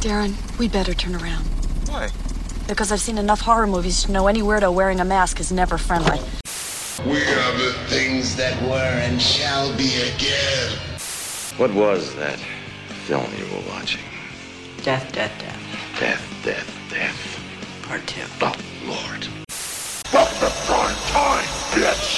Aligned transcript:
Darren, 0.00 0.34
we 0.58 0.68
better 0.68 0.94
turn 0.94 1.14
around. 1.14 1.44
Why? 1.88 2.10
Because 2.68 2.92
I've 2.92 3.00
seen 3.00 3.18
enough 3.18 3.40
horror 3.40 3.66
movies 3.66 4.04
to 4.04 4.12
know 4.12 4.26
any 4.26 4.42
weirdo 4.42 4.72
wearing 4.72 5.00
a 5.00 5.04
mask 5.04 5.40
is 5.40 5.50
never 5.50 5.78
friendly. 5.78 6.20
We 7.04 7.22
are 7.22 7.58
the 7.58 7.72
things 7.88 8.36
that 8.36 8.60
were 8.62 9.00
and 9.02 9.20
shall 9.20 9.74
be 9.76 9.94
again. 10.02 10.72
What 11.56 11.72
was 11.72 12.14
that 12.16 12.38
film 13.06 13.26
you 13.38 13.44
were 13.54 13.62
watching? 13.68 14.02
Death, 14.82 15.12
death, 15.12 15.32
death. 15.38 16.00
Death, 16.00 16.22
death, 16.44 16.78
death. 16.90 17.40
Part 17.82 18.06
two. 18.06 18.22
Oh, 18.40 18.54
Lord. 18.84 19.24
Fuck 19.48 20.30
the 20.40 20.52
prime 20.66 20.96
time, 21.12 21.44
bitch! 21.72 22.15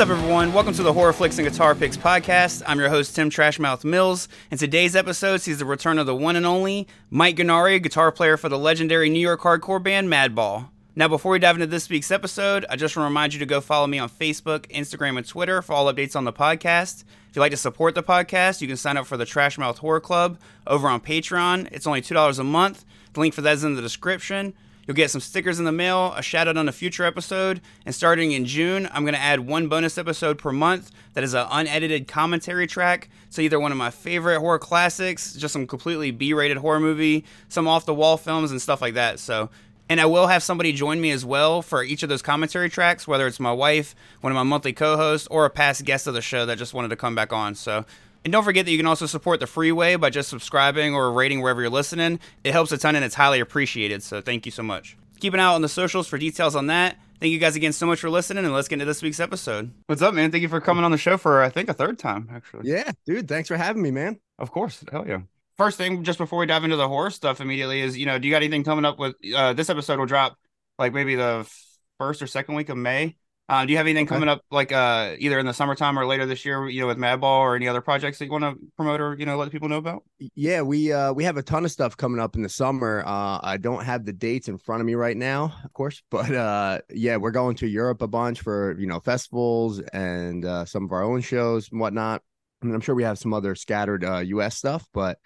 What's 0.00 0.10
up, 0.10 0.16
everyone? 0.16 0.54
Welcome 0.54 0.72
to 0.72 0.82
the 0.82 0.94
Horror 0.94 1.12
Flicks 1.12 1.36
and 1.36 1.46
Guitar 1.46 1.74
Picks 1.74 1.98
podcast. 1.98 2.62
I'm 2.66 2.78
your 2.78 2.88
host, 2.88 3.14
Tim 3.14 3.28
Trashmouth 3.28 3.84
Mills. 3.84 4.28
And 4.50 4.58
today's 4.58 4.96
episode 4.96 5.42
sees 5.42 5.58
the 5.58 5.66
return 5.66 5.98
of 5.98 6.06
the 6.06 6.16
one 6.16 6.36
and 6.36 6.46
only 6.46 6.88
Mike 7.10 7.36
Gurnari, 7.36 7.82
guitar 7.82 8.10
player 8.10 8.38
for 8.38 8.48
the 8.48 8.58
legendary 8.58 9.10
New 9.10 9.20
York 9.20 9.42
hardcore 9.42 9.82
band 9.82 10.08
Madball. 10.08 10.70
Now, 10.96 11.06
before 11.06 11.32
we 11.32 11.38
dive 11.38 11.56
into 11.56 11.66
this 11.66 11.90
week's 11.90 12.10
episode, 12.10 12.64
I 12.70 12.76
just 12.76 12.96
want 12.96 13.04
to 13.04 13.10
remind 13.10 13.34
you 13.34 13.40
to 13.40 13.44
go 13.44 13.60
follow 13.60 13.86
me 13.86 13.98
on 13.98 14.08
Facebook, 14.08 14.60
Instagram, 14.70 15.18
and 15.18 15.28
Twitter 15.28 15.60
for 15.60 15.74
all 15.74 15.92
updates 15.92 16.16
on 16.16 16.24
the 16.24 16.32
podcast. 16.32 17.02
If 17.28 17.36
you'd 17.36 17.42
like 17.42 17.50
to 17.50 17.58
support 17.58 17.94
the 17.94 18.02
podcast, 18.02 18.62
you 18.62 18.68
can 18.68 18.78
sign 18.78 18.96
up 18.96 19.04
for 19.04 19.18
the 19.18 19.26
Trashmouth 19.26 19.76
Horror 19.76 20.00
Club 20.00 20.40
over 20.66 20.88
on 20.88 21.02
Patreon. 21.02 21.68
It's 21.72 21.86
only 21.86 22.00
$2 22.00 22.38
a 22.38 22.44
month. 22.44 22.86
The 23.12 23.20
link 23.20 23.34
for 23.34 23.42
that 23.42 23.52
is 23.52 23.64
in 23.64 23.74
the 23.74 23.82
description. 23.82 24.54
You'll 24.90 24.96
get 24.96 25.12
some 25.12 25.20
stickers 25.20 25.60
in 25.60 25.64
the 25.64 25.70
mail, 25.70 26.12
a 26.16 26.20
shout 26.20 26.48
out 26.48 26.56
on 26.56 26.68
a 26.68 26.72
future 26.72 27.04
episode, 27.04 27.60
and 27.86 27.94
starting 27.94 28.32
in 28.32 28.44
June, 28.44 28.88
I'm 28.90 29.04
going 29.04 29.14
to 29.14 29.20
add 29.20 29.38
one 29.38 29.68
bonus 29.68 29.96
episode 29.96 30.36
per 30.36 30.50
month 30.50 30.90
that 31.14 31.22
is 31.22 31.32
an 31.32 31.46
unedited 31.48 32.08
commentary 32.08 32.66
track. 32.66 33.08
So, 33.28 33.40
either 33.40 33.60
one 33.60 33.70
of 33.70 33.78
my 33.78 33.90
favorite 33.90 34.40
horror 34.40 34.58
classics, 34.58 35.34
just 35.34 35.52
some 35.52 35.68
completely 35.68 36.10
B 36.10 36.34
rated 36.34 36.56
horror 36.56 36.80
movie, 36.80 37.24
some 37.48 37.68
off 37.68 37.86
the 37.86 37.94
wall 37.94 38.16
films, 38.16 38.50
and 38.50 38.60
stuff 38.60 38.82
like 38.82 38.94
that. 38.94 39.20
So, 39.20 39.48
and 39.88 40.00
I 40.00 40.06
will 40.06 40.26
have 40.26 40.42
somebody 40.42 40.72
join 40.72 41.00
me 41.00 41.12
as 41.12 41.24
well 41.24 41.62
for 41.62 41.84
each 41.84 42.02
of 42.02 42.08
those 42.08 42.20
commentary 42.20 42.68
tracks, 42.68 43.06
whether 43.06 43.28
it's 43.28 43.38
my 43.38 43.52
wife, 43.52 43.94
one 44.22 44.32
of 44.32 44.34
my 44.34 44.42
monthly 44.42 44.72
co 44.72 44.96
hosts, 44.96 45.28
or 45.28 45.44
a 45.44 45.50
past 45.50 45.84
guest 45.84 46.08
of 46.08 46.14
the 46.14 46.20
show 46.20 46.44
that 46.46 46.58
just 46.58 46.74
wanted 46.74 46.88
to 46.88 46.96
come 46.96 47.14
back 47.14 47.32
on. 47.32 47.54
So, 47.54 47.84
and 48.24 48.32
don't 48.32 48.44
forget 48.44 48.64
that 48.66 48.70
you 48.70 48.76
can 48.76 48.86
also 48.86 49.06
support 49.06 49.40
the 49.40 49.46
freeway 49.46 49.96
by 49.96 50.10
just 50.10 50.28
subscribing 50.28 50.94
or 50.94 51.12
rating 51.12 51.40
wherever 51.40 51.60
you're 51.60 51.70
listening. 51.70 52.20
It 52.44 52.52
helps 52.52 52.72
a 52.72 52.78
ton 52.78 52.96
and 52.96 53.04
it's 53.04 53.14
highly 53.14 53.40
appreciated. 53.40 54.02
So 54.02 54.20
thank 54.20 54.46
you 54.46 54.52
so 54.52 54.62
much. 54.62 54.96
Keep 55.20 55.34
an 55.34 55.40
eye 55.40 55.44
out 55.44 55.54
on 55.54 55.62
the 55.62 55.68
socials 55.68 56.06
for 56.08 56.18
details 56.18 56.56
on 56.56 56.66
that. 56.68 56.96
Thank 57.20 57.32
you 57.32 57.38
guys 57.38 57.54
again 57.54 57.74
so 57.74 57.84
much 57.84 58.00
for 58.00 58.08
listening, 58.08 58.46
and 58.46 58.54
let's 58.54 58.66
get 58.66 58.76
into 58.76 58.86
this 58.86 59.02
week's 59.02 59.20
episode. 59.20 59.70
What's 59.86 60.00
up, 60.00 60.14
man? 60.14 60.30
Thank 60.30 60.40
you 60.40 60.48
for 60.48 60.58
coming 60.58 60.84
on 60.84 60.90
the 60.90 60.96
show 60.96 61.18
for 61.18 61.42
I 61.42 61.50
think 61.50 61.68
a 61.68 61.74
third 61.74 61.98
time, 61.98 62.30
actually. 62.32 62.70
Yeah, 62.70 62.90
dude, 63.04 63.28
thanks 63.28 63.48
for 63.48 63.58
having 63.58 63.82
me, 63.82 63.90
man. 63.90 64.18
Of 64.38 64.50
course. 64.50 64.82
Hell 64.90 65.06
yeah. 65.06 65.20
First 65.58 65.76
thing, 65.76 66.02
just 66.02 66.16
before 66.16 66.38
we 66.38 66.46
dive 66.46 66.64
into 66.64 66.76
the 66.76 66.88
horror 66.88 67.10
stuff 67.10 67.42
immediately, 67.42 67.82
is 67.82 67.98
you 67.98 68.06
know, 68.06 68.18
do 68.18 68.26
you 68.26 68.32
got 68.32 68.38
anything 68.38 68.64
coming 68.64 68.86
up 68.86 68.98
with 68.98 69.16
uh 69.36 69.52
this 69.52 69.68
episode 69.68 69.98
will 69.98 70.06
drop 70.06 70.38
like 70.78 70.94
maybe 70.94 71.14
the 71.14 71.46
first 71.98 72.22
or 72.22 72.26
second 72.26 72.54
week 72.54 72.70
of 72.70 72.78
May? 72.78 73.16
Uh, 73.50 73.66
do 73.66 73.72
you 73.72 73.76
have 73.78 73.86
anything 73.86 74.06
Okay. 74.06 74.14
coming 74.14 74.28
up 74.28 74.42
like 74.52 74.70
uh 74.70 75.16
either 75.18 75.38
in 75.38 75.44
the 75.44 75.52
summertime 75.52 75.98
or 75.98 76.06
later 76.06 76.24
this 76.24 76.44
year, 76.44 76.68
you 76.68 76.80
know, 76.80 76.86
with 76.86 76.98
Madball 76.98 77.40
or 77.40 77.56
any 77.56 77.66
other 77.66 77.80
projects 77.80 78.18
that 78.20 78.26
you 78.26 78.30
want 78.30 78.44
to 78.44 78.54
promote 78.76 79.00
or 79.00 79.16
you 79.18 79.26
know 79.26 79.36
let 79.36 79.50
people 79.50 79.68
know 79.68 79.78
about? 79.78 80.04
Yeah, 80.34 80.62
we 80.62 80.92
uh 80.92 81.12
we 81.12 81.24
have 81.24 81.36
a 81.36 81.42
ton 81.42 81.64
of 81.64 81.70
stuff 81.72 81.96
coming 81.96 82.20
up 82.20 82.36
in 82.36 82.42
the 82.42 82.48
summer. 82.48 83.02
Uh 83.04 83.40
I 83.42 83.56
don't 83.56 83.84
have 83.84 84.04
the 84.04 84.12
dates 84.12 84.48
in 84.48 84.58
front 84.58 84.80
of 84.80 84.86
me 84.86 84.94
right 84.94 85.16
now, 85.16 85.54
of 85.64 85.72
course, 85.72 86.02
but 86.10 86.30
uh 86.32 86.80
yeah, 86.90 87.16
we're 87.16 87.30
going 87.30 87.56
to 87.56 87.66
Europe 87.66 88.02
a 88.02 88.08
bunch 88.08 88.40
for, 88.40 88.78
you 88.78 88.86
know, 88.86 89.00
festivals 89.00 89.80
and 89.80 90.44
uh 90.44 90.64
some 90.64 90.84
of 90.84 90.92
our 90.92 91.02
own 91.02 91.20
shows 91.20 91.70
and 91.70 91.80
whatnot. 91.80 92.22
And 92.62 92.72
I'm 92.74 92.80
sure 92.82 92.94
we 92.94 93.04
have 93.04 93.18
some 93.18 93.32
other 93.34 93.54
scattered 93.54 94.04
uh 94.04 94.18
US 94.18 94.56
stuff, 94.56 94.86
but 94.92 95.18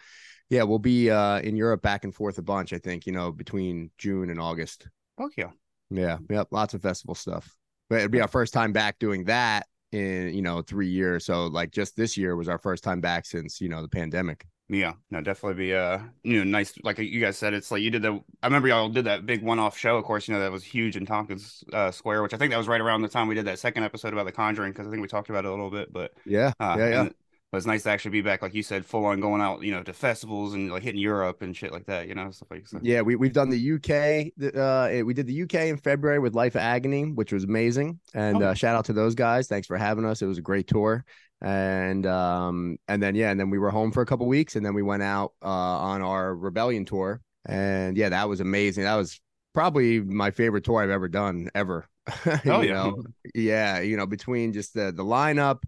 yeah, 0.48 0.62
we'll 0.62 0.78
be 0.78 1.10
uh 1.10 1.40
in 1.40 1.56
Europe 1.56 1.82
back 1.82 2.04
and 2.04 2.14
forth 2.14 2.38
a 2.38 2.42
bunch, 2.42 2.72
I 2.72 2.78
think, 2.78 3.06
you 3.06 3.12
know, 3.12 3.32
between 3.32 3.90
June 3.98 4.30
and 4.30 4.40
August. 4.40 4.88
Fuck 5.18 5.32
yeah. 5.36 5.50
Yeah, 5.90 6.18
yep, 6.30 6.48
lots 6.50 6.74
of 6.74 6.82
festival 6.82 7.14
stuff. 7.14 7.54
But 7.88 7.98
it'd 7.98 8.10
be 8.10 8.20
our 8.20 8.28
first 8.28 8.52
time 8.52 8.72
back 8.72 8.98
doing 8.98 9.24
that 9.24 9.66
in, 9.92 10.34
you 10.34 10.42
know, 10.42 10.62
three 10.62 10.88
years. 10.88 11.24
So 11.24 11.46
like 11.46 11.70
just 11.70 11.96
this 11.96 12.16
year 12.16 12.36
was 12.36 12.48
our 12.48 12.58
first 12.58 12.82
time 12.82 13.00
back 13.00 13.26
since, 13.26 13.60
you 13.60 13.68
know, 13.68 13.82
the 13.82 13.88
pandemic. 13.88 14.46
Yeah, 14.68 14.94
no, 15.10 15.20
definitely 15.20 15.62
be 15.62 15.74
uh 15.74 15.98
you 16.22 16.38
know 16.38 16.44
nice 16.44 16.72
like 16.82 16.98
you 16.98 17.20
guys 17.20 17.36
said 17.36 17.52
it's 17.52 17.70
like 17.70 17.82
you 17.82 17.90
did 17.90 18.00
the 18.00 18.18
I 18.42 18.46
remember 18.46 18.68
y'all 18.68 18.88
did 18.88 19.04
that 19.04 19.26
big 19.26 19.42
one 19.42 19.58
off 19.58 19.76
show 19.76 19.98
of 19.98 20.04
course 20.04 20.26
you 20.26 20.32
know 20.32 20.40
that 20.40 20.50
was 20.50 20.64
huge 20.64 20.96
in 20.96 21.04
Tompkins 21.04 21.62
uh, 21.70 21.90
Square 21.90 22.22
which 22.22 22.32
I 22.32 22.38
think 22.38 22.50
that 22.50 22.56
was 22.56 22.66
right 22.66 22.80
around 22.80 23.02
the 23.02 23.08
time 23.08 23.28
we 23.28 23.34
did 23.34 23.44
that 23.44 23.58
second 23.58 23.84
episode 23.84 24.14
about 24.14 24.24
The 24.24 24.32
Conjuring 24.32 24.72
because 24.72 24.86
I 24.86 24.90
think 24.90 25.02
we 25.02 25.08
talked 25.08 25.28
about 25.28 25.44
it 25.44 25.48
a 25.48 25.50
little 25.50 25.70
bit 25.70 25.92
but 25.92 26.14
Yeah, 26.24 26.52
uh, 26.58 26.76
yeah, 26.78 26.88
yeah. 26.88 27.08
And 27.54 27.56
it 27.56 27.62
was 27.62 27.66
nice 27.66 27.82
to 27.84 27.90
actually 27.90 28.10
be 28.10 28.20
back 28.20 28.42
like 28.42 28.54
you 28.54 28.62
said 28.62 28.84
full 28.84 29.04
on 29.06 29.20
going 29.20 29.40
out 29.40 29.62
you 29.62 29.72
know 29.72 29.82
to 29.82 29.92
festivals 29.92 30.54
and 30.54 30.70
like 30.70 30.82
hitting 30.82 31.00
Europe 31.00 31.42
and 31.42 31.56
shit 31.56 31.72
like 31.72 31.86
that 31.86 32.08
you 32.08 32.14
know 32.14 32.30
stuff 32.30 32.50
like 32.50 32.68
that. 32.70 32.84
Yeah, 32.84 33.00
we 33.02 33.16
we've 33.16 33.32
done 33.32 33.50
the 33.50 33.58
UK. 33.58 34.32
Uh, 34.54 34.88
eh, 34.90 35.02
we 35.02 35.14
did 35.14 35.26
the 35.26 35.42
UK 35.42 35.54
in 35.68 35.76
February 35.76 36.18
with 36.18 36.34
Life 36.34 36.56
Agony, 36.56 37.04
which 37.04 37.32
was 37.32 37.44
amazing. 37.44 37.98
And 38.14 38.42
Oh. 38.42 38.48
uh, 38.48 38.54
shout 38.54 38.76
out 38.76 38.86
to 38.86 38.92
those 38.92 39.14
guys. 39.14 39.46
Thanks 39.48 39.66
for 39.66 39.76
having 39.76 40.04
us. 40.04 40.22
It 40.22 40.26
was 40.26 40.38
a 40.38 40.42
great 40.42 40.66
tour. 40.66 41.04
And 41.40 42.06
um, 42.06 42.78
and 42.88 43.02
then 43.02 43.14
yeah, 43.14 43.30
and 43.30 43.38
then 43.38 43.50
we 43.50 43.58
were 43.58 43.70
home 43.70 43.92
for 43.92 44.02
a 44.02 44.06
couple 44.06 44.26
weeks, 44.26 44.56
and 44.56 44.64
then 44.64 44.74
we 44.74 44.82
went 44.82 45.02
out 45.02 45.32
uh 45.42 45.48
on 45.48 46.02
our 46.02 46.34
Rebellion 46.34 46.84
tour. 46.84 47.20
And 47.46 47.96
yeah, 47.96 48.08
that 48.10 48.28
was 48.28 48.40
amazing. 48.40 48.84
That 48.84 48.94
was 48.96 49.20
probably 49.52 50.00
my 50.00 50.30
favorite 50.30 50.64
tour 50.64 50.82
I've 50.82 50.90
ever 50.90 51.08
done 51.08 51.50
ever. 51.54 51.86
Oh, 52.46 52.60
you 52.60 52.68
yeah. 52.68 52.72
know, 52.74 53.02
yeah, 53.34 53.80
you 53.80 53.96
know, 53.96 54.06
between 54.06 54.52
just 54.52 54.74
the 54.74 54.92
the 54.92 55.04
lineup, 55.04 55.62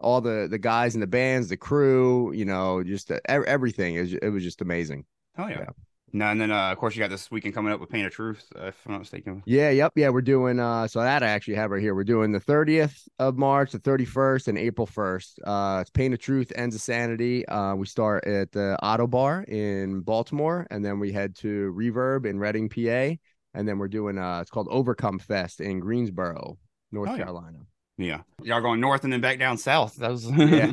all 0.00 0.20
the 0.20 0.48
the 0.50 0.58
guys 0.58 0.94
in 0.94 1.00
the 1.00 1.06
bands, 1.06 1.48
the 1.48 1.56
crew, 1.56 2.32
you 2.32 2.44
know, 2.44 2.82
just 2.82 3.10
ev- 3.10 3.44
everything. 3.44 3.94
It 3.96 4.00
was, 4.00 4.12
it 4.14 4.28
was 4.30 4.42
just 4.42 4.60
amazing. 4.62 5.04
oh 5.38 5.46
yeah. 5.48 5.58
yeah. 5.60 5.66
no 6.12 6.26
and 6.26 6.40
then 6.40 6.50
uh, 6.50 6.72
of 6.72 6.78
course 6.78 6.96
you 6.96 7.00
got 7.00 7.10
this 7.10 7.30
weekend 7.30 7.54
coming 7.54 7.72
up 7.72 7.78
with 7.80 7.88
Pain 7.88 8.04
of 8.04 8.12
Truth 8.12 8.44
uh, 8.58 8.66
if 8.66 8.76
I'm 8.84 8.92
not 8.92 8.98
mistaken 8.98 9.42
Yeah, 9.46 9.70
yep, 9.70 9.92
yeah. 9.94 10.08
We're 10.08 10.22
doing 10.22 10.58
uh 10.58 10.88
so 10.88 11.00
that 11.00 11.22
I 11.22 11.28
actually 11.28 11.54
have 11.54 11.70
right 11.70 11.80
here. 11.80 11.94
We're 11.94 12.02
doing 12.16 12.32
the 12.32 12.40
30th 12.40 13.06
of 13.20 13.36
March, 13.38 13.70
the 13.72 13.78
31st, 13.78 14.48
and 14.48 14.58
April 14.58 14.86
1st. 14.88 15.30
Uh 15.44 15.78
it's 15.82 15.90
Pain 15.90 16.12
of 16.12 16.18
Truth, 16.18 16.52
Ends 16.56 16.74
of 16.74 16.80
Sanity. 16.82 17.46
Uh 17.46 17.74
we 17.76 17.86
start 17.86 18.26
at 18.26 18.50
the 18.52 18.76
Ottobar 18.82 19.44
in 19.48 20.00
Baltimore, 20.00 20.66
and 20.72 20.84
then 20.84 20.98
we 20.98 21.12
head 21.12 21.36
to 21.36 21.72
Reverb 21.76 22.26
in 22.26 22.38
Reading, 22.40 22.68
PA, 22.68 23.16
and 23.54 23.68
then 23.68 23.78
we're 23.78 23.88
doing 23.98 24.18
uh 24.18 24.40
it's 24.40 24.50
called 24.50 24.68
Overcome 24.70 25.20
Fest 25.20 25.60
in 25.60 25.78
Greensboro, 25.78 26.58
North 26.90 27.10
Oh, 27.10 27.14
yeah. 27.14 27.18
Carolina. 27.24 27.58
Yeah 28.00 28.22
y'all 28.42 28.60
going 28.60 28.80
north 28.80 29.04
and 29.04 29.12
then 29.12 29.20
back 29.20 29.38
down 29.38 29.58
south 29.58 29.96
that 29.96 30.10
was 30.10 30.24
Yeah. 30.30 30.72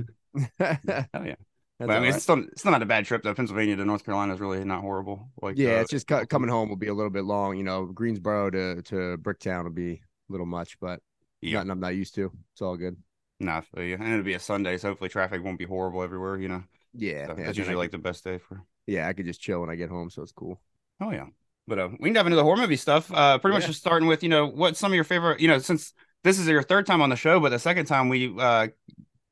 oh 1.14 1.24
yeah 1.24 1.36
but 1.80 1.92
I 1.92 2.00
mean, 2.00 2.04
right. 2.10 2.16
it's 2.16 2.24
still 2.24 2.40
it's 2.40 2.62
still 2.62 2.72
not 2.72 2.82
a 2.82 2.88
bad 2.88 3.06
trip 3.06 3.22
though. 3.22 3.36
Pennsylvania 3.36 3.76
to 3.76 3.86
North 3.86 4.04
Carolina 4.04 4.34
is 4.34 4.40
really 4.40 4.64
not 4.64 4.82
horrible. 4.82 5.30
Like 5.44 5.60
yeah, 5.60 5.76
uh, 5.78 5.82
it's 5.82 5.92
just 5.92 6.08
co- 6.08 6.26
coming 6.26 6.50
home 6.50 6.70
will 6.70 6.76
be 6.76 6.88
a 6.88 6.94
little 6.94 7.12
bit 7.12 7.24
long. 7.24 7.56
You 7.56 7.64
know, 7.64 7.86
Greensboro 7.86 8.50
to 8.50 8.82
to 8.82 8.96
Bricktown 9.20 9.66
will 9.66 9.70
be 9.70 9.92
a 9.92 10.32
little 10.32 10.48
much, 10.48 10.80
but 10.80 11.02
Yeah. 11.42 11.58
nothing 11.60 11.70
I'm 11.70 11.80
not 11.80 11.96
used 11.96 12.16
to. 12.16 12.32
It's 12.54 12.64
all 12.64 12.78
good. 12.78 12.98
Nah, 13.40 13.62
feel 13.62 13.84
you. 13.84 13.94
and 13.94 14.08
it'll 14.12 14.24
be 14.24 14.34
a 14.34 14.40
Sunday, 14.40 14.80
so 14.80 14.88
hopefully 14.88 15.12
traffic 15.12 15.44
won't 15.44 15.60
be 15.60 15.66
horrible 15.66 16.02
everywhere. 16.02 16.38
You 16.40 16.48
know, 16.48 16.64
Yeah, 16.96 17.28
So 17.28 17.36
yeah, 17.38 17.46
that's 17.46 17.58
usually 17.60 17.76
I 17.76 17.78
like 17.78 17.92
the 17.92 18.00
best 18.00 18.24
day 18.24 18.40
for. 18.40 18.64
yeah, 18.88 19.08
I 19.08 19.14
could 19.14 19.28
just 19.28 19.40
chill 19.40 19.62
when 19.62 19.70
I 19.70 19.76
get 19.76 19.90
home, 19.92 20.10
so 20.10 20.24
it's 20.24 20.32
cool. 20.32 20.60
Oh 21.00 21.12
yeah, 21.12 21.28
but 21.68 21.78
uh, 21.78 21.90
we 22.00 22.10
can 22.10 22.14
dive 22.16 22.26
into 22.26 22.38
the 22.38 22.44
horror 22.44 22.58
movie 22.58 22.76
stuff. 22.76 23.14
Uh, 23.14 23.38
pretty 23.38 23.54
much 23.56 23.68
just 23.68 23.80
starting 23.80 24.08
with 24.08 24.24
you 24.24 24.30
know 24.30 24.48
what 24.48 24.76
some 24.78 24.92
of 24.92 24.96
your 24.96 25.04
favorite. 25.04 25.40
You 25.42 25.48
know, 25.48 25.60
since 25.60 25.94
this 26.24 26.40
is 26.40 26.48
your 26.48 26.64
third 26.64 26.86
time 26.86 27.02
on 27.02 27.10
the 27.10 27.16
show, 27.16 27.40
but 27.40 27.50
the 27.50 27.60
second 27.60 27.86
time 27.86 28.10
we 28.10 28.34
uh 28.40 28.68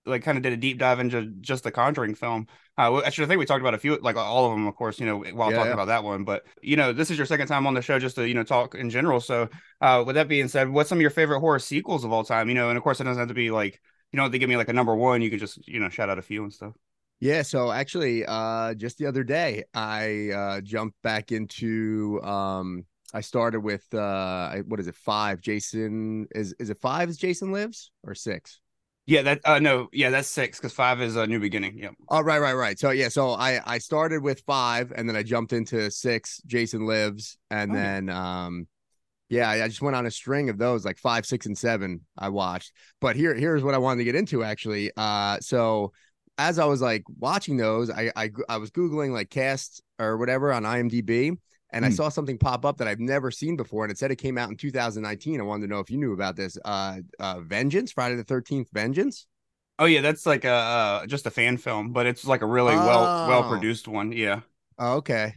like 0.05 0.23
kind 0.23 0.37
of 0.37 0.43
did 0.43 0.53
a 0.53 0.57
deep 0.57 0.79
dive 0.79 0.99
into 0.99 1.27
just 1.41 1.63
the 1.63 1.71
Conjuring 1.71 2.15
film. 2.15 2.47
Uh, 2.77 3.01
actually, 3.03 3.25
I 3.25 3.27
think 3.29 3.39
we 3.39 3.45
talked 3.45 3.61
about 3.61 3.73
a 3.73 3.79
few, 3.79 3.97
like 3.97 4.17
all 4.17 4.47
of 4.47 4.51
them, 4.53 4.67
of 4.67 4.75
course. 4.75 4.99
You 4.99 5.05
know, 5.07 5.19
while 5.33 5.51
Yeah, 5.51 5.53
talking 5.53 5.71
yeah. 5.71 5.75
about 5.75 5.87
that 5.87 6.03
one, 6.03 6.23
but 6.25 6.45
you 6.61 6.77
know, 6.77 6.93
this 6.93 7.11
is 7.11 7.17
your 7.17 7.25
second 7.27 7.47
time 7.47 7.67
on 7.67 7.73
the 7.73 7.81
show, 7.81 7.99
just 7.99 8.15
to 8.17 8.27
you 8.27 8.33
know 8.35 8.43
talk 8.43 8.75
in 8.75 8.89
general. 8.89 9.19
So, 9.21 9.49
uh, 9.81 10.03
with 10.05 10.15
that 10.15 10.27
being 10.27 10.47
said, 10.47 10.69
what's 10.69 10.89
some 10.89 10.99
of 10.99 11.01
your 11.03 11.11
favorite 11.11 11.39
horror 11.41 11.59
sequels 11.59 12.05
of 12.05 12.11
all 12.13 12.23
time? 12.23 12.49
You 12.49 12.55
know, 12.55 12.69
and 12.69 12.77
of 12.77 12.83
course, 12.83 13.01
it 13.01 13.05
doesn't 13.05 13.19
have 13.19 13.29
to 13.29 13.33
be 13.35 13.51
like 13.51 13.81
you 14.11 14.17
know 14.17 14.29
they 14.29 14.39
give 14.39 14.49
me 14.49 14.57
like 14.57 14.69
a 14.69 14.73
number 14.73 14.95
one. 14.95 15.21
You 15.21 15.29
can 15.29 15.39
just 15.39 15.67
you 15.67 15.79
know 15.79 15.89
shout 15.89 16.09
out 16.09 16.19
a 16.19 16.23
few 16.23 16.43
and 16.43 16.53
stuff. 16.53 16.73
Yeah, 17.19 17.41
so 17.43 17.71
actually, 17.71 18.25
uh, 18.25 18.73
just 18.75 18.97
the 18.97 19.05
other 19.07 19.23
day, 19.23 19.63
I 19.73 20.29
uh, 20.31 20.61
jumped 20.61 21.01
back 21.01 21.31
into. 21.31 22.21
Um, 22.23 22.85
I 23.15 23.21
started 23.21 23.61
with 23.61 23.91
uh, 23.93 24.57
what 24.67 24.79
is 24.79 24.87
it? 24.87 24.95
Five. 24.95 25.41
Jason 25.41 26.27
is 26.35 26.53
is 26.59 26.69
it 26.69 26.77
five? 26.79 27.09
Is 27.09 27.17
Jason 27.17 27.51
lives 27.51 27.91
or 28.03 28.13
six? 28.13 28.59
Yeah, 29.07 29.21
that 29.21 29.41
uh 29.45 29.59
no, 29.59 29.87
yeah, 29.93 30.09
that's 30.09 30.27
six 30.27 30.57
because 30.59 30.73
five 30.73 31.01
is 31.01 31.15
a 31.15 31.25
new 31.25 31.39
beginning. 31.39 31.77
Yep. 31.77 31.93
Oh, 32.09 32.21
right, 32.21 32.39
right, 32.39 32.53
right. 32.53 32.77
So 32.77 32.89
yeah, 32.89 33.09
so 33.09 33.31
I 33.31 33.61
I 33.65 33.77
started 33.77 34.21
with 34.21 34.41
five, 34.41 34.91
and 34.95 35.07
then 35.07 35.15
I 35.15 35.23
jumped 35.23 35.53
into 35.53 35.89
six. 35.91 36.41
Jason 36.45 36.85
lives, 36.85 37.37
and 37.49 37.71
Oh, 37.71 37.75
yeah. 37.75 37.83
then 37.83 38.09
um, 38.09 38.67
yeah, 39.29 39.49
I 39.49 39.63
I 39.63 39.67
just 39.67 39.81
went 39.81 39.95
on 39.95 40.05
a 40.05 40.11
string 40.11 40.49
of 40.49 40.57
those, 40.57 40.85
like 40.85 40.97
five, 40.97 41.25
six, 41.25 41.45
and 41.45 41.57
seven. 41.57 42.01
I 42.17 42.29
watched, 42.29 42.73
but 42.99 43.15
here 43.15 43.33
here's 43.35 43.63
what 43.63 43.73
I 43.75 43.77
wanted 43.79 43.99
to 43.99 44.05
get 44.05 44.15
into 44.15 44.43
actually. 44.43 44.91
Uh, 44.97 45.37
so 45.39 45.93
as 46.37 46.59
I 46.59 46.65
was 46.65 46.81
like 46.81 47.03
watching 47.19 47.57
those, 47.57 47.89
I 47.89 48.11
I, 48.15 48.31
I 48.49 48.57
was 48.57 48.71
googling 48.71 49.11
like 49.13 49.29
cast 49.29 49.81
or 49.99 50.17
whatever 50.17 50.51
on 50.51 50.63
IMDb, 50.63 51.37
and 51.75 51.85
I 51.85 51.89
Hmm. 51.89 51.91
saw 51.91 52.09
something 52.09 52.39
pop 52.39 52.65
up 52.65 52.79
that 52.79 52.89
I've 52.89 53.01
never 53.01 53.31
seen 53.31 53.57
before, 53.57 53.85
and 53.85 53.91
it 53.91 53.99
said 53.99 54.11
it 54.11 54.17
came 54.17 54.39
out 54.39 54.49
in 54.51 54.57
2019. 54.57 55.41
I 55.41 55.43
wanted 55.43 55.67
to 55.67 55.73
know 55.73 55.81
if 55.81 55.91
you 55.91 55.99
knew 55.99 56.13
about 56.13 56.37
this. 56.37 56.57
Uh, 56.65 57.01
uh 57.19 57.41
Vengeance, 57.41 57.93
Friday 57.93 58.15
the 58.17 58.25
13th, 58.25 58.69
Vengeance. 58.73 59.27
Oh 59.77 59.85
yeah, 59.85 60.01
that's 60.01 60.25
like 60.25 60.45
a 60.45 60.49
uh, 60.51 61.05
just 61.07 61.25
a 61.25 61.31
fan 61.31 61.57
film, 61.57 61.91
but 61.91 62.05
it's 62.05 62.25
like 62.25 62.41
a 62.41 62.45
really 62.45 62.77
well 62.77 63.17
well 63.21 63.43
Oh. 63.43 63.43
produced 63.43 63.87
one. 63.87 64.11
Yeah. 64.13 64.41
Oh, 64.77 64.95
okay. 64.97 65.35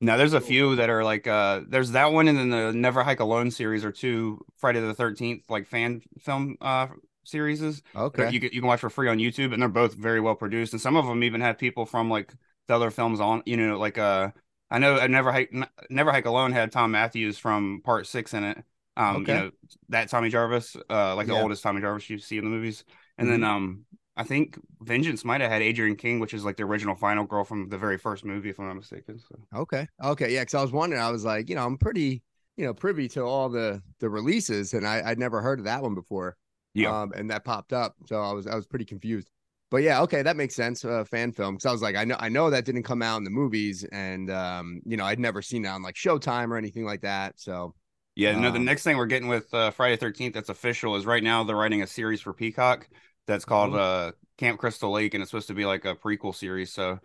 Now 0.00 0.16
there's 0.16 0.32
a 0.32 0.40
few 0.40 0.76
that 0.76 0.90
are 0.90 1.02
like 1.02 1.26
uh 1.26 1.62
there's 1.68 1.90
that 1.92 2.12
one 2.12 2.28
and 2.28 2.38
then 2.38 2.50
the 2.50 2.72
Never 2.72 3.02
Hike 3.02 3.18
Alone 3.20 3.50
series 3.50 3.84
or 3.84 3.90
two 3.90 4.44
Friday 4.56 4.80
the 4.80 4.94
13th 4.94 5.50
like 5.50 5.66
fan 5.66 6.02
film 6.20 6.56
uh 6.60 6.88
series 7.24 7.60
Okay. 7.94 8.30
you 8.30 8.40
can 8.40 8.50
you 8.52 8.60
can 8.60 8.66
watch 8.66 8.80
for 8.80 8.90
free 8.90 9.08
on 9.08 9.18
YouTube 9.18 9.52
and 9.52 9.60
they're 9.60 9.68
both 9.68 9.94
very 9.94 10.20
well 10.20 10.36
produced 10.36 10.72
and 10.72 10.80
some 10.80 10.96
of 10.96 11.04
them 11.06 11.24
even 11.24 11.40
have 11.40 11.58
people 11.58 11.84
from 11.84 12.08
like 12.08 12.32
the 12.68 12.74
other 12.74 12.90
films 12.90 13.20
on 13.20 13.42
you 13.44 13.56
know 13.56 13.76
like 13.78 13.98
uh 13.98 14.30
I 14.70 14.78
know 14.78 14.96
I 14.98 15.06
Never 15.06 15.32
Hike 15.32 15.52
Never 15.90 16.12
Hike 16.12 16.26
Alone 16.26 16.52
had 16.52 16.72
Thom 16.72 16.90
Mathews 16.92 17.38
from 17.38 17.80
Part 17.84 18.06
6 18.06 18.34
in 18.34 18.44
it. 18.44 18.64
Um 18.96 19.24
Okay. 19.24 19.28
you 19.28 19.34
know 19.34 19.50
that 19.90 20.08
Tommy 20.10 20.28
Jarvis 20.28 20.76
uh 20.90 21.14
like 21.16 21.26
the 21.28 21.32
Yeah. 21.32 21.34
oldest 21.34 21.62
Tommy 21.62 21.80
Jarvis 21.80 22.08
you 22.10 22.18
see 22.18 22.38
in 22.38 22.44
the 22.44 22.50
movies. 22.50 22.84
And 23.18 23.28
then 23.30 23.44
um 23.44 23.84
I 24.16 24.24
think 24.24 24.58
Vengeance 24.80 25.24
might 25.24 25.40
have 25.40 25.50
had 25.50 25.62
Adrienne 25.62 25.96
King, 25.96 26.18
which 26.20 26.34
is 26.34 26.44
like 26.44 26.56
the 26.56 26.64
original 26.64 26.96
final 26.96 27.24
girl 27.24 27.44
from 27.44 27.68
the 27.68 27.78
very 27.78 27.98
first 27.98 28.24
movie, 28.24 28.50
if 28.50 28.58
I'm 28.58 28.66
not 28.66 28.74
mistaken. 28.74 29.18
So 29.20 29.36
Okay. 29.54 29.88
Okay. 30.02 30.34
Yeah. 30.34 30.44
Cause 30.44 30.54
I 30.54 30.62
was 30.62 30.72
wondering, 30.72 31.00
I 31.00 31.10
was 31.10 31.24
like, 31.24 31.48
you 31.48 31.54
know, 31.54 31.64
I'm 31.64 31.78
pretty, 31.78 32.22
you 32.56 32.66
know, 32.66 32.74
privy 32.74 33.08
to 33.10 33.22
all 33.22 33.48
the 33.48 33.82
the 34.00 34.10
releases 34.10 34.74
and 34.74 34.86
I, 34.86 35.02
I'd 35.10 35.18
never 35.18 35.40
heard 35.40 35.58
of 35.60 35.64
that 35.64 35.82
one 35.82 35.94
before. 35.94 36.36
yeah. 36.74 36.94
Um, 37.02 37.12
and 37.16 37.30
that 37.30 37.44
popped 37.44 37.72
up. 37.72 37.96
So 38.06 38.20
I 38.20 38.32
was 38.32 38.46
I 38.46 38.54
was 38.54 38.66
pretty 38.66 38.84
confused. 38.84 39.30
But 39.70 39.78
yeah, 39.82 40.00
okay, 40.02 40.22
that 40.22 40.36
makes 40.36 40.54
sense. 40.54 40.84
Uh, 40.84 41.04
fan 41.04 41.32
film. 41.32 41.56
Cause 41.56 41.66
I 41.66 41.72
was 41.72 41.82
like, 41.82 41.96
I 41.96 42.04
know 42.04 42.16
I 42.18 42.28
know 42.30 42.50
that 42.50 42.64
didn't 42.64 42.84
come 42.84 43.02
out 43.02 43.18
in 43.18 43.24
the 43.24 43.30
movies, 43.30 43.84
and 43.92 44.30
um, 44.30 44.80
you 44.86 44.96
know, 44.96 45.04
I'd 45.04 45.18
never 45.20 45.42
seen 45.42 45.64
it 45.64 45.68
on 45.68 45.82
like 45.82 45.94
Showtime 45.94 46.50
or 46.50 46.56
anything 46.56 46.84
like 46.84 47.02
that. 47.02 47.38
So 47.38 47.74
Yeah, 48.14 48.32
no, 48.34 48.50
the 48.50 48.58
Um, 48.58 48.64
next 48.64 48.82
thing 48.82 48.96
we're 48.96 49.06
getting 49.06 49.28
with 49.28 49.52
uh, 49.54 49.70
Friday 49.70 49.96
Thirteenth 49.96 50.34
that's 50.34 50.48
official 50.48 50.96
is 50.96 51.06
right 51.06 51.22
now 51.22 51.44
they're 51.44 51.56
writing 51.56 51.82
a 51.82 51.86
series 51.86 52.20
for 52.20 52.32
Peacock 52.32 52.88
that's 53.26 53.44
called 53.44 53.74
Mhm. 53.74 53.78
uh, 53.78 54.12
Camp 54.38 54.58
Crystal 54.58 54.90
Lake, 54.90 55.14
and 55.14 55.22
it's 55.22 55.30
supposed 55.30 55.48
to 55.48 55.54
be 55.54 55.64
like 55.64 55.84
a 55.84 55.94
prequel 55.94 56.34
series. 56.34 56.72
So 56.72 56.98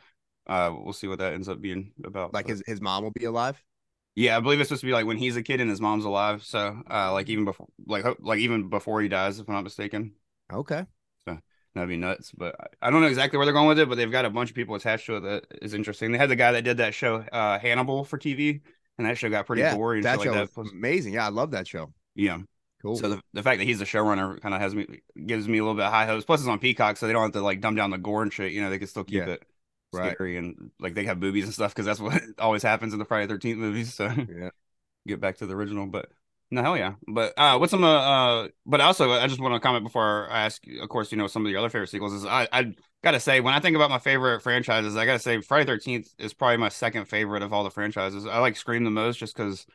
uh, 0.48 0.74
we'll 0.76 0.94
see 0.94 1.08
what 1.08 1.20
that 1.20 1.34
ends 1.34 1.50
up 1.50 1.62
being 1.62 1.94
about. 2.04 2.34
like 2.34 2.46
but- 2.46 2.52
his 2.52 2.64
his 2.68 2.82
mom 2.82 3.04
will 3.04 3.12
be 3.12 3.26
alive. 3.26 3.64
yeah, 4.16 4.38
I 4.38 4.40
believe 4.40 4.60
it's 4.60 4.70
supposed 4.70 4.82
to 4.82 4.86
be 4.88 4.94
like 4.94 5.06
when 5.06 5.18
he's 5.18 5.36
a 5.38 5.44
kid 5.44 5.60
and 5.60 5.70
his 5.70 5.82
mom's 5.82 6.06
alive. 6.06 6.44
So 6.44 6.82
uh, 6.90 7.12
like 7.14 7.30
even 7.30 7.46
before, 7.46 7.68
like 7.86 8.06
like 8.20 8.40
even 8.40 8.70
before 8.70 9.02
he 9.02 9.08
dies, 9.08 9.40
if 9.40 9.48
I'm 9.50 9.56
not 9.56 9.64
mistaken. 9.64 10.14
Okay. 10.52 10.86
That'd 11.76 11.90
be 11.90 11.98
nuts, 11.98 12.32
but 12.32 12.56
I- 12.82 12.92
don't 12.92 13.02
know 13.02 13.08
exactly 13.08 13.38
where 13.38 13.46
they're 13.46 13.54
going 13.54 13.68
with 13.68 13.80
it. 13.80 13.90
But 13.90 13.96
they've 13.96 14.12
got 14.12 14.26
a 14.26 14.30
bunch 14.30 14.50
of 14.52 14.56
people 14.56 14.76
attached 14.76 15.08
to 15.08 15.18
it 15.18 15.20
that 15.22 15.46
is 15.62 15.74
interesting. 15.74 16.12
They 16.12 16.18
had 16.20 16.30
the 16.30 16.36
guy 16.36 16.52
that 16.52 16.64
did 16.64 16.78
that 16.78 16.94
show, 16.94 17.18
uh, 17.32 17.58
Hannibal, 17.60 18.04
for 18.04 18.18
TV, 18.20 18.62
and 18.98 19.08
that 19.08 19.18
show 19.18 19.30
got 19.30 19.48
pretty 19.48 19.64
yeah, 19.64 19.76
gory 19.76 20.02
that 20.02 20.22
show 20.22 20.32
like 20.32 20.56
was 20.56 20.68
that. 20.68 20.72
Amazing. 20.74 21.14
Yeah, 21.14 21.26
I 21.26 21.30
love 21.30 21.52
that 21.52 21.68
show. 21.68 21.92
yeah, 22.16 22.40
Cool. 22.82 22.98
So 22.98 23.10
the, 23.10 23.22
the 23.34 23.42
fact 23.42 23.60
that 23.60 23.66
he's 23.66 23.80
the 23.80 23.86
showrunner 23.86 24.40
kind 24.42 24.54
of 24.54 24.62
has 24.62 24.76
me 24.76 24.86
gives 25.26 25.48
me 25.48 25.58
a 25.58 25.62
little 25.64 25.76
bit 25.76 25.86
of 25.86 25.92
high 25.92 26.06
hopes. 26.06 26.26
Plus, 26.26 26.42
it's 26.42 26.50
on 26.50 26.60
Peacock, 26.60 26.98
so 26.98 27.08
they 27.08 27.14
don't 27.14 27.24
have 27.24 27.32
to 27.32 27.42
like 27.42 27.60
dumb 27.62 27.76
down 27.76 27.90
the 27.92 27.98
gore 27.98 28.22
and 28.24 28.32
shit. 28.34 28.52
You 28.52 28.62
know, 28.62 28.70
they 28.70 28.78
can 28.78 28.88
still 28.88 29.04
keep 29.04 29.16
Yeah. 29.26 29.30
it 29.34 29.44
Right. 29.94 30.14
scary 30.16 30.38
and 30.38 30.72
like 30.80 30.96
they 30.96 31.06
have 31.06 31.20
boobies 31.20 31.44
and 31.46 31.54
stuff 31.54 31.72
because 31.72 31.86
that's 31.86 32.00
what 32.00 32.20
always 32.40 32.64
happens 32.64 32.94
in 32.94 33.00
the 33.00 33.06
Friday 33.06 33.28
Thirteenth 33.28 33.60
movies. 33.60 33.94
So 33.94 34.06
yeah. 34.06 34.50
get 35.08 35.20
back 35.22 35.38
to 35.38 35.46
the 35.46 35.56
original, 35.56 35.86
but 35.86 36.10
no 36.52 36.62
hell 36.62 36.78
yeah. 36.78 36.94
But 37.08 37.34
uh, 37.38 37.58
what's 37.58 37.72
some 37.72 37.84
uh, 37.84 37.88
uh 37.88 38.48
but 38.66 38.82
also 38.82 39.12
I 39.12 39.28
just 39.28 39.40
want 39.42 39.54
to 39.54 39.60
comment 39.60 39.84
before 39.84 40.30
I 40.30 40.46
ask. 40.46 40.66
you, 40.66 40.82
Of 40.82 40.90
course, 40.90 41.12
you 41.12 41.18
know 41.18 41.28
some 41.28 41.46
of 41.46 41.52
your 41.52 41.60
other 41.60 41.70
favorite 41.70 41.90
sequels 41.90 42.14
is 42.14 42.26
I 42.26 42.48
I 42.52 42.74
gotta 43.04 43.20
say 43.20 43.40
when 43.40 43.54
I 43.54 43.60
think 43.60 43.76
about 43.76 43.90
my 43.90 44.00
favorite 44.00 44.42
franchises, 44.42 44.96
I 44.96 45.06
gotta 45.06 45.20
say 45.20 45.42
Friday 45.42 45.66
Thirteenth 45.66 46.08
is 46.18 46.34
probably 46.34 46.58
my 46.58 46.70
second 46.70 47.06
favorite 47.06 47.44
of 47.44 47.54
all 47.54 47.64
the 47.64 47.72
franchises. 47.72 48.26
I 48.26 48.40
like 48.40 48.56
Scream 48.56 48.84
the 48.84 48.92
most 48.92 49.18
just 49.18 49.36
because 49.36 49.66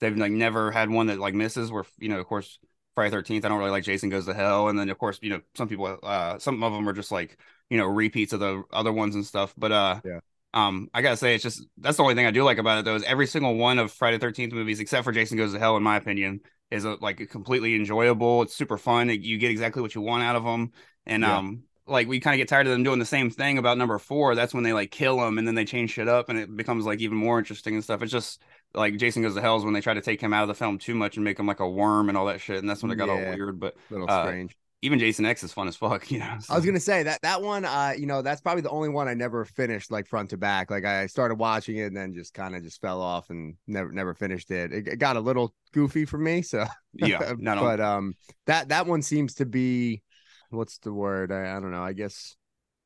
they've 0.00 0.16
like 0.16 0.32
never 0.32 0.70
had 0.70 0.90
one 0.90 1.06
that 1.08 1.18
like 1.18 1.34
misses. 1.34 1.70
Where 1.72 1.84
you 1.98 2.08
know 2.08 2.18
of 2.20 2.26
course 2.26 2.58
Friday 2.94 3.10
Thirteenth, 3.10 3.44
I 3.44 3.48
don't 3.48 3.58
really 3.58 3.70
like 3.70 3.84
Jason 3.84 4.10
Goes 4.10 4.26
to 4.26 4.34
Hell, 4.34 4.68
and 4.68 4.78
then 4.78 4.88
of 4.90 4.98
course 4.98 5.18
you 5.22 5.30
know 5.30 5.40
some 5.54 5.68
people 5.68 5.98
uh 6.02 6.38
some 6.38 6.62
of 6.62 6.72
them 6.72 6.88
are 6.88 6.92
just 6.92 7.12
like 7.12 7.38
you 7.70 7.78
know 7.78 7.86
repeats 7.86 8.32
of 8.32 8.40
the 8.40 8.62
other 8.72 8.92
ones 8.92 9.14
and 9.14 9.24
stuff. 9.24 9.54
But 9.56 9.72
uh 9.72 10.00
Yeah. 10.04 10.20
Um, 10.54 10.88
I 10.94 11.02
gotta 11.02 11.16
say, 11.18 11.34
it's 11.34 11.42
just 11.42 11.66
that's 11.76 11.98
the 11.98 12.02
only 12.02 12.14
thing 12.14 12.24
I 12.26 12.30
do 12.30 12.44
like 12.44 12.58
about 12.58 12.78
it 12.78 12.84
though. 12.86 12.94
Is 12.94 13.02
every 13.02 13.26
single 13.26 13.56
one 13.56 13.78
of 13.78 13.92
Friday 13.92 14.18
Thirteenth 14.18 14.52
movies, 14.54 14.80
except 14.80 15.04
for 15.04 15.12
Jason 15.12 15.36
Goes 15.36 15.52
to 15.52 15.58
Hell, 15.58 15.76
in 15.76 15.82
my 15.82 15.96
opinion, 15.96 16.40
is 16.70 16.86
uh 16.86 16.96
like 17.00 17.28
completely 17.28 17.74
enjoyable. 17.74 18.42
It's 18.42 18.54
super 18.54 18.78
fun. 18.78 19.10
It- 19.10 19.20
you 19.20 19.36
get 19.36 19.50
exactly 19.50 19.82
what 19.82 19.94
you 19.94 20.00
want 20.00 20.22
out 20.22 20.36
of 20.36 20.44
them, 20.44 20.72
and 21.04 21.22
Yeah. 21.22 21.36
um, 21.38 21.64
like 21.86 22.08
we 22.08 22.18
kind 22.20 22.34
of 22.34 22.38
get 22.38 22.48
tired 22.48 22.66
of 22.66 22.72
them 22.72 22.82
doing 22.82 22.98
the 22.98 23.04
same 23.04 23.28
thing 23.28 23.58
about 23.58 23.76
number 23.76 23.98
four. 23.98 24.34
That's 24.34 24.54
when 24.54 24.62
they 24.62 24.72
like 24.72 24.90
kill 24.90 25.22
him, 25.26 25.36
and 25.36 25.46
then 25.46 25.54
they 25.54 25.66
change 25.66 25.90
shit 25.90 26.08
up, 26.08 26.28
and 26.30 26.38
it 26.38 26.56
becomes 26.56 26.86
like 26.86 27.00
even 27.00 27.18
more 27.18 27.38
interesting 27.38 27.74
and 27.74 27.84
stuff. 27.84 28.00
It's 28.00 28.12
just 28.12 28.40
like 28.74 28.96
Jason 28.96 29.22
Goes 29.22 29.34
to 29.34 29.40
Hell 29.40 29.56
is 29.58 29.64
when 29.64 29.74
they 29.74 29.80
try 29.80 29.94
to 29.94 30.00
take 30.00 30.20
him 30.20 30.32
out 30.32 30.42
of 30.42 30.48
the 30.48 30.54
film 30.54 30.78
too 30.78 30.94
much 30.94 31.16
and 31.16 31.24
make 31.24 31.38
him 31.38 31.46
like 31.46 31.60
a 31.60 31.68
worm 31.68 32.08
and 32.08 32.16
all 32.16 32.26
that 32.26 32.40
shit, 32.40 32.58
and 32.58 32.68
that's 32.70 32.82
when 32.82 32.90
it 32.92 32.96
got 32.96 33.08
all 33.10 33.16
weird. 33.16 33.60
But 33.60 33.76
little 33.90 34.08
uh, 34.10 34.22
strange. 34.24 34.56
Even 34.84 34.98
Jason 34.98 35.24
X 35.24 35.42
is 35.42 35.50
fun 35.50 35.66
as 35.66 35.76
fuck, 35.76 36.10
you 36.10 36.18
know. 36.18 36.36
I 36.50 36.54
was 36.54 36.66
gonna 36.66 36.78
say 36.78 37.02
that 37.04 37.22
that 37.22 37.40
one, 37.40 37.64
uh, 37.64 37.94
you 37.96 38.04
know, 38.04 38.20
that's 38.20 38.42
probably 38.42 38.60
the 38.60 38.70
only 38.70 38.90
one 38.90 39.08
I 39.08 39.14
never 39.14 39.46
finished 39.46 39.90
like 39.90 40.06
front 40.06 40.30
to 40.30 40.36
back. 40.36 40.70
Like 40.70 40.84
I 40.84 41.06
started 41.06 41.36
watching 41.36 41.78
it 41.78 41.84
and 41.86 41.96
then 41.96 42.12
just 42.12 42.34
kind 42.34 42.54
of 42.54 42.62
just 42.62 42.80
fell 42.82 43.00
off 43.00 43.30
and 43.30 43.56
never 43.66 43.90
never 43.90 44.14
finished 44.14 44.50
it. 44.50 44.72
It, 44.72 44.88
it 44.88 44.96
got 44.98 45.16
a 45.16 45.20
little 45.20 45.54
goofy 45.72 46.04
for 46.04 46.18
me, 46.18 46.42
so 46.42 46.66
yeah, 46.92 47.32
no, 47.38 47.54
no, 47.54 47.62
but 47.62 47.80
um, 47.80 48.14
that 48.46 48.68
that 48.68 48.86
one 48.86 49.00
seems 49.00 49.34
to 49.36 49.46
be, 49.46 50.02
what's 50.50 50.76
the 50.78 50.92
word? 50.92 51.32
I, 51.32 51.56
I 51.56 51.60
don't 51.60 51.70
know. 51.70 51.82
I 51.82 51.94
guess 51.94 52.36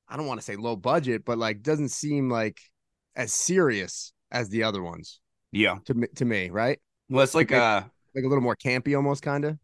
I 0.09 0.17
don't 0.17 0.27
want 0.27 0.39
to 0.39 0.45
say 0.45 0.55
low 0.55 0.77
budget, 0.77 1.25
but 1.25 1.37
like 1.37 1.63
doesn't 1.63 1.91
seem 1.91 2.31
like 2.31 2.61
as 3.17 3.33
serious 3.33 4.13
as 4.31 4.49
the 4.51 4.63
other 4.63 4.83
ones 4.83 5.21
yeah. 5.51 5.79
to 5.87 5.95
me. 5.95 6.07
To 6.15 6.25
me, 6.25 6.51
right? 6.51 6.79
Well, 7.11 7.25
it's 7.25 7.35
like 7.35 7.51
Okay. 7.51 7.61
uh. 7.61 7.83
Like 8.15 8.25
a 8.25 8.29
little 8.29 8.43
more 8.43 8.57
campy, 8.57 8.97
almost 8.97 9.23
kind 9.23 9.45
of. 9.45 9.59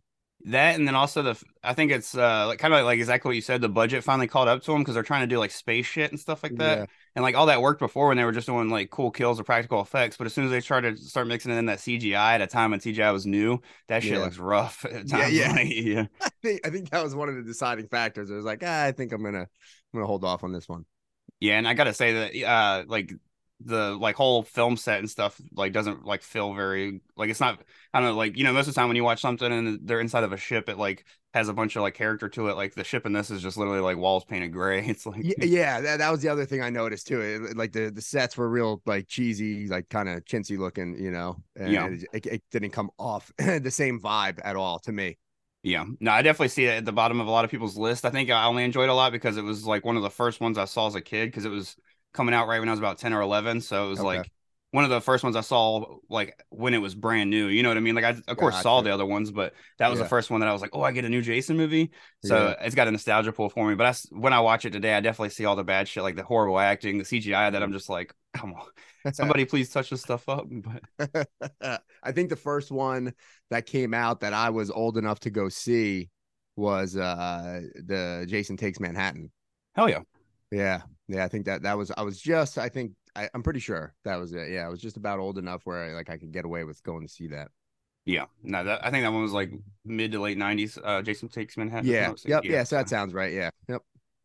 That 0.49 0.75
and 0.75 0.87
then 0.87 0.95
also 0.95 1.23
the 1.23 1.43
I 1.63 1.73
think 1.73 1.91
it's 1.91 2.15
uh 2.15 2.47
like 2.47 2.59
kind 2.59 2.75
of 2.75 2.85
like 2.85 2.99
exactly 2.99 3.31
what 3.31 3.35
you 3.35 3.41
said. 3.41 3.63
The 3.63 3.69
budget 3.71 4.05
finally 4.05 4.27
caught 4.27 4.47
up 4.47 4.63
to 4.65 4.73
them 4.73 4.83
because 4.83 4.93
they're 4.93 5.03
trying 5.03 5.23
to 5.23 5.27
do 5.27 5.39
like 5.39 5.51
space 5.51 5.87
shit 5.87 6.11
and 6.11 6.21
stuff 6.21 6.43
like 6.43 6.57
that. 6.57 6.79
Yeah. 6.81 6.85
And 7.17 7.23
like 7.23 7.35
all 7.35 7.47
that 7.47 7.63
worked 7.63 7.81
before 7.81 8.09
when 8.09 8.19
they 8.19 8.25
were 8.25 8.33
just 8.33 8.47
doing 8.47 8.69
like 8.69 8.91
cool 8.91 9.11
kills 9.11 9.41
or 9.41 9.45
practical 9.45 9.81
effects. 9.81 10.19
But 10.19 10.27
as 10.27 10.35
soon 10.35 10.45
as 10.45 10.51
they 10.51 10.61
started 10.61 10.99
to 10.99 11.03
start 11.03 11.29
mixing 11.29 11.57
in 11.57 11.65
that 11.67 11.79
CGI 11.79 12.15
at 12.35 12.43
a 12.43 12.47
time 12.47 12.73
when 12.73 12.81
CGI 12.81 13.11
was 13.11 13.25
new, 13.25 13.61
that 13.89 14.03
shit 14.03 14.19
Yeah. 14.19 14.25
looks 14.25 14.37
rough 14.37 14.85
at 14.91 15.09
Yeah, 15.09 15.29
yeah. 15.29 15.53
Like, 15.53 15.69
yeah, 15.71 16.07
I 16.21 16.29
think 16.43 16.67
I 16.67 16.71
think 16.71 16.91
that 16.91 17.03
was 17.03 17.15
one 17.15 17.31
of 17.31 17.37
the 17.37 17.43
deciding 17.43 17.89
factors. 17.89 18.31
It 18.31 18.35
was 18.35 18.45
like, 18.45 18.63
ah, 18.67 18.85
I 18.85 18.93
think 18.93 19.13
I'm 19.13 19.23
gonna 19.25 19.41
I'm 19.41 19.47
gonna 19.95 20.07
hold 20.07 20.25
off 20.25 20.45
on 20.45 20.53
this 20.53 20.69
one. 20.69 20.85
yeah. 21.41 21.57
And 21.57 21.67
I 21.67 21.73
gotta 21.73 21.95
say 21.95 22.13
that 22.13 22.47
uh 22.47 22.85
like 22.87 23.15
the 23.65 23.93
like 23.97 24.17
whole 24.17 24.43
film 24.43 24.77
set 24.77 24.99
and 25.01 25.11
stuff 25.11 25.41
like 25.55 25.73
doesn't 25.73 26.05
like 26.05 26.23
feel 26.23 26.55
very 26.55 27.01
like 27.17 27.31
it's 27.31 27.41
not 27.41 27.61
I 27.93 28.01
don't 28.01 28.11
know 28.11 28.17
like 28.17 28.37
you 28.37 28.45
know 28.45 28.53
most 28.53 28.69
of 28.69 28.75
the 28.75 28.81
time 28.81 28.89
when 28.89 28.97
you 28.97 29.05
watch 29.05 29.21
something 29.21 29.51
and 29.53 29.81
they're 29.87 30.01
inside 30.01 30.25
of 30.25 30.33
a 30.33 30.37
ship 30.37 30.69
it 30.69 30.79
like 30.79 31.05
has 31.33 31.49
a 31.49 31.53
bunch 31.53 31.77
of 31.77 31.83
like 31.83 31.95
character 31.95 32.29
to 32.31 32.49
it 32.49 32.57
like 32.57 32.75
the 32.75 32.85
ship 32.85 33.07
in 33.07 33.13
this 33.13 33.31
is 33.31 33.43
just 33.43 33.57
literally 33.57 33.81
like 33.81 33.97
walls 33.97 34.25
painted 34.25 34.53
gray 34.53 34.85
it's 34.87 35.07
like 35.07 35.27
Yeah, 35.27 35.35
yeah, 35.43 35.81
that, 35.81 35.99
that 35.99 36.11
was 36.11 36.23
the 36.23 36.29
other 36.29 36.45
thing 36.45 36.61
I 36.61 36.71
noticed 36.71 37.07
too. 37.07 37.21
It, 37.21 37.57
like 37.57 37.73
the 37.73 37.91
the 37.91 38.03
sets 38.03 38.37
were 38.37 38.49
real 38.49 38.83
like 38.85 39.07
cheesy, 39.09 39.69
like 39.69 39.89
kind 39.89 40.09
of 40.09 40.25
chintzy 40.25 40.59
looking, 40.59 40.99
you 41.01 41.11
know. 41.13 41.43
And 41.57 41.81
Yeah. 41.81 41.91
it, 41.95 42.09
it, 42.13 42.27
it 42.27 42.43
didn't 42.51 42.71
come 42.71 42.91
off 42.99 43.33
the 43.39 43.71
same 43.71 44.01
vibe 44.01 44.41
at 44.45 44.57
all 44.57 44.81
to 44.81 44.93
me. 44.93 45.19
Yeah, 45.63 45.87
no, 45.99 46.11
I 46.11 46.21
definitely 46.21 46.49
see 46.49 46.67
it 46.67 46.77
at 46.77 46.85
the 46.85 46.93
bottom 46.93 47.21
of 47.21 47.27
a 47.27 47.31
lot 47.31 47.45
of 47.47 47.51
people's 47.51 47.79
list. 47.79 48.05
I 48.05 48.11
think 48.11 48.29
I 48.31 48.45
only 48.45 48.65
enjoyed 48.65 48.85
it 48.85 48.91
a 48.91 48.95
lot 48.95 49.13
because 49.13 49.39
it 49.39 49.43
was 49.45 49.65
like 49.65 49.83
one 49.85 49.97
of 49.97 50.03
the 50.03 50.11
first 50.11 50.41
ones 50.41 50.59
I 50.59 50.67
saw 50.67 50.87
as 50.89 50.95
a 50.95 51.01
kid 51.01 51.27
because 51.27 51.47
it 51.47 51.49
was 51.51 51.77
coming 52.15 52.35
out 52.35 52.49
right 52.49 52.61
when 52.61 52.69
I 52.69 52.73
was 52.73 52.79
about 52.81 52.99
10 52.99 53.13
or 53.13 53.21
11. 53.21 53.61
So 53.61 53.87
it 53.87 53.91
was 53.91 54.01
Okay. 54.01 54.19
like 54.19 54.31
one 54.71 54.83
of 54.85 54.91
the 54.91 55.01
first 55.01 55.23
ones 55.23 55.37
I 55.37 55.41
saw 55.43 55.99
like 56.09 56.43
when 56.51 56.75
it 56.75 56.79
was 56.79 56.95
brand 56.95 57.31
new. 57.31 57.47
You 57.47 57.63
know 57.63 57.69
what 57.69 57.77
I 57.77 57.81
mean? 57.81 57.95
Like 57.95 58.05
I 58.05 58.11
of 58.27 58.37
course 58.37 58.57
saw 58.57 58.79
Gotcha. 58.79 58.89
the 58.89 58.95
other 58.95 59.07
ones, 59.07 59.31
but 59.31 59.55
that 59.79 59.89
was 59.89 59.99
Yeah. 59.99 60.05
the 60.05 60.09
first 60.09 60.31
one 60.31 60.41
that 60.41 60.49
I 60.49 60.53
was 60.53 60.63
like, 60.63 60.71
"Oh, 60.73 60.83
I 60.83 60.93
get 60.93 61.05
a 61.05 61.09
new 61.09 61.23
Jason 61.23 61.57
movie." 61.57 61.91
So 62.23 62.49
Yeah. 62.49 62.55
it's 62.67 62.75
got 62.75 62.89
a 62.89 62.91
nostalgia 62.91 63.33
pull 63.33 63.51
for 63.51 63.69
me. 63.69 63.75
But 63.75 63.87
I 63.87 63.95
when 64.17 64.33
I 64.33 64.41
watch 64.41 64.65
it 64.65 64.71
today, 64.73 64.95
I 64.95 65.01
definitely 65.01 65.31
see 65.31 65.45
all 65.45 65.57
the 65.57 65.65
bad 65.65 65.87
shit 65.87 66.03
like 66.03 66.17
the 66.17 66.25
horrible 66.25 66.59
acting, 66.59 66.99
the 66.99 67.05
CGI 67.05 67.51
that 67.51 67.63
I'm 67.63 67.73
just 67.73 67.89
like, 67.89 68.15
"Come 68.35 68.55
on. 68.55 68.67
Somebody 69.15 69.45
please 69.45 69.71
touch 69.71 69.91
this 69.91 70.03
stuff 70.03 70.29
up." 70.29 70.47
But 70.51 71.29
I 72.03 72.13
think 72.13 72.31
the 72.31 72.37
first 72.37 72.71
one 72.73 73.13
that 73.51 73.67
came 73.67 73.95
out 73.95 74.21
that 74.21 74.33
I 74.33 74.51
was 74.51 74.71
old 74.71 74.97
enough 74.99 75.21
to 75.21 75.31
go 75.31 75.49
see 75.49 76.11
was 76.57 76.97
uh 76.97 77.61
the 77.75 78.27
Jason 78.29 78.57
Takes 78.57 78.81
Manhattan. 78.81 79.31
hell 79.75 79.89
yeah. 79.89 80.01
Yeah. 80.51 80.83
Yeah, 81.09 81.25
I 81.25 81.29
think 81.29 81.47
that 81.47 81.63
that 81.63 81.77
was 81.77 81.91
I 81.97 82.03
was 82.03 82.21
just 82.21 82.59
I 82.59 82.69
think 82.69 82.93
I, 83.15 83.29
I'm 83.35 83.43
pretty 83.43 83.61
sure 83.61 83.95
that 84.05 84.17
was 84.17 84.33
it. 84.33 84.51
Yeah, 84.51 84.67
I 84.67 84.69
was 84.69 84.81
just 84.81 84.97
about 84.97 85.19
old 85.19 85.39
enough 85.39 85.63
where 85.65 85.85
I, 85.85 85.93
like 85.93 86.11
I 86.11 86.17
could 86.17 86.33
get 86.33 86.45
away 86.45 86.65
with 86.65 86.83
going 86.83 87.03
to 87.07 87.13
see 87.13 87.29
that. 87.29 87.49
Yeah. 88.07 88.27
No, 88.43 88.65
that 88.65 88.85
I 88.85 88.91
think 88.91 89.05
that 89.05 89.13
one 89.13 89.23
was 89.23 89.33
like 89.33 89.51
mid 89.85 90.13
to 90.13 90.21
late 90.21 90.39
90s. 90.39 90.79
Uh 90.83 91.03
Jason 91.03 91.29
Takes 91.29 91.57
Manhattan. 91.57 91.89
Yeah. 91.91 92.11
mistaken. 92.11 92.31
Yep. 92.37 92.45
Yeah. 92.45 92.65
So 92.65 92.77
that 92.77 92.89
sounds 92.89 93.13
right. 93.15 93.33
Yeah. 93.33 93.51
Yep. 93.69 93.83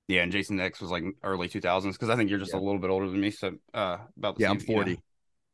Yeah, 0.08 0.24
and 0.24 0.32
Jason 0.32 0.60
X 0.60 0.82
was 0.82 0.90
like 0.90 1.04
early 1.24 1.48
2000s 1.48 1.96
because 1.96 2.10
I 2.10 2.16
think 2.16 2.30
you're 2.30 2.40
just 2.40 2.54
a 2.54 2.58
little 2.58 2.80
bit 2.80 2.90
older 2.90 3.08
than 3.08 3.22
me. 3.22 3.30
So, 3.30 3.54
uh, 3.76 3.98
about 4.18 4.36
the 4.38 4.42
Yeah. 4.44 4.50
I'm 4.50 4.60
same, 4.60 4.70
you 4.70 4.76
know. 4.76 4.82
40. 4.84 5.02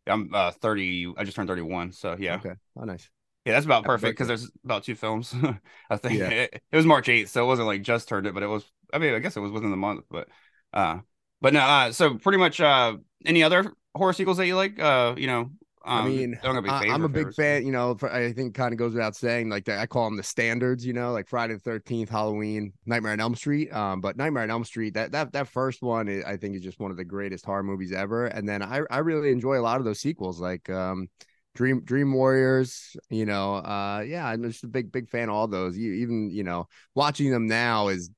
I'm 0.07 0.29
uh 0.33 0.51
30. 0.51 1.13
I 1.17 1.23
just 1.23 1.35
turned 1.35 1.49
31. 1.49 1.91
So 1.91 2.15
yeah, 2.17 2.35
Okay. 2.35 2.53
Oh, 2.77 2.85
nice. 2.85 3.09
yeah, 3.45 3.53
that's 3.53 3.65
about 3.65 3.83
perfect 3.83 4.13
because 4.17 4.27
there's 4.27 4.49
about 4.63 4.83
two 4.83 4.95
films. 4.95 5.33
I 5.89 5.97
think 5.97 6.19
Yeah. 6.19 6.29
it, 6.29 6.61
it 6.71 6.75
was 6.75 6.85
March 6.85 7.07
8th, 7.09 7.29
so 7.29 7.43
it 7.43 7.47
wasn't 7.47 7.67
like 7.67 7.81
just 7.81 8.07
turned 8.07 8.27
it, 8.27 8.33
but 8.33 8.43
it 8.43 8.47
was. 8.47 8.63
I 8.93 8.99
mean, 8.99 9.13
I 9.13 9.19
guess 9.19 9.35
it 9.35 9.41
was 9.41 9.51
within 9.51 9.71
the 9.71 9.77
month, 9.77 10.05
but 10.09 10.29
Uh, 10.75 10.99
but 11.41 11.53
no, 11.53 11.61
uh, 11.61 11.91
so 11.91 12.15
pretty 12.15 12.37
much 12.37 12.59
uh, 12.59 12.97
any 13.25 13.43
other 13.43 13.73
horror 13.95 14.13
sequels 14.13 14.37
that 14.37 14.47
you 14.47 14.55
like? 14.55 14.79
Uh, 14.79 15.15
you 15.17 15.27
know, 15.27 15.51
um, 15.85 16.05
I 16.05 16.05
mean, 16.05 16.39
don't 16.41 16.55
have 16.55 16.63
any 16.65 16.73
I, 16.73 16.79
favorite 16.81 16.95
am 16.95 17.05
a 17.05 17.09
big 17.09 17.33
fan. 17.33 17.65
You 17.65 17.71
know, 17.71 17.95
for, 17.95 18.11
I 18.11 18.33
think 18.33 18.55
kind 18.55 18.73
of 18.73 18.79
goes 18.79 18.93
without 18.93 19.15
saying. 19.15 19.49
Like 19.49 19.69
I 19.69 19.85
call 19.85 20.05
them 20.05 20.17
the 20.17 20.23
standards. 20.23 20.85
You 20.85 20.93
know, 20.93 21.11
like 21.11 21.27
Friday 21.27 21.53
the 21.53 21.59
Thirteenth, 21.59 22.09
Halloween, 22.09 22.73
Nightmare 22.85 23.13
on 23.13 23.19
Elm 23.19 23.35
Street. 23.35 23.71
Um, 23.71 24.01
but 24.01 24.17
Nightmare 24.17 24.43
on 24.43 24.51
Elm 24.51 24.65
Street, 24.65 24.95
that 24.95 25.11
that 25.11 25.31
that 25.33 25.47
first 25.47 25.83
one, 25.83 26.09
i- 26.09 26.31
I 26.31 26.37
think 26.37 26.55
is 26.55 26.63
just 26.63 26.79
one 26.79 26.91
of 26.91 26.97
the 26.97 27.05
greatest 27.05 27.45
horror 27.45 27.63
movies 27.63 27.91
ever. 27.91 28.25
And 28.25 28.49
then 28.49 28.63
I 28.63 28.81
I 28.89 28.99
really 28.99 29.31
enjoy 29.31 29.59
a 29.59 29.61
lot 29.61 29.77
of 29.77 29.85
those 29.85 29.99
sequels, 29.99 30.41
like 30.41 30.69
um, 30.71 31.07
Dream 31.53 31.81
Dream 31.81 32.11
Warriors. 32.13 32.95
You 33.09 33.27
know, 33.27 33.55
uh, 33.55 34.03
yeah, 34.07 34.25
I'm 34.25 34.41
just 34.43 34.63
a 34.63 34.67
big 34.67 34.91
big 34.91 35.07
fan 35.09 35.29
of 35.29 35.35
all 35.35 35.47
those. 35.47 35.77
You, 35.77 35.93
even 35.93 36.31
you 36.31 36.43
know, 36.43 36.67
watching 36.95 37.29
them 37.29 37.45
now 37.45 37.89
is 37.89 38.09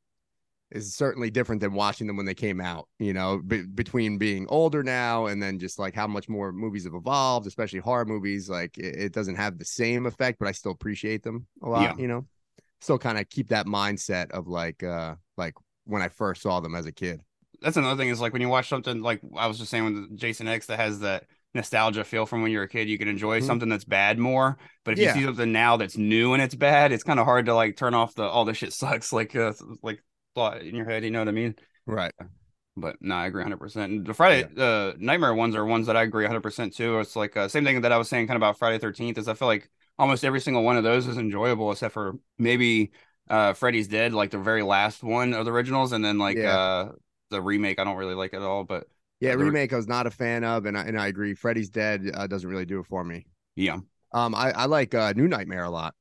is 0.72 0.96
certainly 0.96 1.30
different 1.30 1.62
than 1.62 1.74
watching 1.74 2.08
them 2.08 2.18
when 2.18 2.26
they 2.26 2.34
came 2.34 2.60
out, 2.60 2.88
you 3.00 3.14
know, 3.14 3.38
be- 3.46 3.66
between 3.66 4.18
being 4.18 4.46
older 4.50 4.84
now 4.84 5.28
and 5.28 5.42
then 5.42 5.60
just 5.60 5.80
like 5.80 5.96
how 5.96 6.08
much 6.08 6.28
more 6.28 6.52
movies 6.52 6.84
have 6.84 6.94
evolved, 6.94 7.48
especially 7.48 7.80
horror 7.80 8.04
movies. 8.06 8.50
Like 8.50 8.78
it, 8.78 8.96
it 8.98 9.14
doesn't 9.14 9.36
have 9.36 9.58
the 9.58 9.66
same 9.66 10.06
effect, 10.06 10.40
but 10.40 10.48
I 10.48 10.52
still 10.52 10.74
appreciate 10.74 11.24
them 11.24 11.48
a 11.64 11.70
lot, 11.70 11.82
Yeah. 11.82 11.96
you 11.98 12.08
know. 12.08 12.26
Still 12.82 13.00
kind 13.00 13.18
of 13.18 13.28
keep 13.30 13.48
that 13.50 13.66
mindset 13.66 14.30
of 14.32 14.48
like 14.48 14.84
uh 14.84 15.16
like 15.38 15.54
when 15.86 16.02
I 16.02 16.10
first 16.10 16.42
saw 16.42 16.60
them 16.60 16.76
as 16.76 16.86
a 16.86 16.92
kid. 16.92 17.22
That's 17.62 17.78
another 17.78 18.00
thing 18.00 18.10
is 18.10 18.20
like 18.22 18.34
when 18.34 18.42
you 18.42 18.50
watch 18.50 18.68
something 18.70 19.02
like 19.02 19.22
I 19.36 19.48
was 19.48 19.58
just 19.58 19.72
saying 19.72 19.86
with 19.86 20.18
Jason 20.18 20.48
X 20.48 20.68
that 20.68 20.78
has 20.80 21.00
that 21.00 21.24
nostalgia 21.56 22.04
feel 22.04 22.26
from 22.28 22.44
when 22.44 22.52
you're 22.52 22.64
a 22.64 22.68
kid, 22.70 22.88
you 22.90 22.98
can 23.00 23.08
enjoy 23.08 23.40
Mhm. 23.40 23.46
something 23.46 23.70
that's 23.70 23.86
bad 23.86 24.20
more. 24.20 24.58
But 24.84 24.92
if 24.92 25.00
Yeah. 25.00 25.16
you 25.16 25.22
see 25.22 25.26
something 25.26 25.52
now 25.52 25.78
that's 25.78 25.98
new 25.98 26.34
and 26.34 26.44
it's 26.44 26.54
bad, 26.54 26.92
it's 26.92 27.04
kind 27.04 27.20
of 27.20 27.26
hard 27.26 27.46
to 27.48 27.56
like 27.56 27.78
turn 27.78 27.94
off 27.96 28.14
the 28.14 28.24
all 28.24 28.46
this 28.46 28.58
shit 28.58 28.74
sucks 28.74 29.12
like 29.14 29.36
uh, 29.36 29.54
like 29.82 30.04
thought 30.38 30.62
in 30.62 30.76
your 30.76 30.86
head. 30.86 31.04
You 31.04 31.12
know 31.12 31.20
what 31.20 31.28
I 31.30 31.32
mean? 31.32 31.56
Right. 31.86 32.14
But 32.76 32.98
no, 33.02 33.16
I 33.16 33.26
agree 33.26 33.42
100. 33.42 33.60
percent 33.60 34.06
The 34.06 34.14
Friday, 34.14 34.48
uh, 34.58 34.94
Nightmare 35.00 35.34
ones 35.34 35.56
are 35.56 35.66
ones 35.66 35.88
that 35.88 35.98
I 35.98 36.04
agree 36.04 36.26
100 36.26 36.42
percent 36.42 36.76
too. 36.76 37.00
It's 37.00 37.16
like 37.16 37.36
uh, 37.36 37.48
same 37.48 37.64
thing 37.66 37.82
that 37.82 37.92
I 37.92 37.98
was 37.98 38.08
saying 38.08 38.28
kind 38.28 38.36
of 38.36 38.42
about 38.42 38.60
Friday 38.60 38.78
13th 38.78 39.18
is 39.18 39.28
I 39.28 39.34
feel 39.34 39.48
like 39.48 39.70
almost 39.98 40.24
every 40.24 40.40
single 40.40 40.64
one 40.64 40.78
of 40.78 40.84
those 40.84 41.08
is 41.08 41.18
enjoyable 41.18 41.72
except 41.72 41.94
for 41.96 42.14
maybe 42.38 42.92
uh 43.30 43.54
Freddy's 43.54 43.88
Dead, 43.88 44.14
like 44.14 44.30
the 44.32 44.38
very 44.38 44.62
last 44.62 45.02
one 45.04 45.34
of 45.34 45.46
the 45.46 45.52
originals, 45.52 45.92
and 45.92 46.06
then 46.06 46.20
like 46.20 46.44
Yeah. 46.44 46.46
uh 46.46 46.90
the 47.32 47.42
remake 47.42 47.80
I 47.80 47.84
don't 47.84 47.98
really 47.98 48.14
like 48.16 48.34
at 48.36 48.44
all. 48.44 48.64
But 48.64 48.88
Yeah, 49.20 49.34
remake 49.34 49.74
I 49.74 49.78
was 49.78 49.88
not 49.88 50.06
a 50.06 50.12
fan 50.12 50.44
of, 50.44 50.66
and 50.66 50.78
I 50.78 50.84
and 50.84 51.00
I 51.00 51.08
agree. 51.08 51.34
Freddy's 51.34 51.70
Dead 51.70 52.12
uh, 52.14 52.28
doesn't 52.28 52.50
really 52.50 52.66
do 52.66 52.80
it 52.80 52.86
for 52.86 53.04
me. 53.04 53.26
yeah, 53.56 53.80
Um, 54.14 54.36
I, 54.36 54.52
I 54.52 54.66
like 54.66 54.96
uh 54.96 55.14
New 55.16 55.28
Nightmare 55.28 55.66
a 55.66 55.70
lot. 55.72 55.96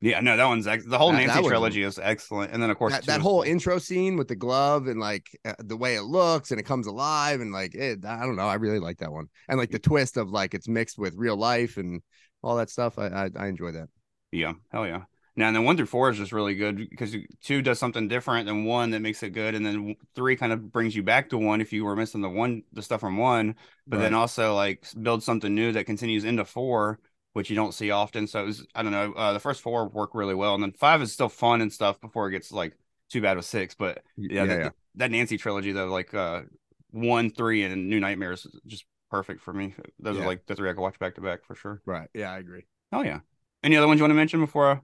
Yeah, 0.00 0.20
no, 0.20 0.36
that 0.36 0.44
one's 0.46 0.66
ex- 0.66 0.84
the 0.86 0.96
whole 0.98 1.12
That- 1.12 1.18
that 1.18 1.26
Nancy 1.26 1.40
was- 1.42 1.48
trilogy 1.50 1.82
is 1.82 1.98
excellent, 1.98 2.52
and 2.52 2.62
then 2.62 2.70
of 2.70 2.78
course 2.78 2.92
that, 2.92 3.06
that 3.06 3.20
whole 3.20 3.42
intro 3.42 3.78
scene 3.78 4.16
with 4.16 4.28
the 4.28 4.36
glove 4.36 4.86
and 4.86 5.00
like 5.00 5.26
uh, 5.44 5.54
the 5.58 5.76
way 5.76 5.96
it 5.96 6.02
looks 6.02 6.50
and 6.50 6.60
it 6.60 6.64
comes 6.64 6.86
alive 6.86 7.40
and 7.40 7.52
like 7.52 7.74
it, 7.74 8.04
I 8.04 8.20
don't 8.20 8.36
know, 8.36 8.46
I 8.48 8.54
really 8.54 8.78
like 8.78 8.98
that 8.98 9.12
one. 9.12 9.26
And 9.48 9.58
like 9.58 9.70
the 9.70 9.78
twist 9.78 10.16
of 10.16 10.30
like 10.30 10.54
it's 10.54 10.68
mixed 10.68 10.98
with 10.98 11.14
real 11.16 11.36
life 11.36 11.76
and 11.76 12.00
all 12.42 12.56
that 12.56 12.70
stuff. 12.70 12.98
I 12.98 13.06
I, 13.08 13.30
I 13.36 13.46
enjoy 13.48 13.72
that. 13.72 13.88
Yeah, 14.30 14.52
hell 14.70 14.86
yeah. 14.86 15.02
Now, 15.36 15.46
and 15.46 15.54
then 15.54 15.62
one 15.62 15.76
through 15.76 15.86
four 15.86 16.10
is 16.10 16.16
just 16.18 16.32
really 16.32 16.56
good 16.56 16.76
because 16.90 17.14
two 17.44 17.62
does 17.62 17.78
something 17.78 18.08
different 18.08 18.46
than 18.46 18.64
one 18.64 18.90
that 18.90 19.00
makes 19.00 19.22
it 19.22 19.30
good, 19.30 19.54
and 19.54 19.64
then 19.64 19.94
three 20.16 20.34
kind 20.34 20.52
of 20.52 20.72
brings 20.72 20.96
you 20.96 21.04
back 21.04 21.30
to 21.30 21.38
one 21.38 21.60
if 21.60 21.72
you 21.72 21.84
were 21.84 21.94
missing 21.94 22.20
the 22.22 22.28
one, 22.28 22.64
the 22.72 22.82
stuff 22.82 22.98
from 23.00 23.16
one, 23.18 23.54
but 23.86 24.00
then 24.00 24.14
also 24.14 24.56
like 24.56 24.84
build 25.00 25.22
something 25.22 25.54
new 25.54 25.70
that 25.72 25.86
continues 25.86 26.24
into 26.24 26.44
four, 26.44 26.98
which 27.38 27.50
you 27.50 27.56
don't 27.56 27.72
see 27.72 27.90
often. 27.92 28.26
So 28.26 28.42
it 28.42 28.46
was, 28.46 28.66
I 28.74 28.82
don't 28.82 28.92
know, 28.92 29.12
uh, 29.14 29.32
the 29.32 29.40
first 29.40 29.62
four 29.62 29.88
work 29.88 30.10
really 30.14 30.34
well, 30.34 30.54
and 30.54 30.62
then 30.62 30.72
five 30.72 31.00
is 31.02 31.12
still 31.12 31.28
fun 31.28 31.60
and 31.60 31.72
stuff 31.72 32.00
before 32.00 32.28
it 32.28 32.32
gets 32.32 32.52
like 32.52 32.74
too 33.08 33.22
bad 33.22 33.36
with 33.36 33.46
six. 33.46 33.74
But 33.74 34.02
yeah, 34.28 34.46
that, 34.46 34.72
that 34.96 35.10
Nancy 35.12 35.38
trilogy 35.38 35.72
though, 35.72 35.86
like 35.86 36.12
uh, 36.14 36.42
one, 36.90 37.30
three, 37.30 37.62
and 37.64 37.88
New 37.88 38.00
Nightmares, 38.00 38.44
is 38.46 38.60
just 38.66 38.84
perfect 39.10 39.40
for 39.40 39.52
me. 39.52 39.74
Those 40.00 40.16
Yeah. 40.16 40.24
are 40.24 40.26
like 40.26 40.46
the 40.46 40.56
three 40.56 40.68
I 40.68 40.72
could 40.74 40.82
watch 40.82 40.98
back 40.98 41.14
to 41.14 41.20
back 41.20 41.44
for 41.44 41.54
sure. 41.54 41.82
right. 41.86 42.08
Yeah, 42.14 42.32
I 42.32 42.38
agree. 42.38 42.66
Oh 42.92 43.02
yeah. 43.02 43.20
Any 43.62 43.76
other 43.76 43.86
ones 43.86 43.98
you 43.98 44.04
want 44.04 44.10
to 44.12 44.16
mention 44.16 44.40
before? 44.40 44.70
I, 44.72 44.80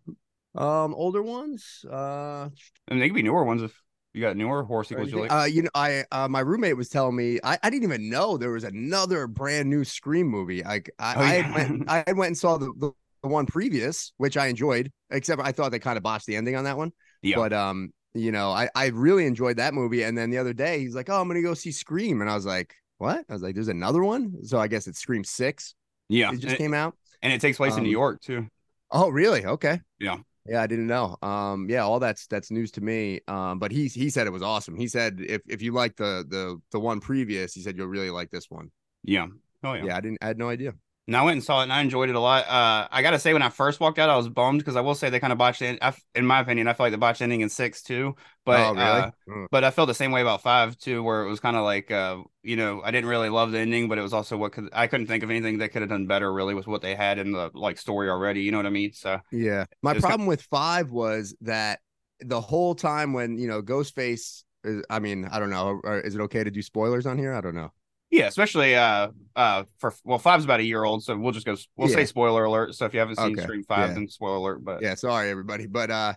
Um, 0.57 0.95
older 0.95 1.23
ones. 1.23 1.85
Uh, 1.91 2.51
and 2.89 3.01
they 3.01 3.09
could 3.09 3.15
be 3.15 3.23
newer 3.23 3.45
ones 3.45 3.63
if 3.63 3.83
you 4.15 4.21
got 4.21 4.37
newer 4.37 4.63
horror 4.65 4.85
sequels 4.85 5.11
you 5.11 5.21
like. 5.21 5.33
uh, 5.33 5.45
you 5.45 5.63
know, 5.63 5.71
I 5.75 6.05
uh, 6.13 6.29
my 6.29 6.41
roommate 6.41 6.77
was 6.77 6.89
telling 6.89 7.17
me 7.17 7.41
I, 7.45 7.59
I 7.63 7.71
didn't 7.71 7.85
even 7.85 8.09
know 8.09 8.37
there 8.37 8.53
was 8.53 8.65
another 8.65 9.27
brand 9.27 9.69
new 9.69 9.85
Scream 9.85 10.27
movie. 10.29 10.63
Like 10.63 10.91
I 10.99 11.15
Oh, 11.15 11.21
I, 11.21 11.35
yeah. 11.37 11.43
had 11.43 11.55
went, 11.55 11.85
I 11.89 12.05
had 12.07 12.17
went 12.17 12.29
and 12.29 12.39
saw 12.39 12.57
the, 12.59 12.73
the 12.79 12.93
the 13.23 13.29
one 13.29 13.47
previous, 13.47 14.13
which 14.19 14.37
I 14.37 14.47
enjoyed, 14.49 14.93
except 15.11 15.41
I 15.43 15.53
thought 15.53 15.71
they 15.73 15.79
kind 15.79 15.97
of 15.97 16.03
botched 16.03 16.27
the 16.27 16.37
ending 16.37 16.57
on 16.57 16.65
that 16.65 16.77
one. 16.77 16.93
yeah. 17.23 17.37
But 17.37 17.53
um, 17.53 17.93
you 18.15 18.33
know, 18.33 18.51
I 18.51 18.69
I 18.75 18.87
really 18.87 19.27
enjoyed 19.27 19.57
that 19.57 19.75
movie. 19.75 20.03
And 20.05 20.17
then 20.17 20.31
the 20.31 20.39
other 20.39 20.53
day, 20.53 20.79
he's 20.81 20.95
like, 20.95 21.11
"Oh, 21.11 21.21
I'm 21.21 21.29
gonna 21.29 21.43
go 21.43 21.55
see 21.55 21.73
Scream," 21.73 22.21
and 22.21 22.31
I 22.31 22.35
was 22.35 22.47
like, 22.47 22.75
"What?" 22.99 23.25
I 23.29 23.33
was 23.33 23.43
like, 23.43 23.55
"There's 23.55 23.69
another 23.69 24.03
one." 24.05 24.45
So 24.45 24.59
I 24.59 24.69
guess 24.69 24.87
it's 24.87 25.01
Scream 25.01 25.25
Six. 25.25 25.75
yeah. 26.09 26.31
It 26.31 26.39
just 26.39 26.49
and, 26.49 26.59
came 26.59 26.75
out. 26.75 26.97
and 27.23 27.33
it 27.33 27.41
takes 27.41 27.57
place 27.57 27.73
in 27.73 27.81
um, 27.81 27.85
New 27.85 27.91
York 27.91 28.21
too. 28.21 28.47
Oh, 28.91 29.09
really? 29.09 29.45
Okay. 29.45 29.81
Yeah. 29.99 30.19
Yeah, 30.47 30.61
I 30.61 30.67
didn't 30.67 30.87
know. 30.87 31.17
Um, 31.23 31.69
yeah, 31.71 31.85
all 31.85 31.99
that's 31.99 32.27
that's 32.27 32.51
news 32.51 32.71
to 32.73 32.83
me. 32.83 33.21
Um, 33.29 33.59
but 33.59 33.73
he 33.73 33.89
he 33.89 34.11
said 34.11 34.27
it 34.27 34.31
was 34.31 34.43
awesome. 34.43 34.77
He 34.77 34.89
said 34.89 35.21
if 35.21 35.41
if 35.49 35.63
you 35.63 35.73
like 35.73 35.97
the 35.97 36.25
the 36.29 36.61
the 36.71 36.81
one 36.81 37.01
previous, 37.01 37.55
he 37.55 37.63
said 37.63 37.77
you'll 37.77 37.87
really 37.87 38.11
like 38.11 38.31
this 38.31 38.51
one. 38.51 38.71
Yeah. 39.03 39.27
Oh 39.63 39.73
yeah. 39.73 39.85
Yeah, 39.87 39.97
I 39.97 40.01
didn't. 40.01 40.19
I 40.21 40.27
had 40.27 40.39
no 40.39 40.51
idea. 40.51 40.75
And 41.07 41.15
I 41.15 41.23
went 41.23 41.35
and 41.35 41.45
saw 41.45 41.61
it 41.61 41.65
and 41.65 41.73
I 41.73 41.83
enjoyed 41.83 42.09
it 42.09 42.15
a 42.15 42.21
lot. 42.21 42.47
Uh, 42.49 42.89
I 42.91 43.03
gotta 43.03 43.19
say 43.19 43.35
when 43.35 43.43
I 43.43 43.51
first 43.51 43.79
walked 43.79 43.99
out, 43.99 44.09
I 44.09 44.17
was 44.17 44.29
bummed 44.31 44.61
because 44.61 44.75
I 44.75 44.81
will 44.81 44.95
say 44.95 45.11
they 45.11 45.21
kind 45.21 45.33
of 45.35 45.39
botched 45.39 45.61
it. 45.61 45.79
I, 45.83 45.93
in 46.15 46.25
my 46.25 46.41
opinion, 46.41 46.67
I 46.67 46.73
feel 46.73 46.87
like 46.87 46.93
the 46.93 46.99
botched 46.99 47.21
ending 47.21 47.43
in 47.43 47.51
six 47.51 47.83
too. 47.83 48.17
But 48.47 48.61
oh, 48.61 48.75
really? 48.75 48.81
uh, 48.85 49.11
Mm. 49.29 49.47
but 49.51 49.65
I 49.65 49.71
felt 49.71 49.89
the 49.89 49.95
same 49.95 50.13
way 50.13 50.23
about 50.23 50.43
five 50.43 50.79
too, 50.79 51.03
where 51.03 51.23
it 51.23 51.29
was 51.29 51.41
kind 51.41 51.57
of 51.57 51.65
like, 51.65 51.91
uh, 51.91 52.19
you 52.43 52.57
know, 52.57 52.81
I 52.83 52.91
didn't 52.91 53.09
really 53.11 53.29
love 53.29 53.53
the 53.53 53.59
ending, 53.59 53.89
but 53.89 53.99
it 53.99 54.03
was 54.03 54.13
also 54.15 54.37
what 54.39 54.53
could 54.53 54.71
I 54.73 54.87
couldn't 54.87 55.07
think 55.07 55.23
of 55.23 55.31
anything 55.31 55.59
they 55.59 55.69
could 55.69 55.83
have 55.83 55.91
done 55.91 56.07
better 56.07 56.33
really 56.33 56.55
with 56.55 56.67
what 56.67 56.81
they 56.81 56.95
had 56.95 57.19
in 57.19 57.33
the 57.33 57.51
like 57.53 57.79
story 57.79 58.09
already. 58.09 58.41
You 58.43 58.53
know 58.53 58.59
what 58.59 58.67
I 58.67 58.71
mean? 58.71 58.93
So 58.95 59.21
yeah. 59.31 59.67
My 59.83 59.93
got- 59.93 60.01
problem 60.03 60.27
with 60.27 60.43
five 60.43 60.91
was 60.91 61.35
that 61.43 61.81
the 62.21 62.41
whole 62.41 62.75
time 62.75 63.13
when 63.13 63.37
you 63.39 63.47
know 63.49 63.63
Ghostface. 63.63 64.43
Is, 64.65 64.83
I 64.89 64.99
mean, 64.99 65.27
I 65.27 65.39
don't 65.39 65.51
know. 65.51 65.83
Is 65.85 66.15
it 66.15 66.23
okay 66.23 66.43
to 66.43 66.51
do 66.51 66.63
spoilers 66.63 67.05
on 67.05 67.19
here? 67.19 67.35
I 67.35 67.43
don't 67.43 67.55
know. 67.55 67.71
Yeah, 68.15 68.27
especially 68.27 68.77
uh 68.77 69.09
uh 69.37 69.65
for 69.79 69.93
well, 70.05 70.19
five's 70.19 70.45
about 70.45 70.61
a 70.61 70.65
year 70.65 70.85
old, 70.85 71.03
so 71.03 71.17
we'll 71.17 71.33
just 71.33 71.47
go. 71.47 71.57
We'll 71.77 71.89
say 71.89 72.05
spoiler 72.05 72.45
alert. 72.45 72.75
So 72.75 72.87
if 72.87 72.95
you 72.95 73.01
haven't 73.01 73.17
seen 73.17 73.33
Okay, 73.33 73.43
Scream 73.43 73.65
five, 73.65 73.89
yeah. 73.89 73.95
then 73.95 74.09
spoiler 74.09 74.37
alert. 74.37 74.65
But 74.65 74.83
yeah 74.83 74.95
sorry 74.95 75.31
everybody 75.31 75.67
but 75.67 75.91
uh 75.91 76.15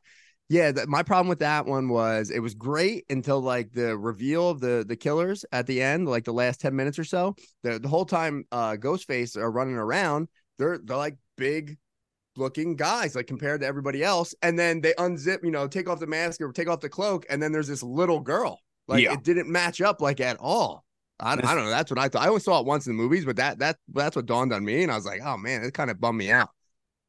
yeah 0.50 0.72
th- 0.72 0.88
my 0.88 1.04
problem 1.04 1.28
with 1.28 1.40
that 1.40 1.66
one 1.66 1.90
was 1.90 2.30
it 2.30 2.40
was 2.40 2.54
great 2.54 3.04
until 3.10 3.42
like 3.42 3.74
the 3.74 3.98
reveal 3.98 4.50
of 4.50 4.60
the 4.62 4.86
the 4.88 4.96
killers 4.96 5.44
at 5.52 5.66
the 5.68 5.82
end 5.82 6.08
like 6.08 6.24
the 6.24 6.32
last 6.34 6.62
10 6.62 6.76
minutes 6.76 6.98
or 7.00 7.04
so 7.04 7.36
the, 7.64 7.80
the 7.80 7.88
whole 7.90 8.06
time 8.06 8.46
uh 8.54 8.72
ghostface 8.80 9.36
are 9.36 9.52
running 9.52 9.76
around 9.76 10.28
they're 10.58 10.78
they're 10.84 10.96
like 10.96 11.18
big 11.36 11.78
looking 12.38 12.76
guys 12.78 13.14
like 13.16 13.28
compared 13.28 13.60
to 13.62 13.68
everybody 13.68 14.04
else 14.04 14.34
and 14.42 14.58
then 14.58 14.80
they 14.80 14.94
unzip 15.00 15.44
you 15.44 15.52
know 15.52 15.68
take 15.68 15.90
off 15.90 16.00
the 16.00 16.08
mask 16.08 16.40
or 16.40 16.52
take 16.54 16.70
off 16.70 16.80
the 16.80 16.88
cloak 16.90 17.26
and 17.30 17.42
then 17.44 17.52
there's 17.52 17.68
this 17.68 17.84
little 17.84 18.20
girl 18.22 18.60
like 18.88 19.04
Yeah. 19.04 19.14
it 19.14 19.24
didn't 19.24 19.50
match 19.50 19.82
up 19.82 20.02
like 20.02 20.22
at 20.22 20.38
all 20.40 20.86
I, 21.20 21.34
I 21.34 21.36
don't 21.36 21.64
know. 21.66 21.70
That's 21.70 21.90
what 21.92 22.00
I 22.00 22.10
thought. 22.10 22.24
I 22.24 22.28
only 22.28 22.42
saw 22.42 22.60
it 22.60 22.66
once 22.66 22.86
in 22.88 22.96
the 22.96 23.02
movies, 23.02 23.26
but 23.26 23.38
that 23.38 23.60
that 23.60 23.78
that's 23.94 24.16
what 24.16 24.26
dawned 24.26 24.54
on 24.54 24.64
me, 24.64 24.84
and 24.84 24.92
I 24.92 24.96
was 24.96 25.06
like, 25.06 25.22
"Oh 25.24 25.38
man, 25.38 25.64
it 25.64 25.74
kind 25.74 25.90
of 25.90 26.00
bummed 26.00 26.20
me 26.20 26.32
out." 26.32 26.50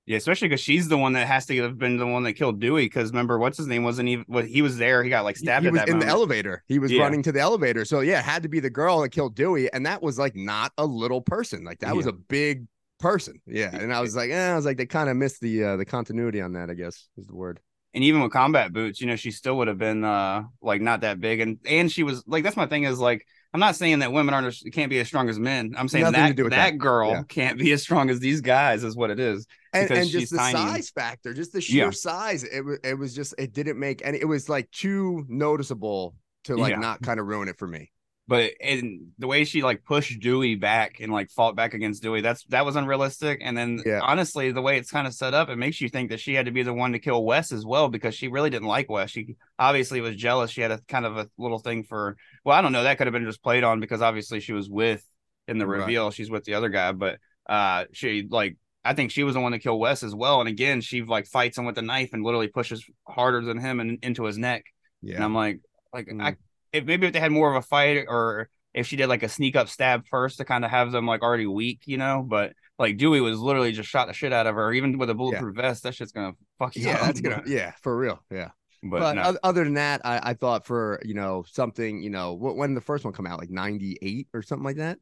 Yeah, 0.07 0.17
especially 0.17 0.49
because 0.49 0.63
she's 0.63 0.89
the 0.89 0.97
one 0.97 1.13
that 1.13 1.27
has 1.27 1.45
to 1.47 1.57
have 1.63 1.77
been 1.77 1.99
the 1.99 2.07
one 2.07 2.23
that 2.23 2.33
killed 2.33 2.61
Dewey. 2.61 2.87
Because 2.87 3.11
remember, 3.11 3.39
what's 3.39 3.59
his 3.59 3.67
name 3.67 3.85
wasn't 3.85 4.09
even. 4.09 4.25
Well, 4.27 4.45
he 4.45 4.63
was 4.63 4.79
there. 4.79 5.05
He 5.05 5.11
got 5.11 5.25
like 5.25 5.37
stabbed 5.37 5.65
he 5.65 5.69
at 5.69 5.73
was 5.73 5.81
that 5.81 5.89
in 5.89 5.97
moment. 5.97 6.07
the 6.09 6.11
elevator. 6.11 6.65
He 6.67 6.79
was 6.79 6.91
Yeah. 6.91 7.03
running 7.03 7.23
to 7.25 7.33
the 7.33 7.41
elevator. 7.41 7.85
So 7.85 8.01
yeah, 8.01 8.21
it 8.21 8.25
had 8.25 8.43
to 8.45 8.49
be 8.49 8.61
the 8.61 8.71
girl 8.71 9.01
that 9.03 9.11
killed 9.11 9.35
Dewey, 9.35 9.71
and 9.73 9.85
that 9.85 10.03
was 10.03 10.19
like 10.19 10.35
not 10.35 10.73
a 10.79 10.87
little 10.87 11.21
person. 11.21 11.65
Like 11.65 11.81
that 11.81 11.95
was 11.95 12.07
a 12.07 12.13
big 12.13 12.67
person. 12.99 13.43
Yeah, 13.47 13.75
and 13.77 13.93
I 13.93 14.01
was 14.01 14.17
like, 14.17 14.31
eh, 14.31 14.51
I 14.53 14.57
was 14.57 14.65
like, 14.65 14.79
they 14.79 14.87
kind 14.87 15.11
of 15.11 15.17
missed 15.19 15.43
the 15.43 15.63
uh, 15.65 15.77
the 15.77 15.85
continuity 15.85 16.41
on 16.41 16.55
that. 16.55 16.71
I 16.71 16.75
guess 16.75 17.07
is 17.19 17.27
the 17.27 17.35
word. 17.37 17.61
and 17.95 18.03
even 18.05 18.23
with 18.23 18.33
combat 18.33 18.73
boots, 18.73 19.01
you 19.03 19.07
know, 19.07 19.17
she 19.17 19.31
still 19.31 19.59
would 19.59 19.69
have 19.69 19.79
been 19.79 20.05
uh 20.05 20.45
like 20.63 20.81
not 20.81 21.03
that 21.03 21.21
big, 21.21 21.41
and 21.41 21.59
and 21.67 21.93
she 21.93 22.03
was 22.03 22.25
like 22.27 22.45
that's 22.45 22.57
my 22.57 22.67
thing 22.67 22.85
is 22.85 22.99
like 22.99 23.27
I'm 23.55 23.61
not 23.61 23.77
saying 23.77 24.01
that 24.01 24.13
women 24.13 24.35
aren't 24.35 24.47
as- 24.49 24.63
can't 24.73 24.91
be 24.91 24.99
as 24.99 25.07
strong 25.07 25.29
as 25.31 25.39
men. 25.39 25.75
I'm 25.77 25.89
saying 25.89 26.03
Nothing 26.05 26.37
that 26.37 26.37
that, 26.37 26.51
that. 26.51 26.79
girl 26.79 27.11
Yeah. 27.11 27.23
can't 27.29 27.59
be 27.59 27.73
as 27.73 27.83
strong 27.83 28.11
as 28.11 28.21
these 28.21 28.41
guys 28.43 28.85
is 28.85 28.95
what 28.95 29.11
it 29.11 29.19
is. 29.19 29.47
And, 29.73 29.91
and 29.91 30.09
just 30.09 30.33
the 30.33 30.39
tiny. 30.39 30.53
size 30.59 30.91
factor, 30.91 31.33
just 31.33 31.53
the 31.53 31.61
sheer 31.63 31.87
Yeah. 31.87 31.91
size. 31.91 32.45
It 32.45 32.63
was 32.65 32.79
it 32.85 32.95
was 32.99 33.15
just 33.15 33.35
it 33.39 33.53
didn't 33.55 33.79
make 33.79 34.03
any. 34.05 34.19
It 34.19 34.27
was 34.27 34.49
like 34.49 34.71
too 34.71 35.25
noticeable 35.29 36.15
to 36.45 36.57
like 36.57 36.73
Yeah. 36.73 36.79
not 36.79 37.01
kind 37.03 37.19
of 37.21 37.27
ruin 37.27 37.49
it 37.49 37.59
for 37.59 37.67
me. 37.67 37.91
But 38.29 38.53
and 38.61 39.09
the 39.19 39.27
way 39.27 39.45
she 39.45 39.63
like 39.63 39.85
pushed 39.85 40.21
Dewey 40.21 40.55
back 40.55 41.01
and 41.01 41.11
like 41.11 41.31
fought 41.31 41.57
back 41.57 41.73
against 41.75 42.03
Dewey, 42.03 42.21
that's 42.21 42.45
that 42.47 42.67
was 42.67 42.77
unrealistic. 42.77 43.41
And 43.43 43.57
then 43.57 43.83
Yeah. 43.87 44.01
honestly, 44.03 44.53
the 44.53 44.61
way 44.63 44.79
it's 44.79 44.91
kind 44.91 45.07
of 45.07 45.15
set 45.15 45.33
up, 45.35 45.49
it 45.49 45.57
makes 45.57 45.81
you 45.81 45.89
think 45.89 46.11
that 46.11 46.21
she 46.21 46.35
had 46.35 46.45
to 46.47 46.53
be 46.53 46.63
the 46.63 46.75
one 46.75 46.93
to 46.93 46.99
kill 46.99 47.25
Wes 47.25 47.53
as 47.53 47.65
well 47.65 47.89
because 47.89 48.15
she 48.15 48.29
really 48.29 48.51
didn't 48.51 48.69
like 48.69 48.91
Wes. 48.91 49.11
She 49.11 49.37
obviously 49.59 50.03
was 50.03 50.15
jealous. 50.15 50.51
She 50.51 50.61
had 50.61 50.71
a 50.73 50.81
kind 50.89 51.07
of 51.07 51.17
a 51.17 51.29
little 51.39 51.59
thing 51.59 51.85
for 51.85 52.17
well, 52.45 52.57
I 52.57 52.61
don't 52.63 52.73
know, 52.73 52.83
that 52.83 52.99
could 52.99 53.07
have 53.07 53.15
been 53.15 53.25
just 53.25 53.43
played 53.43 53.65
on 53.65 53.81
because 53.81 54.03
obviously 54.03 54.41
she 54.41 54.53
was 54.53 54.69
with 54.69 55.03
in 55.47 55.59
the 55.59 55.67
Right. 55.67 55.81
reveal, 55.81 56.11
she's 56.11 56.31
with 56.31 56.45
the 56.45 56.55
other 56.55 56.69
guy, 56.69 56.93
but 56.93 57.19
uh 57.49 57.87
she 57.93 58.27
like 58.31 58.57
I 58.85 58.95
think 58.95 59.11
she 59.11 59.25
was 59.25 59.35
the 59.35 59.41
one 59.41 59.53
to 59.53 59.59
kill 59.59 59.79
Wes 59.79 60.03
as 60.03 60.15
well. 60.15 60.41
And 60.41 60.49
again, 60.49 60.81
she 60.83 61.03
like 61.03 61.27
fights 61.27 61.59
him 61.59 61.65
with 61.65 61.75
the 61.75 61.83
knife 61.83 62.11
and 62.13 62.23
literally 62.23 62.49
pushes 62.49 62.85
harder 63.07 63.41
than 63.43 63.59
him 63.59 63.81
and 63.81 63.99
into 64.03 64.25
his 64.25 64.39
neck. 64.39 64.65
Yeah, 65.03 65.17
And 65.17 65.25
I'm 65.25 65.35
like, 65.35 65.61
like 65.93 66.09
Mm. 66.09 66.21
I, 66.23 66.37
if 66.79 66.85
maybe 66.85 67.07
if 67.07 67.13
they 67.13 67.21
had 67.21 67.33
more 67.33 67.51
of 67.51 67.57
a 67.57 67.67
fight 67.67 68.07
or 68.09 68.49
if 68.75 68.87
she 68.87 68.97
did 68.97 69.09
like 69.09 69.23
a 69.23 69.29
sneak 69.29 69.57
up 69.57 69.69
stab 69.69 70.07
first 70.09 70.39
to 70.39 70.45
kind 70.45 70.65
of 70.65 70.71
have 70.71 70.93
them 70.93 71.07
like 71.07 71.23
already 71.23 71.47
weak, 71.47 71.83
you 71.87 71.99
know. 71.99 72.25
But 72.27 72.53
like 72.79 72.97
Dewey 72.97 73.21
was 73.21 73.39
literally 73.39 73.73
just 73.73 73.89
shot 73.89 74.07
the 74.09 74.13
shit 74.15 74.33
out 74.33 74.47
of 74.47 74.55
her, 74.55 74.73
even 74.73 74.99
with 74.99 75.11
a 75.11 75.15
bulletproof 75.15 75.57
vest. 75.57 75.83
That 75.83 75.95
shit's 75.95 76.13
gonna 76.13 76.33
fuck 76.59 76.77
you 76.77 76.87
Yeah, 76.87 76.95
up. 76.97 77.01
that's 77.03 77.21
gonna 77.21 77.43
yeah 77.47 77.73
for 77.83 77.97
real. 77.97 78.23
Yeah. 78.31 78.51
But, 78.83 79.01
But, 79.01 79.13
no. 79.15 79.37
other 79.43 79.65
than 79.65 79.75
that, 79.75 80.03
I, 80.05 80.21
I 80.31 80.35
thought 80.35 80.65
for 80.65 81.01
you 81.05 81.15
know 81.15 81.45
something 81.51 82.01
you 82.03 82.11
know 82.11 82.37
wh- 82.37 82.57
when 82.57 82.75
the 82.75 82.81
first 82.81 83.05
one 83.05 83.13
come 83.13 83.27
out 83.27 83.39
like 83.41 83.51
ninety 83.51 83.99
eight 84.03 84.29
or 84.33 84.43
something 84.43 84.65
like 84.65 84.77
that. 84.77 84.99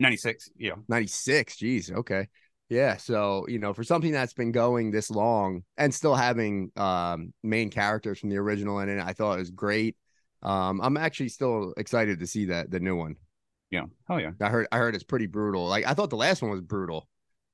96, 0.00 0.48
yeah. 0.56 0.72
96 0.88 1.56
geez 1.58 1.92
okay 1.92 2.26
yeah 2.68 2.96
so 2.96 3.44
you 3.48 3.58
know 3.60 3.72
for 3.72 3.84
something 3.84 4.10
that's 4.10 4.32
been 4.32 4.50
going 4.50 4.90
this 4.90 5.10
long 5.10 5.62
and 5.76 5.94
still 5.94 6.14
having 6.16 6.72
um 6.76 7.32
main 7.44 7.70
characters 7.70 8.18
from 8.18 8.30
the 8.30 8.36
original 8.38 8.80
in 8.80 8.88
it 8.88 9.00
i 9.00 9.12
thought 9.12 9.34
it 9.34 9.38
was 9.40 9.50
great 9.52 9.94
um 10.42 10.80
i'm 10.80 10.96
actually 10.96 11.28
still 11.28 11.72
excited 11.76 12.18
to 12.20 12.26
see 12.26 12.46
that 12.46 12.70
the 12.70 12.80
new 12.80 12.96
one. 12.96 13.16
Yeah. 13.70 13.84
Oh 14.08 14.18
yeah. 14.18 14.32
i 14.40 14.48
heard 14.48 14.66
i 14.72 14.76
heard 14.78 14.94
it's 14.94 15.04
pretty 15.04 15.26
brutal. 15.26 15.66
Like 15.66 15.86
i 15.86 15.94
thought 15.94 16.10
the 16.10 16.16
last 16.16 16.42
one 16.42 16.50
was 16.50 16.60
brutal. 16.60 17.08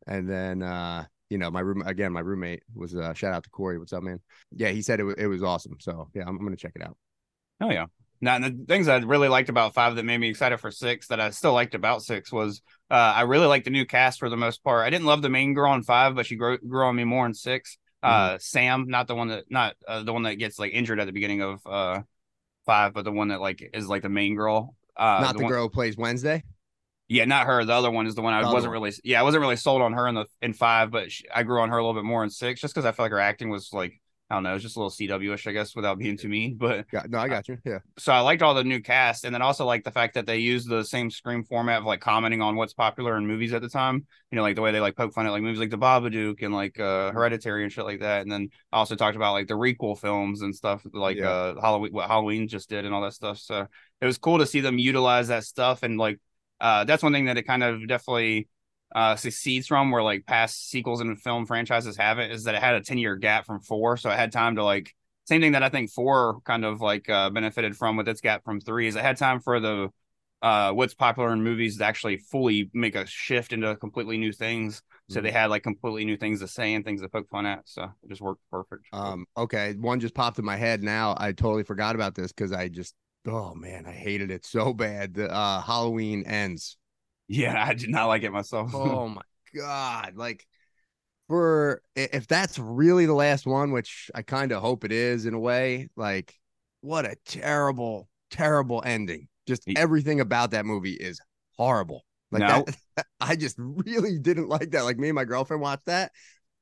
And 0.06 0.28
then 0.28 0.62
uh 0.62 1.04
you 1.30 1.38
know 1.38 1.50
my 1.50 1.60
room 1.60 1.82
again 1.86 2.12
my 2.12 2.20
roommate 2.20 2.62
was 2.74 2.94
uh 2.94 3.12
shout 3.14 3.34
out 3.34 3.44
to 3.44 3.50
corey. 3.50 3.78
What's 3.78 3.92
up 3.92 4.02
man? 4.02 4.20
Yeah 4.52 4.70
he 4.70 4.82
said 4.82 5.00
it, 5.00 5.04
wa- 5.04 5.14
it 5.18 5.26
was 5.26 5.42
awesome. 5.42 5.76
So 5.80 6.08
yeah 6.14 6.22
i'm, 6.22 6.36
I'm 6.36 6.44
gonna 6.44 6.56
check 6.56 6.72
it 6.74 6.82
out. 6.82 6.96
Oh 7.60 7.70
yeah. 7.70 7.86
Now 8.20 8.34
and 8.36 8.44
the 8.44 8.64
things 8.66 8.88
I 8.88 8.96
really 8.98 9.28
liked 9.28 9.48
about 9.48 9.74
five 9.74 9.94
that 9.96 10.04
made 10.04 10.18
me 10.18 10.28
excited 10.28 10.58
for 10.58 10.70
six 10.72 11.06
that 11.08 11.20
I 11.20 11.30
still 11.30 11.52
liked 11.52 11.74
about 11.76 12.02
six 12.02 12.32
was 12.32 12.62
uh, 12.90 12.94
I 12.94 13.22
really 13.22 13.46
liked 13.46 13.64
the 13.64 13.70
new 13.70 13.86
cast 13.86 14.18
for 14.18 14.28
the 14.28 14.36
most 14.36 14.64
part. 14.64 14.84
I 14.84 14.90
didn't 14.90 15.06
love 15.06 15.22
the 15.22 15.28
main 15.28 15.54
girl 15.54 15.72
in 15.74 15.82
five, 15.84 16.16
but 16.16 16.26
she 16.26 16.34
grew, 16.34 16.58
grew 16.58 16.84
on 16.86 16.96
me 16.96 17.04
more 17.04 17.26
in 17.26 17.34
6 17.34 17.78
Uh, 18.02 18.36
Sam, 18.40 18.86
not 18.88 19.06
the 19.06 19.14
one 19.14 19.28
that 19.28 19.44
not 19.50 19.76
uh, 19.86 20.02
the 20.02 20.12
one 20.12 20.22
that 20.24 20.34
gets 20.36 20.58
like 20.58 20.72
injured 20.72 20.98
at 20.98 21.06
the 21.06 21.12
beginning 21.12 21.42
of 21.42 21.60
uh 21.66 22.00
five, 22.68 22.92
but 22.92 23.04
the 23.04 23.12
one 23.12 23.28
that 23.28 23.40
like 23.40 23.68
is 23.72 23.88
like 23.88 24.02
the 24.02 24.08
main 24.08 24.36
girl. 24.36 24.76
Uh, 24.96 25.20
not 25.22 25.36
the, 25.36 25.42
one- 25.44 25.52
girl 25.52 25.62
who 25.64 25.70
plays 25.70 25.96
wednesday 25.96 26.42
Yeah, 27.08 27.24
not 27.24 27.46
her. 27.46 27.64
The 27.64 27.72
other 27.72 27.90
one 27.90 28.06
is 28.06 28.14
the 28.14 28.20
one 28.22 28.34
I 28.34 28.42
The 28.42 28.52
wasn't 28.52 28.72
really. 28.72 28.92
Yeah, 29.02 29.20
I 29.20 29.22
wasn't 29.22 29.40
really 29.40 29.56
sold 29.56 29.80
on 29.80 29.92
her 29.94 30.06
in 30.08 30.14
the 30.14 30.26
in 30.42 30.52
five, 30.52 30.90
but 30.90 31.10
she, 31.10 31.24
I 31.34 31.42
grew 31.42 31.60
on 31.60 31.70
her 31.70 31.78
a 31.78 31.82
little 31.82 31.98
bit 32.00 32.04
more 32.04 32.22
in 32.22 32.30
six, 32.30 32.60
just 32.60 32.74
because 32.74 32.84
I 32.84 32.92
felt 32.92 33.06
like 33.06 33.12
her 33.12 33.20
acting 33.20 33.48
was 33.48 33.72
like 33.72 33.94
I 34.30 34.34
don't 34.34 34.42
know, 34.42 34.54
it's 34.54 34.62
just 34.62 34.76
a 34.76 34.78
little 34.78 34.90
CW-ish, 34.90 35.46
I 35.46 35.52
guess, 35.52 35.74
without 35.74 35.98
being 35.98 36.18
too 36.18 36.28
mean. 36.28 36.56
But 36.58 36.90
got, 36.90 37.08
no 37.08 37.18
i 37.18 37.28
got 37.28 37.48
you 37.48 37.58
yeah 37.64 37.78
so 37.98 38.12
I 38.12 38.20
liked 38.20 38.42
all 38.42 38.54
the 38.54 38.64
new 38.64 38.80
cast, 38.80 39.24
and 39.24 39.34
then 39.34 39.42
also 39.42 39.64
like 39.64 39.84
the 39.84 39.90
fact 39.90 40.14
that 40.14 40.26
they 40.26 40.38
used 40.38 40.68
the 40.68 40.84
same 40.84 41.10
scream 41.10 41.44
format 41.44 41.78
of 41.78 41.84
like 41.84 42.00
commenting 42.00 42.42
on 42.42 42.56
what's 42.56 42.74
popular 42.74 43.16
in 43.16 43.26
movies 43.26 43.52
at 43.52 43.62
the 43.62 43.68
time. 43.68 44.06
You 44.30 44.36
know, 44.36 44.42
like 44.42 44.54
the 44.56 44.62
way 44.62 44.70
they 44.72 44.80
like 44.80 44.96
poke 44.96 45.12
fun 45.14 45.26
at 45.26 45.30
like 45.32 45.42
movies 45.42 45.58
like 45.58 45.70
The 45.70 45.78
Babadook 45.78 46.42
and 46.42 46.54
like 46.54 46.78
uh 46.78 47.10
Hereditary 47.12 47.62
and 47.64 47.72
shit 47.72 47.84
like 47.84 48.00
that. 48.00 48.22
And 48.22 48.30
then 48.30 48.50
I 48.72 48.78
also 48.78 48.94
talked 48.94 49.16
about 49.16 49.32
like 49.32 49.48
the 49.48 49.54
requel 49.54 49.98
films 49.98 50.42
and 50.42 50.54
stuff 50.54 50.82
like 50.92 51.16
Yeah. 51.16 51.28
uh 51.28 51.60
Halloween, 51.60 51.92
what 51.92 52.08
Halloween 52.08 52.48
just 52.48 52.68
did 52.68 52.84
and 52.84 52.94
all 52.94 53.02
that 53.02 53.14
stuff. 53.14 53.38
So 53.38 53.66
it 54.00 54.06
was 54.06 54.18
cool 54.18 54.38
to 54.38 54.46
see 54.46 54.60
them 54.60 54.78
utilize 54.78 55.28
that 55.28 55.44
stuff 55.44 55.82
and 55.82 55.98
like 55.98 56.20
uh 56.60 56.84
that's 56.84 57.02
one 57.02 57.12
thing 57.12 57.26
that 57.26 57.38
it 57.38 57.44
kind 57.44 57.62
of 57.62 57.86
definitely 57.88 58.48
uh 58.94 59.16
succeeds 59.16 59.66
from 59.66 59.90
where 59.90 60.02
like 60.02 60.24
past 60.26 60.70
sequels 60.70 61.00
and 61.00 61.20
film 61.20 61.46
franchises 61.46 61.96
have 61.96 62.18
it 62.18 62.30
is 62.30 62.44
that 62.44 62.54
it 62.54 62.62
had 62.62 62.74
a 62.74 62.80
10 62.80 62.98
year 62.98 63.16
gap 63.16 63.44
from 63.46 63.60
four 63.60 63.96
so 63.96 64.10
it 64.10 64.16
had 64.16 64.32
time 64.32 64.56
to 64.56 64.64
like 64.64 64.94
same 65.26 65.40
thing 65.40 65.52
that 65.52 65.62
i 65.62 65.68
think 65.68 65.90
four 65.90 66.40
kind 66.44 66.64
of 66.64 66.80
like 66.80 67.08
uh 67.10 67.28
benefited 67.30 67.76
from 67.76 67.96
with 67.96 68.08
its 68.08 68.20
gap 68.20 68.44
from 68.44 68.60
three 68.60 68.86
is 68.86 68.96
it 68.96 69.02
had 69.02 69.16
time 69.16 69.40
for 69.40 69.60
the 69.60 69.88
uh 70.40 70.72
what's 70.72 70.94
popular 70.94 71.32
in 71.32 71.42
movies 71.42 71.78
to 71.78 71.84
actually 71.84 72.16
fully 72.16 72.70
make 72.72 72.94
a 72.94 73.04
shift 73.06 73.52
into 73.52 73.74
completely 73.76 74.16
new 74.16 74.32
things 74.32 74.82
so 75.08 75.20
they 75.20 75.30
had 75.32 75.50
like 75.50 75.62
completely 75.62 76.04
new 76.04 76.16
things 76.16 76.40
to 76.40 76.48
say 76.48 76.74
and 76.74 76.84
things 76.84 77.02
to 77.02 77.08
poke 77.08 77.28
fun 77.28 77.44
at 77.44 77.60
so 77.64 77.82
it 77.84 78.08
just 78.08 78.20
worked 78.20 78.40
perfect 78.50 78.84
Um, 78.92 79.26
okay, 79.36 79.74
one 79.74 80.00
just 80.00 80.14
popped 80.14 80.38
in 80.38 80.44
my 80.44 80.56
head 80.56 80.82
now. 80.82 81.14
I 81.18 81.32
totally 81.32 81.62
forgot 81.62 81.94
about 81.94 82.14
this 82.14 82.32
because 82.32 82.52
I 82.52 82.68
just 82.68 82.94
oh 83.26 83.54
man, 83.54 83.84
I 83.86 83.92
hated 83.92 84.30
it 84.30 84.46
so 84.46 84.72
bad. 84.72 85.14
The 85.14 85.30
uh 85.30 85.60
Halloween 85.60 86.24
ends. 86.26 86.76
Yeah 87.28 87.64
i 87.64 87.74
did 87.74 87.90
not 87.90 88.06
like 88.06 88.22
it 88.22 88.32
myself 88.32 88.72
Oh 88.74 89.08
my 89.08 89.22
god. 89.54 90.14
Like 90.16 90.46
for 91.28 91.82
if 91.94 92.26
that's 92.26 92.58
really 92.58 93.06
the 93.06 93.14
last 93.14 93.46
one, 93.46 93.72
which 93.72 94.10
I 94.14 94.22
kind 94.22 94.52
of 94.52 94.62
hope 94.62 94.84
it 94.84 94.92
is 94.92 95.26
in 95.26 95.34
a 95.34 95.38
way, 95.38 95.88
like 95.96 96.34
what 96.80 97.04
a 97.04 97.16
terrible, 97.26 98.08
terrible 98.30 98.82
ending. 98.84 99.28
Just 99.46 99.62
everything 99.76 100.20
about 100.20 100.52
that 100.52 100.66
movie 100.66 100.94
is 100.94 101.20
horrible. 101.56 102.04
Like 102.30 102.40
No. 102.40 102.64
that, 102.96 103.06
I 103.20 103.36
just 103.36 103.56
really 103.58 104.18
didn't 104.18 104.48
like 104.48 104.70
that. 104.72 104.82
Like 104.82 104.98
me 104.98 105.08
and 105.08 105.16
my 105.16 105.24
girlfriend 105.24 105.62
watched 105.62 105.86
that. 105.86 106.12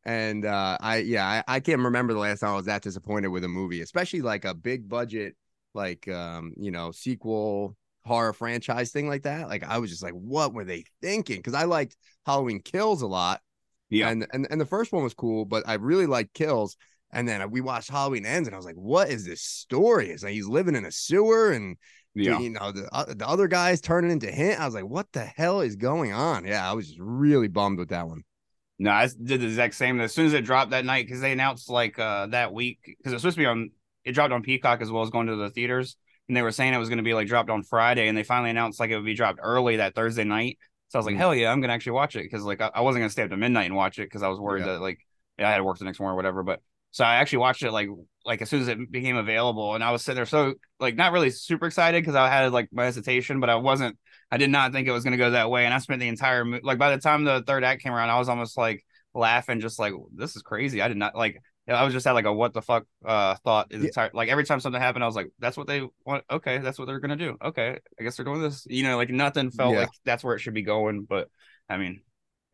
And 0.05 0.45
uh 0.45 0.79
I 0.81 0.99
yeah, 0.99 1.43
I, 1.49 1.57
I 1.57 1.61
can't 1.61 1.83
remember 1.83 2.13
the 2.13 2.21
last 2.21 2.41
time 2.41 2.51
I 2.51 2.57
was 2.57 2.67
that 2.67 2.83
disappointed 2.83 3.29
with 3.29 3.45
a 3.45 3.49
movie, 3.49 3.81
especially 3.83 4.23
like 4.23 4.45
a 4.45 4.55
big 4.55 4.89
budget, 4.89 5.37
like 5.75 6.09
um, 6.09 6.53
you 6.57 6.71
know, 6.71 6.93
sequel 6.93 7.77
horror 8.07 8.33
franchise 8.33 8.91
thing 8.93 9.09
like 9.09 9.23
that. 9.23 9.49
Like 9.49 9.65
I 9.65 9.79
was 9.79 9.91
just 9.91 10.03
like, 10.03 10.13
what 10.13 10.55
were 10.55 10.65
they 10.65 10.85
thinking? 11.03 11.37
Because 11.37 11.55
I 11.55 11.65
liked 11.65 11.97
Halloween 12.25 12.61
Kills 12.61 13.03
a 13.03 13.07
lot. 13.07 13.41
Yeah. 13.91 14.09
And 14.09 14.27
and 14.33 14.47
and 14.51 14.61
the 14.61 14.67
first 14.67 14.93
one 14.93 15.03
was 15.03 15.15
cool, 15.15 15.45
but 15.45 15.65
I 15.67 15.75
really 15.75 16.07
liked 16.07 16.35
Kills. 16.35 16.77
And 17.13 17.29
then 17.29 17.51
we 17.51 17.61
watched 17.61 17.89
Halloween 17.89 18.27
Ends, 18.27 18.49
and 18.49 18.55
I 18.55 18.59
was 18.59 18.67
like, 18.67 18.75
"What 18.75 19.09
is 19.09 19.25
this 19.25 19.41
story?" 19.41 20.11
It's 20.11 20.25
like 20.25 20.33
he's 20.33 20.49
living 20.49 20.75
in 20.75 20.85
a 20.85 20.91
sewer, 20.91 21.53
and 21.53 21.77
yeah 22.17 22.39
you 22.39 22.51
know 22.51 22.73
the 22.73 22.89
uh, 22.93 23.15
the 23.15 23.29
other 23.29 23.47
guys 23.47 23.81
turning 23.81 24.11
into 24.11 24.31
him. 24.31 24.61
I 24.61 24.65
was 24.65 24.75
like, 24.75 24.87
"What 24.87 25.13
the 25.13 25.25
hell 25.25 25.61
is 25.61 25.77
going 25.77 26.13
on?" 26.13 26.45
Yeah, 26.47 26.69
I 26.69 26.75
was 26.75 26.89
just 26.89 26.99
really 27.01 27.49
bummed 27.49 27.79
with 27.79 27.91
that 27.91 28.09
one. 28.09 28.23
No, 28.79 28.91
I 28.91 29.09
did 29.23 29.41
the 29.41 29.47
exact 29.47 29.75
same. 29.75 30.01
As 30.01 30.13
soon 30.13 30.27
as 30.27 30.33
it 30.33 30.45
dropped 30.45 30.73
that 30.73 30.85
night, 30.85 31.07
because 31.07 31.21
they 31.21 31.33
announced 31.33 31.71
like 31.71 31.99
uh 31.99 32.27
that 32.27 32.53
week, 32.53 32.79
because 32.85 33.13
it 33.13 33.17
was 33.17 33.23
supposed 33.23 33.37
to 33.37 33.43
be 33.43 33.47
on, 33.47 33.71
it 34.05 34.13
dropped 34.13 34.33
on 34.33 34.43
Peacock 34.43 34.81
as 34.81 34.91
well 34.91 35.03
as 35.03 35.11
going 35.11 35.29
to 35.29 35.37
the 35.37 35.51
theaters, 35.51 35.97
and 36.29 36.37
they 36.37 36.43
were 36.43 36.53
saying 36.53 36.75
it 36.75 36.79
was 36.79 36.89
going 36.89 36.99
to 36.99 37.05
be 37.05 37.15
like 37.15 37.29
dropped 37.29 37.51
on 37.51 37.63
Friday, 37.63 38.09
and 38.09 38.17
they 38.17 38.23
finally 38.23 38.51
announced 38.51 38.81
like 38.81 38.91
it 38.91 38.97
would 38.97 39.05
be 39.05 39.15
dropped 39.15 39.39
early 39.43 39.77
that 39.77 39.95
Thursday 39.95 40.25
night. 40.25 40.59
So 40.89 40.99
I 40.99 41.01
was 41.01 41.07
like, 41.07 41.17
Mm. 41.17 41.19
hell 41.19 41.35
yeah, 41.35 41.51
I'm 41.51 41.61
gonna 41.61 41.73
actually 41.73 41.93
watch 41.93 42.15
it 42.17 42.23
because 42.23 42.45
like 42.45 42.61
I, 42.61 42.71
I 42.75 42.81
wasn't 42.83 43.03
gonna 43.03 43.11
stay 43.11 43.23
up 43.23 43.31
to 43.31 43.37
midnight 43.37 43.67
and 43.67 43.75
watch 43.77 43.99
it 43.99 44.05
because 44.05 44.23
I 44.23 44.29
was 44.29 44.39
worried 44.39 44.65
Yeah. 44.67 44.75
that 44.75 44.81
like 44.81 44.99
yeah, 45.39 45.49
I 45.49 45.51
had 45.51 45.59
to 45.59 45.65
work 45.65 45.79
the 45.79 45.85
next 45.85 45.99
morning 46.01 46.13
or 46.15 46.17
whatever. 46.17 46.43
But 46.43 46.61
so 46.93 47.05
I 47.05 47.17
actually 47.17 47.39
watched 47.39 47.63
it 47.63 47.73
like 47.73 47.89
like 48.25 48.41
as 48.43 48.49
soon 48.51 48.63
as 48.63 48.69
it 48.69 48.91
became 48.91 49.17
available, 49.17 49.75
and 49.75 49.83
I 49.85 49.91
was 49.91 50.03
sitting 50.03 50.17
there 50.17 50.27
so 50.27 50.55
like 50.81 50.95
not 50.97 51.13
really 51.13 51.31
super 51.31 51.67
excited 51.67 52.03
because 52.03 52.15
I 52.15 52.29
had 52.29 52.53
like 52.53 52.69
my 52.73 52.85
hesitation, 52.85 53.41
but 53.41 53.51
I 53.51 53.57
wasn't. 53.57 53.99
I 54.31 54.39
did 54.39 54.51
not 54.51 54.73
think 54.73 54.89
it 54.89 54.93
was 54.93 55.05
gonna 55.05 55.17
go 55.17 55.31
that 55.33 55.51
way, 55.51 55.65
and 55.65 55.75
I 55.75 55.79
spent 55.79 56.01
the 56.01 56.09
entire 56.09 56.45
like 56.61 56.79
by 56.79 56.91
the 56.95 57.01
time 57.01 57.25
the 57.25 57.43
third 57.47 57.65
act 57.65 57.83
came 57.83 57.93
around, 57.93 58.11
I 58.11 58.19
was 58.19 58.29
almost 58.29 58.57
like 58.57 58.85
laughing, 59.15 59.61
just 59.61 59.79
like 59.79 59.93
this 60.15 60.37
is 60.37 60.43
crazy. 60.43 60.81
I 60.83 60.89
did 60.89 60.97
not 60.97 61.15
like. 61.17 61.37
I 61.69 61.85
was 61.85 61.93
just 61.93 62.07
had 62.07 62.13
like 62.13 62.27
a 62.27 62.33
what 62.33 62.53
the 62.55 62.63
fuck 62.63 62.87
uh 63.05 63.35
thought 63.37 63.73
is 63.73 63.83
Yeah. 63.83 63.91
entire 63.91 64.11
like 64.15 64.29
every 64.29 64.45
time 64.45 64.61
something 64.61 64.81
happened, 64.81 65.03
I 65.05 65.07
was 65.07 65.17
like, 65.17 65.31
that's 65.39 65.57
what 65.57 65.67
they 65.67 65.83
want. 66.05 66.25
Okay, 66.31 66.59
that's 66.59 66.79
what 66.79 66.87
they're 66.87 67.01
gonna 67.01 67.17
do. 67.17 67.37
Okay, 67.43 67.79
I 68.01 68.03
guess 68.03 68.17
they're 68.17 68.25
doing 68.25 68.43
this. 68.43 68.67
You 68.71 68.85
know, 68.85 68.97
like 68.97 69.11
nothing 69.11 69.51
felt 69.51 69.75
Yeah. 69.75 69.77
like 69.77 69.91
that's 70.05 70.23
where 70.25 70.37
it 70.37 70.41
should 70.41 70.55
be 70.55 70.63
going. 70.63 71.05
But 71.05 71.29
I 71.69 71.77
mean, 71.79 72.03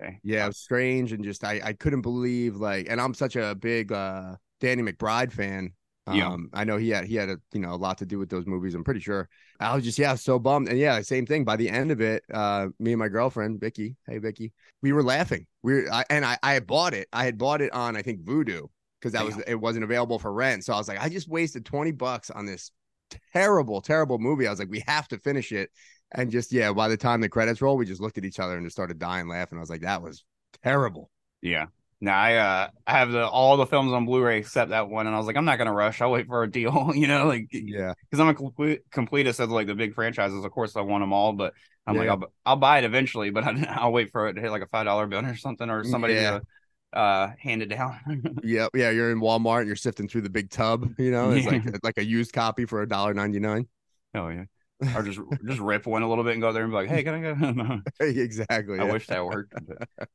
okay, 0.03 0.20
Yeah, 0.22 0.44
it 0.44 0.48
was 0.48 0.59
strange 0.59 1.12
and 1.12 1.25
just 1.25 1.42
I 1.44 1.61
I 1.64 1.72
couldn't 1.72 2.03
believe 2.03 2.57
like, 2.57 2.87
and 2.88 3.01
I'm 3.01 3.14
such 3.14 3.37
a 3.37 3.55
big 3.55 3.90
uh 3.92 4.37
Danny 4.61 4.83
McBride 4.83 5.33
fan. 5.33 5.72
Um, 6.07 6.51
Yeah. 6.51 6.53
I 6.53 6.64
know 6.64 6.77
he 6.79 6.90
had 6.90 7.05
he 7.07 7.14
had 7.16 7.29
a 7.29 7.38
you 7.53 7.61
know 7.61 7.72
a 7.75 7.77
lot 7.77 7.98
to 7.98 8.07
do 8.07 8.18
with 8.18 8.29
those 8.31 8.46
movies. 8.46 8.75
I'm 8.75 8.85
pretty 8.85 9.01
sure. 9.01 9.29
I 9.61 9.75
was 9.75 9.85
just 9.85 9.98
yeah 9.98 10.14
so 10.14 10.38
bummed 10.38 10.68
and 10.68 10.79
yeah 10.79 11.01
same 11.03 11.27
thing. 11.27 11.44
By 11.44 11.57
the 11.57 11.68
end 11.70 11.90
of 11.90 12.01
it, 12.01 12.22
uh, 12.33 12.68
me 12.79 12.92
and 12.92 12.98
my 13.01 13.09
girlfriend 13.09 13.61
Vicky, 13.61 13.96
hey 14.07 14.18
Vicky, 14.18 14.53
we 14.81 14.92
were 14.92 15.03
laughing. 15.03 15.46
We 15.62 15.75
were, 15.75 15.92
I, 15.92 16.05
and 16.11 16.25
I 16.25 16.38
I 16.42 16.53
had 16.55 16.66
bought 16.66 16.94
it. 16.94 17.09
I 17.12 17.25
had 17.25 17.37
bought 17.38 17.61
it 17.61 17.72
on 17.72 17.96
I 17.96 18.03
think 18.03 18.22
Vudu 18.25 18.68
because 19.03 19.12
that 19.15 19.25
was 19.25 19.38
it 19.47 19.57
wasn't 19.57 19.85
available 19.85 20.21
for 20.21 20.33
rent. 20.33 20.65
So 20.65 20.73
I 20.73 20.79
was 20.79 20.88
like, 20.88 21.01
I 21.03 21.09
just 21.11 21.29
wasted 21.29 21.65
twenty 21.67 21.93
bucks 21.93 22.31
on 22.31 22.47
this 22.47 22.71
terrible 23.33 23.81
terrible 23.81 24.19
movie. 24.19 24.47
I 24.47 24.51
was 24.51 24.59
like, 24.59 24.71
we 24.71 24.83
have 24.87 25.09
to 25.09 25.19
finish 25.19 25.53
it. 25.53 25.71
And 26.12 26.31
just 26.31 26.53
yeah, 26.53 26.73
by 26.73 26.88
the 26.88 26.97
time 26.97 27.21
the 27.21 27.29
credits 27.29 27.62
roll, 27.62 27.77
we 27.77 27.87
just 27.87 28.01
looked 28.01 28.19
at 28.19 28.25
each 28.25 28.38
other 28.41 28.57
and 28.57 28.65
just 28.67 28.77
started 28.77 28.99
dying 28.99 29.29
laughing. 29.29 29.59
I 29.59 29.61
was 29.61 29.71
like, 29.71 29.83
that 29.83 30.03
was 30.03 30.25
terrible. 30.62 31.11
yeah. 31.41 31.67
Now 32.01 32.19
I 32.21 32.35
uh 32.35 32.69
I 32.87 32.93
have 32.99 33.12
the 33.12 33.25
all 33.29 33.57
the 33.57 33.67
films 33.67 33.93
on 33.93 34.07
Blu-ray 34.07 34.38
except 34.38 34.71
that 34.71 34.88
one, 34.88 35.07
and 35.07 35.15
I 35.15 35.19
was 35.19 35.27
like, 35.29 35.37
I'm 35.37 35.45
not 35.45 35.59
gonna 35.59 35.73
rush. 35.73 36.01
I'll 36.01 36.11
wait 36.11 36.27
for 36.27 36.43
a 36.43 36.51
deal. 36.51 36.91
You 36.97 37.07
know, 37.07 37.27
like 37.29 37.47
Yeah. 37.53 37.95
because 38.11 38.19
I'm 38.21 38.29
a 38.29 38.35
complete 38.35 38.81
completist 38.91 39.38
of 39.38 39.51
like 39.51 39.69
the 39.69 39.77
big 39.77 39.95
franchises. 39.95 40.45
Of 40.45 40.51
course, 40.51 40.75
I 40.77 40.81
want 40.81 41.03
them 41.03 41.12
all, 41.12 41.33
but 41.33 41.55
I'm 41.87 41.97
like, 41.97 42.09
I'll, 42.09 42.23
I'll 42.45 42.57
buy 42.57 42.79
it 42.79 42.85
eventually, 42.85 43.31
but 43.31 43.45
I, 43.45 43.65
I'll 43.79 43.93
wait 43.93 44.11
for 44.11 44.27
it 44.29 44.35
to 44.35 44.41
hit 44.41 44.51
like 44.51 44.62
a 44.62 44.67
five 44.67 44.85
dollar 44.85 45.07
bill 45.07 45.25
or 45.25 45.37
something, 45.37 45.71
or 45.71 45.85
somebody 45.85 46.15
Yeah. 46.15 46.41
to 46.41 46.43
uh 46.92 47.31
handed 47.38 47.70
down. 47.70 47.98
Yeah, 48.44 48.68
yeah. 48.74 48.90
You're 48.90 49.11
in 49.12 49.20
Walmart 49.20 49.59
and 49.61 49.66
you're 49.66 49.76
sifting 49.76 50.09
through 50.09 50.22
the 50.22 50.31
big 50.31 50.50
tub. 50.50 50.94
You 50.98 51.11
know, 51.11 51.31
it's 51.31 51.46
like 51.46 51.64
Yeah. 51.64 51.72
like 51.83 51.98
a 51.98 52.05
used 52.05 52.33
copy 52.33 52.64
for 52.66 52.83
a 52.83 52.88
dollar 52.88 53.14
ninety 53.14 53.40
nine. 53.40 53.66
oh 54.14 54.28
yeah, 54.28 54.44
or 54.96 55.02
just 55.02 55.18
just 55.46 55.61
rip 55.61 55.87
one 55.87 56.02
a 56.02 56.09
little 56.09 56.24
bit 56.24 56.33
and 56.33 56.42
go 56.42 56.52
there 56.52 56.62
and 56.64 56.72
be 56.72 56.76
like, 56.76 56.88
hey, 56.88 57.02
can 57.02 57.14
I 57.14 57.20
go? 57.20 57.81
exactly. 58.07 58.78
I 58.81 58.85
yeah. 58.87 58.92
wish 58.92 59.07
that 59.07 59.24
worked. 59.24 59.55
But, 59.66 60.09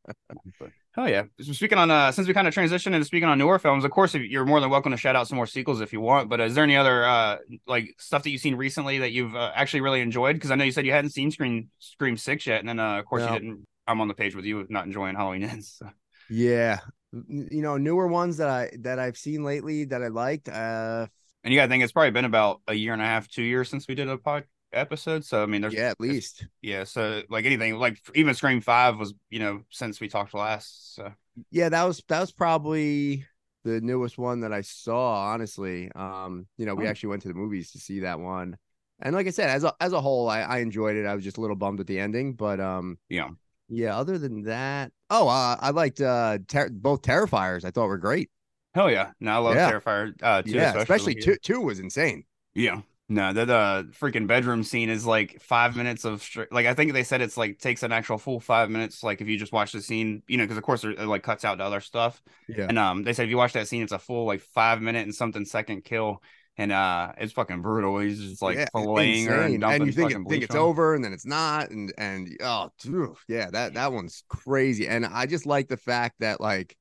but 0.59 0.69
hell 0.91 1.09
yeah. 1.09 1.23
So 1.41 1.53
speaking 1.53 1.77
on 1.77 1.89
uh 1.89 2.11
since 2.11 2.27
we 2.27 2.33
kind 2.33 2.47
of 2.47 2.53
transitioned 2.53 2.93
into 2.93 3.05
speaking 3.05 3.29
on 3.29 3.37
newer 3.37 3.59
films, 3.59 3.85
of 3.85 3.91
course 3.91 4.13
if 4.13 4.23
you're 4.23 4.45
more 4.45 4.59
than 4.59 4.69
welcome 4.69 4.91
to 4.91 4.97
shout 4.97 5.15
out 5.15 5.27
some 5.27 5.37
more 5.37 5.47
sequels 5.47 5.79
if 5.81 5.93
you 5.93 6.01
want. 6.01 6.29
But 6.29 6.41
is 6.41 6.53
there 6.55 6.63
any 6.63 6.75
other 6.75 7.05
uh 7.05 7.37
like 7.65 7.95
stuff 7.97 8.23
that 8.23 8.29
you've 8.29 8.41
seen 8.41 8.55
recently 8.55 8.97
that 8.99 9.11
you've 9.11 9.35
uh, 9.35 9.51
actually 9.55 9.81
really 9.81 10.01
enjoyed? 10.01 10.35
Because 10.35 10.51
I 10.51 10.55
know 10.55 10.63
you 10.65 10.71
said 10.71 10.85
you 10.85 10.91
hadn't 10.91 11.11
seen 11.11 11.31
Scream 11.31 11.69
Scream 11.79 12.17
Six 12.17 12.45
yet, 12.45 12.59
and 12.59 12.67
then 12.69 12.79
uh, 12.79 12.99
of 12.99 13.05
course 13.05 13.23
No. 13.23 13.33
you 13.33 13.39
didn't. 13.39 13.65
I'm 13.89 14.01
on 14.01 14.09
the 14.09 14.13
page 14.13 14.35
with 14.35 14.43
you 14.43 14.65
not 14.69 14.85
enjoying 14.85 15.15
Halloween 15.15 15.43
Ends. 15.43 15.77
So. 15.79 15.89
Yeah. 16.29 16.79
You 17.11 17.61
know, 17.61 17.77
newer 17.77 18.07
ones 18.07 18.37
that 18.37 18.49
I 18.49 18.71
that 18.81 18.99
I've 18.99 19.17
seen 19.17 19.43
lately 19.43 19.85
that 19.85 20.03
I 20.03 20.07
liked. 20.09 20.49
Uh 20.49 21.07
And 21.43 21.53
you 21.53 21.59
got 21.59 21.65
to 21.65 21.69
think 21.69 21.83
it's 21.83 21.93
probably 21.93 22.11
been 22.11 22.25
about 22.25 22.61
a 22.67 22.73
year 22.73 22.93
and 22.93 23.01
a 23.01 23.05
half, 23.05 23.27
two 23.27 23.43
years 23.43 23.69
since 23.69 23.87
we 23.87 23.95
did 23.95 24.09
a 24.09 24.17
pod 24.17 24.45
episode. 24.73 25.23
So 25.23 25.41
I 25.41 25.45
mean, 25.45 25.61
there's 25.61 25.73
Yeah, 25.73 25.89
at 25.89 25.99
least. 25.99 26.45
yeah. 26.61 26.83
So 26.83 27.23
like 27.29 27.45
anything, 27.45 27.75
like 27.77 27.99
even 28.13 28.33
Scream 28.33 28.61
Five 28.61 28.97
was 28.97 29.13
you 29.29 29.39
know 29.39 29.61
since 29.69 29.99
we 29.99 30.09
talked 30.09 30.33
last. 30.33 30.95
So 30.95 31.11
Yeah, 31.51 31.69
that 31.69 31.83
was 31.83 32.03
that 32.07 32.19
was 32.19 32.31
probably 32.31 33.25
the 33.63 33.81
newest 33.81 34.17
one 34.17 34.41
that 34.41 34.51
I 34.53 34.61
saw. 34.61 35.31
Honestly, 35.33 35.91
um, 35.95 36.47
you 36.57 36.65
know, 36.65 36.75
we 36.75 36.85
Oh. 36.85 36.89
actually 36.89 37.09
went 37.09 37.21
to 37.23 37.27
the 37.29 37.33
movies 37.33 37.71
to 37.71 37.79
see 37.79 38.01
that 38.01 38.19
one, 38.19 38.57
and 39.01 39.15
like 39.15 39.27
I 39.27 39.31
said, 39.31 39.49
as 39.49 39.63
a 39.63 39.73
as 39.79 39.93
a 39.93 40.01
whole, 40.01 40.29
I, 40.29 40.41
I 40.41 40.57
enjoyed 40.59 40.95
it. 40.95 41.05
I 41.05 41.15
was 41.15 41.23
just 41.23 41.37
a 41.37 41.41
little 41.41 41.55
bummed 41.55 41.79
at 41.79 41.87
the 41.87 41.99
ending, 41.99 42.33
but 42.33 42.59
um, 42.59 42.97
yeah, 43.09 43.29
yeah. 43.69 43.97
Other 43.97 44.17
than 44.17 44.43
that, 44.43 44.91
oh, 45.09 45.27
uh, 45.27 45.57
I 45.59 45.71
liked 45.71 46.01
uh 46.01 46.39
ter- 46.47 46.69
both 46.69 47.01
Terrifiers. 47.01 47.65
I 47.65 47.71
thought 47.71 47.87
were 47.87 47.97
great. 47.97 48.29
hell 48.73 48.91
yeah. 48.91 49.11
No, 49.19 49.31
I 49.31 49.37
love 49.37 49.55
Yeah. 49.55 49.71
Terrifier. 49.71 50.13
Uh, 50.21 50.41
two, 50.41 50.51
yeah, 50.51 50.75
especially 50.77 51.15
yeah. 51.17 51.25
two 51.25 51.35
two 51.37 51.61
was 51.61 51.79
insane. 51.79 52.23
Yeah. 52.53 52.81
No, 53.09 53.31
the, 53.31 53.45
the 53.45 53.89
freaking 53.97 54.27
bedroom 54.27 54.63
scene 54.63 54.89
is 54.89 55.05
like 55.05 55.41
five 55.41 55.77
minutes 55.77 56.03
of 56.03 56.21
str- 56.21 56.43
like 56.51 56.65
I 56.65 56.73
think 56.73 56.91
they 56.91 57.03
said 57.03 57.21
it's 57.21 57.37
like 57.37 57.57
takes 57.57 57.83
an 57.83 57.93
actual 57.93 58.17
full 58.17 58.41
five 58.41 58.69
minutes. 58.69 59.01
Like 59.01 59.21
if 59.21 59.27
you 59.29 59.37
just 59.37 59.53
watch 59.53 59.71
the 59.71 59.81
scene, 59.81 60.23
you 60.27 60.37
know, 60.37 60.43
because 60.43 60.57
of 60.57 60.63
course 60.63 60.83
it 60.83 60.99
like 60.99 61.23
cuts 61.23 61.45
out 61.45 61.55
to 61.59 61.63
other 61.63 61.79
stuff. 61.79 62.21
Yeah, 62.49 62.65
And 62.67 62.77
um, 62.77 63.03
they 63.03 63.13
said 63.13 63.23
if 63.23 63.29
you 63.29 63.37
watch 63.37 63.53
that 63.53 63.69
scene, 63.69 63.81
it's 63.81 63.93
a 63.93 63.99
full 63.99 64.25
like 64.25 64.41
five 64.41 64.81
minute 64.81 65.03
and 65.05 65.15
something 65.15 65.45
second 65.45 65.85
kill, 65.85 66.21
and 66.57 66.71
uh, 66.71 67.11
it's 67.17 67.33
fucking 67.33 67.61
brutal. 67.61 67.99
He's 67.99 68.19
just 68.19 68.41
like 68.41 68.57
yeah, 68.57 68.67
filleting 68.75 69.27
her 69.27 69.41
and 69.41 69.61
dumping 69.61 69.81
and 69.81 69.85
you 69.87 69.93
think, 69.93 70.11
it, 70.11 70.29
think 70.29 70.43
it's 70.43 70.55
on 70.55 70.61
over, 70.61 70.95
and 70.95 71.03
then 71.03 71.13
it's 71.13 71.25
not, 71.25 71.69
and 71.69 71.93
and 71.97 72.35
oh, 72.41 72.69
phew, 72.79 73.15
yeah, 73.27 73.49
that 73.51 73.75
that 73.75 73.91
one's 73.91 74.23
crazy. 74.27 74.87
And 74.87 75.05
I 75.05 75.25
just 75.25 75.45
like 75.45 75.67
the 75.67 75.77
fact 75.77 76.15
that 76.19 76.41
like 76.41 76.75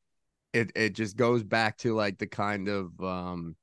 it 0.52 0.72
it 0.74 0.94
just 0.94 1.16
goes 1.16 1.42
back 1.42 1.76
to 1.78 1.94
like 1.94 2.18
the 2.18 2.26
kind 2.26 2.68
of 2.68 2.98
um 3.00 3.56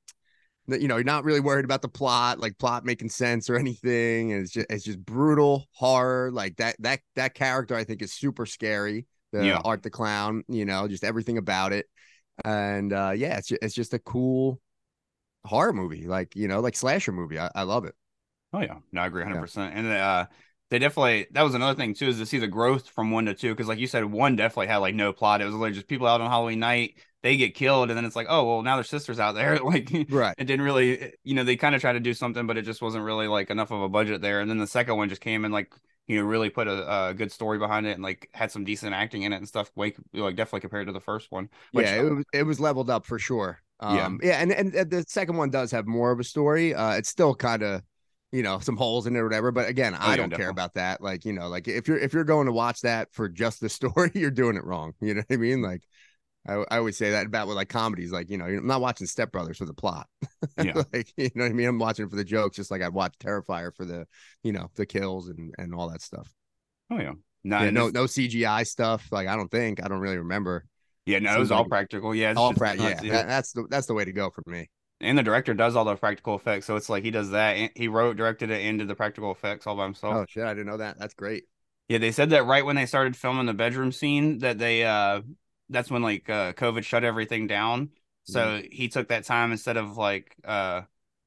that 0.68 0.80
you 0.80 0.88
know 0.88 0.96
you're 0.96 1.04
not 1.04 1.24
really 1.24 1.40
worried 1.40 1.64
about 1.64 1.82
the 1.82 1.88
plot 1.88 2.38
like 2.38 2.56
plot 2.58 2.84
making 2.84 3.08
sense 3.08 3.50
or 3.50 3.56
anything 3.56 4.32
and 4.32 4.42
it's 4.42 4.52
just 4.52 4.66
it's 4.70 4.84
just 4.84 5.04
brutal 5.04 5.66
horror 5.72 6.30
like 6.32 6.56
that 6.56 6.76
that 6.78 7.00
that 7.16 7.34
character 7.34 7.74
i 7.74 7.84
think 7.84 8.00
is 8.00 8.12
super 8.12 8.46
scary 8.46 9.06
the 9.32 9.44
Yeah. 9.44 9.60
art 9.64 9.82
the 9.82 9.90
clown 9.90 10.42
you 10.48 10.64
know 10.64 10.88
just 10.88 11.04
everything 11.04 11.38
about 11.38 11.72
it 11.72 11.86
and 12.44 12.92
uh 12.92 13.12
yeah 13.14 13.38
it's 13.38 13.48
just, 13.48 13.62
it's 13.62 13.74
just 13.74 13.94
a 13.94 13.98
cool 13.98 14.60
horror 15.44 15.72
movie 15.72 16.06
like 16.06 16.34
you 16.36 16.48
know 16.48 16.60
like 16.60 16.76
slasher 16.76 17.12
movie 17.12 17.38
i, 17.38 17.50
I 17.54 17.62
love 17.62 17.84
it 17.84 17.94
Oh 18.52 18.60
yeah, 18.60 18.78
no, 18.92 19.00
I 19.00 19.06
agree 19.06 19.22
100. 19.22 19.40
percent 19.40 19.74
And 19.74 19.86
uh, 19.88 20.26
they 20.70 20.78
definitely 20.78 21.26
that 21.32 21.42
was 21.42 21.54
another 21.54 21.74
thing 21.76 21.94
too 21.94 22.08
is 22.08 22.18
to 22.18 22.26
see 22.26 22.38
the 22.38 22.46
growth 22.46 22.88
from 22.88 23.10
one 23.10 23.26
to 23.26 23.34
two 23.34 23.52
because 23.52 23.68
like 23.68 23.78
you 23.78 23.86
said, 23.86 24.04
one 24.04 24.36
definitely 24.36 24.68
had 24.68 24.76
like 24.78 24.94
no 24.94 25.12
plot. 25.12 25.40
It 25.40 25.44
was 25.46 25.54
literally 25.54 25.72
just 25.72 25.88
people 25.88 26.06
out 26.06 26.20
on 26.20 26.30
Halloween 26.30 26.60
night. 26.60 26.98
They 27.22 27.36
get 27.36 27.54
killed, 27.54 27.90
and 27.90 27.96
then 27.96 28.04
it's 28.04 28.14
like, 28.16 28.26
oh 28.28 28.44
well, 28.44 28.62
now 28.62 28.76
their 28.76 28.84
sisters 28.84 29.18
out 29.18 29.34
there. 29.34 29.58
Like, 29.64 29.90
right 30.08 30.36
it 30.36 30.44
didn't 30.44 30.62
really, 30.62 31.14
you 31.24 31.34
know, 31.34 31.42
they 31.44 31.56
kind 31.56 31.74
of 31.74 31.80
tried 31.80 31.94
to 31.94 32.00
do 32.00 32.12
something, 32.14 32.46
but 32.46 32.56
it 32.58 32.62
just 32.62 32.82
wasn't 32.82 33.04
really 33.04 33.26
like 33.28 33.50
enough 33.50 33.70
of 33.70 33.80
a 33.82 33.88
budget 33.88 34.20
there. 34.20 34.40
And 34.40 34.50
then 34.50 34.58
the 34.58 34.66
second 34.66 34.96
one 34.96 35.08
just 35.08 35.20
came 35.20 35.44
and 35.44 35.52
like, 35.54 35.72
you 36.06 36.18
know, 36.18 36.24
really 36.24 36.50
put 36.50 36.68
a, 36.68 37.08
a 37.08 37.14
good 37.14 37.32
story 37.32 37.58
behind 37.58 37.86
it 37.86 37.92
and 37.92 38.02
like 38.02 38.28
had 38.34 38.50
some 38.50 38.64
decent 38.64 38.94
acting 38.94 39.22
in 39.22 39.32
it 39.32 39.36
and 39.36 39.48
stuff. 39.48 39.70
Like, 39.74 39.96
like 40.12 40.36
definitely 40.36 40.60
compared 40.60 40.86
to 40.88 40.92
the 40.92 41.00
first 41.00 41.30
one. 41.32 41.48
Which, 41.72 41.86
yeah, 41.86 41.96
it 41.96 42.02
was, 42.10 42.24
it 42.32 42.42
was 42.44 42.60
leveled 42.60 42.90
up 42.90 43.06
for 43.06 43.18
sure. 43.18 43.60
Yeah. 43.86 44.06
Um, 44.06 44.18
yeah, 44.22 44.40
and, 44.40 44.52
and 44.52 44.74
and 44.74 44.90
the 44.90 45.04
second 45.08 45.36
one 45.36 45.50
does 45.50 45.70
have 45.72 45.86
more 45.86 46.10
of 46.12 46.20
a 46.20 46.24
story. 46.24 46.74
Uh, 46.74 46.92
it's 46.92 47.08
still 47.08 47.34
kind 47.34 47.62
of, 47.62 47.82
you 48.32 48.42
know, 48.42 48.58
some 48.58 48.76
holes 48.76 49.06
in 49.06 49.14
it 49.16 49.18
or 49.18 49.24
whatever. 49.24 49.52
But 49.52 49.68
again, 49.68 49.94
I 49.94 50.12
Oh, 50.12 50.14
yeah, 50.14 50.16
don't 50.16 50.32
care 50.32 50.48
about 50.48 50.74
that. 50.74 51.00
Like, 51.00 51.24
you 51.24 51.32
know, 51.32 51.48
like 51.48 51.68
if 51.68 51.88
you're 51.88 51.98
if 51.98 52.12
you're 52.12 52.24
going 52.24 52.46
to 52.46 52.52
watch 52.52 52.80
that 52.82 53.12
for 53.12 53.28
just 53.28 53.60
the 53.60 53.68
story, 53.70 54.10
you're 54.14 54.30
doing 54.30 54.56
it 54.56 54.64
wrong. 54.64 54.94
You 55.00 55.14
know 55.14 55.22
what 55.26 55.34
I 55.34 55.38
mean? 55.38 55.62
Like, 55.62 55.82
I 56.46 56.54
I 56.70 56.78
always 56.78 56.96
say 56.98 57.12
that 57.12 57.26
about 57.26 57.48
with 57.48 57.56
like 57.56 57.68
comedies. 57.70 58.12
Like, 58.12 58.30
you 58.30 58.38
know, 58.38 58.46
I'm 58.46 58.66
not 58.66 58.80
watching 58.80 59.06
Step 59.06 59.32
Brothers 59.32 59.58
for 59.58 59.66
the 59.66 59.74
plot. 59.74 60.08
Yeah. 60.58 60.78
like, 60.92 61.12
you 61.16 61.30
know 61.34 61.44
what 61.44 61.50
I 61.50 61.54
mean? 61.54 61.68
I'm 61.68 61.78
watching 61.78 62.06
it 62.06 62.10
for 62.10 62.16
the 62.16 62.24
jokes, 62.24 62.56
just 62.56 62.70
like 62.70 62.82
I'd 62.82 62.94
watch 62.94 63.14
Terrifier 63.18 63.74
for 63.74 63.84
the, 63.84 64.06
you 64.42 64.52
know, 64.52 64.70
the 64.76 64.86
kills 64.86 65.28
and 65.28 65.54
and 65.58 65.74
all 65.74 65.90
that 65.90 66.02
stuff. 66.02 66.28
oh 66.90 66.98
yeah, 66.98 67.12
no, 67.44 67.62
yeah, 67.64 67.70
no 67.70 67.88
no 67.88 68.06
CGI 68.06 68.64
stuff. 68.64 69.08
Like, 69.10 69.28
I 69.28 69.36
don't 69.36 69.50
think 69.50 69.82
I 69.84 69.88
don't 69.88 70.00
really 70.00 70.18
remember. 70.18 70.64
Yeah, 71.06 71.18
no, 71.18 71.34
it 71.34 71.38
was 71.38 71.50
all 71.50 71.64
practical. 71.64 72.14
Yeah, 72.14 72.30
it's 72.30 72.38
All 72.38 72.50
just 72.50 72.58
pra- 72.58 72.76
yeah, 72.76 72.94
that, 72.94 73.26
that's 73.28 73.52
the 73.52 73.66
that's 73.68 73.86
the 73.86 73.94
way 73.94 74.04
to 74.04 74.12
go 74.12 74.30
for 74.30 74.42
me. 74.46 74.70
and 75.00 75.18
the 75.18 75.22
director 75.22 75.54
does 75.54 75.76
all 75.76 75.84
the 75.84 75.96
practical 75.96 76.34
effects. 76.36 76.66
So 76.66 76.76
it's 76.76 76.88
like 76.88 77.04
he 77.04 77.10
does 77.10 77.30
that. 77.30 77.72
He 77.76 77.88
wrote, 77.88 78.16
directed 78.16 78.50
it, 78.50 78.62
and 78.64 78.78
did 78.78 78.88
the 78.88 78.94
practical 78.94 79.30
effects 79.32 79.66
all 79.66 79.76
by 79.76 79.84
himself. 79.84 80.14
Oh 80.14 80.26
shit, 80.28 80.44
I 80.44 80.54
didn't 80.54 80.66
know 80.66 80.78
that. 80.78 80.98
That's 80.98 81.14
great. 81.14 81.44
Yeah, 81.88 81.98
they 81.98 82.12
said 82.12 82.30
that 82.30 82.46
right 82.46 82.64
when 82.64 82.76
they 82.76 82.86
started 82.86 83.16
filming 83.16 83.46
the 83.46 83.54
bedroom 83.54 83.92
scene 83.92 84.38
that 84.38 84.58
they 84.58 84.84
uh 84.84 85.20
that's 85.68 85.90
when 85.90 86.02
like 86.02 86.28
uh 86.30 86.52
COVID 86.54 86.84
shut 86.84 87.04
everything 87.04 87.46
down. 87.46 87.90
So 88.26 88.62
he 88.70 88.88
took 88.88 89.08
that 89.08 89.24
time 89.24 89.52
instead 89.52 89.76
of 89.76 89.98
like 89.98 90.34
uh 90.44 90.82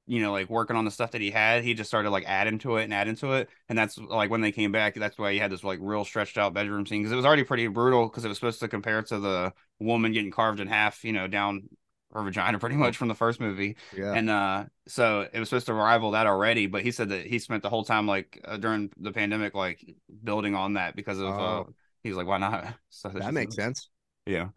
you 0.08 0.22
know 0.22 0.32
like 0.32 0.50
working 0.50 0.76
on 0.76 0.86
the 0.86 0.92
stuff 0.92 1.12
that 1.12 1.22
he 1.22 1.32
had, 1.32 1.64
he 1.64 1.74
just 1.74 1.90
started 1.90 2.10
like 2.10 2.24
adding 2.26 2.58
to 2.60 2.78
it 2.78 2.86
and 2.86 2.94
adding 2.94 3.16
to 3.18 3.34
it. 3.34 3.50
And 3.70 3.78
that's 3.78 3.98
like 3.98 4.30
when 4.30 4.42
they 4.42 4.52
came 4.52 4.72
back, 4.72 4.96
that's 4.96 5.18
why 5.18 5.34
he 5.34 5.40
had 5.40 5.52
this 5.52 5.64
like 5.64 5.80
real 5.82 6.06
stretched 6.06 6.38
out 6.38 6.54
bedroom 6.54 6.86
scene 6.86 7.02
because 7.02 7.12
it 7.14 7.16
was 7.18 7.26
already 7.26 7.44
pretty 7.44 7.68
brutal 7.68 8.08
because 8.08 8.26
it 8.26 8.30
was 8.30 8.38
supposed 8.38 8.60
to 8.62 8.68
compare 8.68 9.02
to 9.04 9.20
the 9.20 9.54
woman 9.80 10.14
getting 10.14 10.32
carved 10.32 10.60
in 10.60 10.68
half, 10.68 11.04
you 11.04 11.14
know, 11.14 11.28
down 11.28 11.70
her 12.14 12.24
vagina 12.24 12.58
pretty 12.58 12.76
much 12.78 12.96
from 12.98 13.10
the 13.10 13.16
first 13.16 13.40
movie. 13.40 13.76
Yeah. 13.96 14.14
And 14.14 14.30
uh, 14.30 14.66
so 14.88 15.28
it 15.32 15.40
was 15.40 15.50
supposed 15.50 15.66
to 15.68 15.74
rival 15.74 16.12
that 16.12 16.26
already, 16.26 16.68
but 16.68 16.82
he 16.84 16.92
said 16.92 17.10
that 17.10 17.26
he 17.26 17.38
spent 17.40 17.64
the 17.64 17.70
whole 17.70 17.84
time 17.84 18.08
like 18.08 18.42
uh, 18.46 18.58
during 18.58 18.90
the 18.98 19.12
pandemic, 19.12 19.54
like 19.54 19.86
building 20.24 20.56
on 20.56 20.74
that 20.74 20.96
because 20.96 21.20
of. 21.20 21.28
Uh, 21.28 21.64
Oh. 21.68 21.74
he 22.04 22.10
was 22.10 22.18
like, 22.18 22.28
"Why 22.28 22.38
not?" 22.38 22.74
So 22.90 23.10
that 23.10 23.34
makes 23.34 23.56
sense. 23.56 23.90
Yeah. 24.26 24.50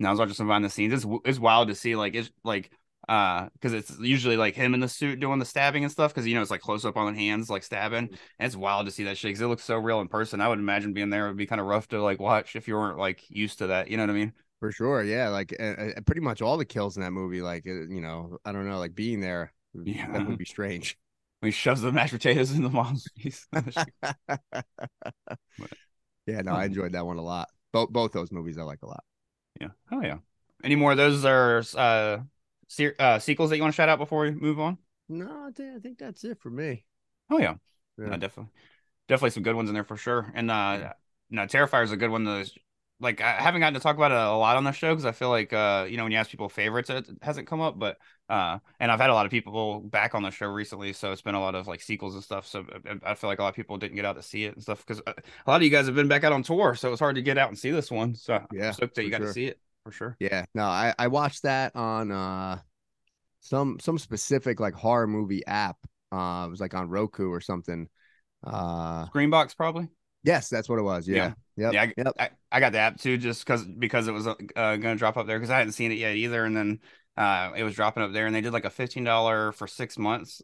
Now 0.00 0.08
I 0.08 0.10
was 0.12 0.18
watching 0.20 0.34
some 0.34 0.46
behind 0.48 0.64
the 0.64 0.70
scenes. 0.70 0.92
It's 0.92 1.06
it's 1.24 1.38
wild 1.38 1.68
to 1.68 1.74
see 1.74 1.94
like 1.94 2.14
it's 2.14 2.30
like 2.42 2.70
uh 3.08 3.48
because 3.54 3.72
it's 3.72 3.98
usually 4.00 4.36
like 4.36 4.54
him 4.54 4.74
in 4.74 4.80
the 4.80 4.88
suit 4.88 5.20
doing 5.20 5.38
the 5.38 5.44
stabbing 5.44 5.84
and 5.84 5.92
stuff 5.92 6.12
because 6.14 6.26
you 6.26 6.34
know 6.34 6.42
it's 6.42 6.50
like 6.50 6.60
close 6.60 6.84
up 6.84 6.96
on 6.96 7.12
the 7.12 7.18
hands 7.18 7.50
like 7.50 7.62
stabbing. 7.62 8.08
And 8.38 8.46
it's 8.46 8.56
wild 8.56 8.86
to 8.86 8.92
see 8.92 9.04
that 9.04 9.18
shit 9.18 9.30
because 9.30 9.42
it 9.42 9.46
looks 9.46 9.64
so 9.64 9.76
real 9.76 10.00
in 10.00 10.08
person. 10.08 10.40
I 10.40 10.48
would 10.48 10.58
imagine 10.58 10.92
being 10.92 11.10
there 11.10 11.28
would 11.28 11.36
be 11.36 11.46
kind 11.46 11.60
of 11.60 11.66
rough 11.66 11.88
to 11.88 12.02
like 12.02 12.20
watch 12.20 12.56
if 12.56 12.68
you 12.68 12.74
weren't 12.74 12.98
like 12.98 13.22
used 13.28 13.58
to 13.58 13.68
that. 13.68 13.88
You 13.88 13.96
know 13.96 14.04
what 14.04 14.10
I 14.10 14.14
mean? 14.14 14.32
For 14.60 14.72
sure. 14.72 15.02
Yeah. 15.02 15.28
Like 15.28 15.54
uh, 15.60 16.00
pretty 16.06 16.22
much 16.22 16.40
all 16.40 16.56
the 16.56 16.64
kills 16.64 16.96
in 16.96 17.02
that 17.02 17.10
movie, 17.12 17.42
like, 17.42 17.66
uh, 17.66 17.86
you 17.88 18.00
know, 18.00 18.38
I 18.44 18.52
don't 18.52 18.68
know, 18.68 18.78
like 18.78 18.94
being 18.94 19.20
there, 19.20 19.52
Yeah. 19.74 20.10
that 20.12 20.26
would 20.26 20.38
be 20.38 20.44
strange. 20.44 20.96
When 21.40 21.48
he 21.48 21.52
shoves 21.52 21.82
the 21.82 21.92
mashed 21.92 22.14
potatoes 22.14 22.52
in 22.52 22.62
the 22.62 22.70
mom's 22.70 23.06
face. 23.20 23.46
yeah. 26.26 26.40
No, 26.42 26.52
I 26.52 26.64
enjoyed 26.64 26.92
that 26.92 27.04
one 27.04 27.18
a 27.18 27.22
lot. 27.22 27.48
Both 27.72 27.90
both 27.90 28.12
those 28.12 28.32
movies 28.32 28.56
I 28.56 28.62
like 28.62 28.82
a 28.82 28.86
lot. 28.86 29.04
Yeah. 29.60 29.68
Oh 29.92 30.00
yeah. 30.00 30.18
Any 30.62 30.76
more 30.76 30.92
of 30.92 30.96
those 30.96 31.24
are 31.24 31.62
uh, 31.76 32.18
se- 32.68 32.94
uh 32.98 33.18
sequels 33.18 33.50
that 33.50 33.56
you 33.56 33.62
want 33.62 33.72
to 33.74 33.76
shout 33.76 33.88
out 33.88 33.98
before 33.98 34.22
we 34.22 34.30
move 34.32 34.60
on? 34.60 34.78
No, 35.08 35.46
I 35.46 35.50
think, 35.50 35.76
I 35.76 35.78
think 35.80 35.98
that's 35.98 36.24
it 36.24 36.40
for 36.40 36.50
me. 36.50 36.84
Oh 37.30 37.38
yeah. 37.38 37.54
Yeah. 37.98 38.06
No, 38.06 38.16
definitely. 38.16 38.52
Definitely 39.08 39.30
some 39.30 39.42
good 39.42 39.56
ones 39.56 39.68
in 39.68 39.74
there 39.74 39.84
for 39.84 39.96
sure. 39.96 40.32
And 40.34 40.50
uh 40.50 40.92
no, 41.30 41.42
Terrifier 41.42 41.84
is 41.84 41.92
a 41.92 41.96
good 41.96 42.10
one 42.10 42.26
is 42.26 42.52
like 43.00 43.20
I 43.20 43.32
haven't 43.32 43.60
gotten 43.60 43.74
to 43.74 43.80
talk 43.80 43.96
about 43.96 44.12
it 44.12 44.16
a 44.16 44.32
lot 44.36 44.56
on 44.56 44.64
the 44.64 44.72
show 44.72 44.92
because 44.94 45.04
I 45.04 45.12
feel 45.12 45.28
like 45.28 45.52
uh 45.52 45.86
you 45.88 45.96
know 45.96 46.04
when 46.04 46.12
you 46.12 46.18
ask 46.18 46.30
people 46.30 46.48
favorites 46.48 46.90
it 46.90 47.06
hasn't 47.22 47.48
come 47.48 47.60
up 47.60 47.78
but 47.78 47.98
uh 48.28 48.58
and 48.80 48.90
I've 48.90 49.00
had 49.00 49.10
a 49.10 49.14
lot 49.14 49.26
of 49.26 49.32
people 49.32 49.80
back 49.80 50.14
on 50.14 50.22
the 50.22 50.30
show 50.30 50.46
recently 50.46 50.92
so 50.92 51.12
it's 51.12 51.20
been 51.22 51.34
a 51.34 51.40
lot 51.40 51.54
of 51.54 51.66
like 51.66 51.82
sequels 51.82 52.14
and 52.14 52.22
stuff 52.22 52.46
so 52.46 52.64
I- 52.86 53.10
I 53.10 53.14
feel 53.14 53.28
like 53.28 53.40
a 53.40 53.42
lot 53.42 53.48
of 53.48 53.56
people 53.56 53.76
didn't 53.78 53.96
get 53.96 54.04
out 54.04 54.16
to 54.16 54.22
see 54.22 54.44
it 54.44 54.54
and 54.54 54.62
stuff 54.62 54.84
because 54.86 55.02
a 55.06 55.14
lot 55.50 55.56
of 55.56 55.62
you 55.62 55.70
guys 55.70 55.86
have 55.86 55.94
been 55.94 56.08
back 56.08 56.24
out 56.24 56.32
on 56.32 56.42
tour 56.42 56.74
so 56.76 56.92
it's 56.92 57.00
hard 57.00 57.16
to 57.16 57.22
get 57.22 57.36
out 57.36 57.48
and 57.48 57.58
see 57.58 57.70
this 57.72 57.90
one 57.90 58.14
so 58.14 58.40
Yeah, 58.50 58.72
I'm 58.72 58.72
stoked 58.72 58.94
that 58.94 59.04
you 59.04 59.10
got 59.10 59.18
sure. 59.18 59.26
to 59.26 59.32
see 59.32 59.46
it 59.46 59.58
for 59.84 59.92
sure 59.92 60.16
Yeah. 60.18 60.44
No, 60.54 60.64
I, 60.64 60.94
I 60.98 61.08
watched 61.08 61.42
that 61.42 61.76
on 61.76 62.10
uh 62.10 62.58
some 63.40 63.78
some 63.80 63.98
specific 63.98 64.58
like 64.60 64.74
horror 64.74 65.06
movie 65.06 65.46
app. 65.46 65.76
Uh 66.10 66.44
it 66.46 66.50
was 66.50 66.60
like 66.60 66.74
on 66.74 66.88
Roku 66.88 67.28
or 67.28 67.40
something. 67.40 67.88
Uh 68.44 69.06
Screambox 69.06 69.56
probably 69.56 69.88
yes, 70.24 70.48
that's 70.48 70.68
what 70.68 70.78
it 70.78 70.82
was. 70.82 71.06
Yeah. 71.06 71.34
Yep. 71.56 71.72
Yeah, 71.72 71.82
I, 71.82 71.94
Yep. 71.96 72.12
I, 72.18 72.30
I 72.50 72.60
got 72.60 72.72
the 72.72 72.78
app 72.78 72.98
too, 72.98 73.16
just 73.16 73.44
because 73.44 73.64
because 73.64 74.08
it 74.08 74.12
was 74.12 74.26
uh, 74.26 74.34
gonna 74.54 74.96
drop 74.96 75.16
up 75.16 75.26
there 75.26 75.38
because 75.38 75.50
I 75.50 75.58
hadn't 75.58 75.74
seen 75.74 75.92
it 75.92 75.98
yet 75.98 76.16
either, 76.16 76.44
and 76.44 76.56
then 76.56 76.80
uh, 77.16 77.52
it 77.56 77.62
was 77.62 77.74
dropping 77.74 78.02
up 78.02 78.12
there, 78.12 78.26
and 78.26 78.34
they 78.34 78.40
did 78.40 78.52
like 78.52 78.64
a 78.64 78.70
fifteen 78.70 79.04
dollar 79.04 79.52
for 79.52 79.68
six 79.68 79.96
months 79.96 80.42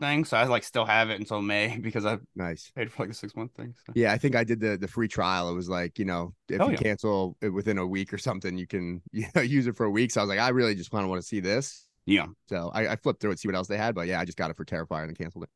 thing, 0.00 0.24
so 0.24 0.36
I 0.36 0.44
like 0.44 0.64
still 0.64 0.84
have 0.84 1.10
it 1.10 1.18
until 1.20 1.40
May 1.42 1.78
because 1.82 2.04
I 2.06 2.18
Nice. 2.34 2.70
paid 2.74 2.92
for 2.92 3.02
like 3.04 3.10
a 3.10 3.14
six 3.14 3.34
month 3.36 3.52
thing. 3.54 3.74
So. 3.86 3.92
Yeah, 3.94 4.12
I 4.12 4.18
think 4.18 4.36
I 4.36 4.44
did 4.44 4.60
the 4.60 4.76
the 4.76 4.88
free 4.88 5.08
trial. 5.08 5.48
It 5.50 5.54
was 5.54 5.68
like, 5.68 5.98
you 5.98 6.04
know, 6.04 6.34
if 6.48 6.60
Oh, 6.60 6.66
you 6.66 6.72
yeah. 6.72 6.78
cancel 6.78 7.36
it 7.40 7.48
within 7.50 7.78
a 7.78 7.86
week 7.86 8.12
or 8.12 8.18
something, 8.18 8.56
you 8.58 8.66
can 8.66 9.02
you 9.12 9.26
know, 9.34 9.42
use 9.42 9.66
it 9.66 9.76
for 9.76 9.84
a 9.86 9.90
week. 9.90 10.10
So 10.10 10.20
I 10.20 10.24
was 10.24 10.28
like, 10.28 10.38
I 10.40 10.48
really 10.50 10.74
just 10.74 10.90
kind 10.90 11.04
of 11.04 11.10
want 11.10 11.20
to 11.22 11.26
see 11.26 11.40
this. 11.40 11.86
Yeah. 12.06 12.26
So 12.48 12.70
I, 12.72 12.88
I 12.92 12.96
flipped 12.96 13.20
through 13.20 13.32
it, 13.32 13.38
see 13.40 13.48
what 13.48 13.54
else 13.56 13.68
they 13.68 13.76
had. 13.78 13.94
But 13.94 14.06
yeah, 14.06 14.20
I 14.20 14.24
just 14.24 14.38
got 14.38 14.50
it 14.50 14.56
for 14.56 14.64
Terrifier 14.64 15.00
and 15.00 15.08
then 15.08 15.16
canceled 15.16 15.44
it. 15.44 15.50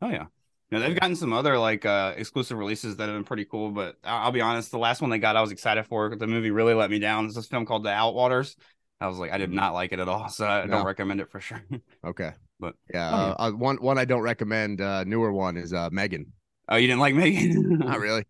Oh 0.00 0.08
yeah. 0.08 0.26
No, 0.70 0.80
they've 0.80 0.98
gotten 0.98 1.16
some 1.16 1.34
other 1.34 1.58
like 1.58 1.84
uh 1.84 2.14
exclusive 2.16 2.56
releases 2.56 2.96
that 2.96 3.06
have 3.08 3.14
been 3.16 3.24
pretty 3.24 3.44
cool, 3.44 3.70
but 3.70 3.96
I- 4.04 4.22
I'll 4.22 4.32
be 4.32 4.40
honest, 4.40 4.70
the 4.70 4.78
last 4.78 5.00
one 5.02 5.10
they 5.10 5.18
got 5.18 5.36
I 5.36 5.40
was 5.42 5.52
excited 5.52 5.84
for. 5.86 6.16
The 6.16 6.26
movie 6.26 6.50
really 6.50 6.72
let 6.74 6.90
me 6.90 6.98
down. 6.98 7.26
It's 7.26 7.34
this 7.34 7.46
film 7.46 7.66
called 7.66 7.84
The 7.84 7.90
Outwaters. 7.90 8.56
I 9.00 9.08
was 9.08 9.18
like, 9.18 9.32
I 9.32 9.38
did 9.38 9.50
Mhm. 9.50 9.54
not 9.54 9.74
like 9.74 9.92
it 9.92 9.98
at 10.00 10.08
all, 10.08 10.28
so 10.30 10.46
I 10.46 10.64
No. 10.64 10.76
don't 10.78 10.86
recommend 10.86 11.20
it 11.20 11.30
for 11.30 11.40
sure. 11.40 11.62
Okay. 12.04 12.32
But- 12.62 12.76
yeah, 12.94 13.10
Oh, 13.12 13.26
yeah. 13.38 13.46
uh, 13.48 13.50
one 13.52 13.76
one 13.76 13.98
I 13.98 14.06
don't 14.06 14.22
recommend. 14.22 14.80
Uh, 14.80 15.04
newer 15.04 15.30
one 15.32 15.58
is 15.58 15.74
uh 15.74 15.90
Megan. 15.92 16.32
oh, 16.68 16.76
you 16.76 16.86
didn't 16.86 17.00
like 17.00 17.14
Megan? 17.14 17.78
Not 17.80 17.98
really. 18.00 18.24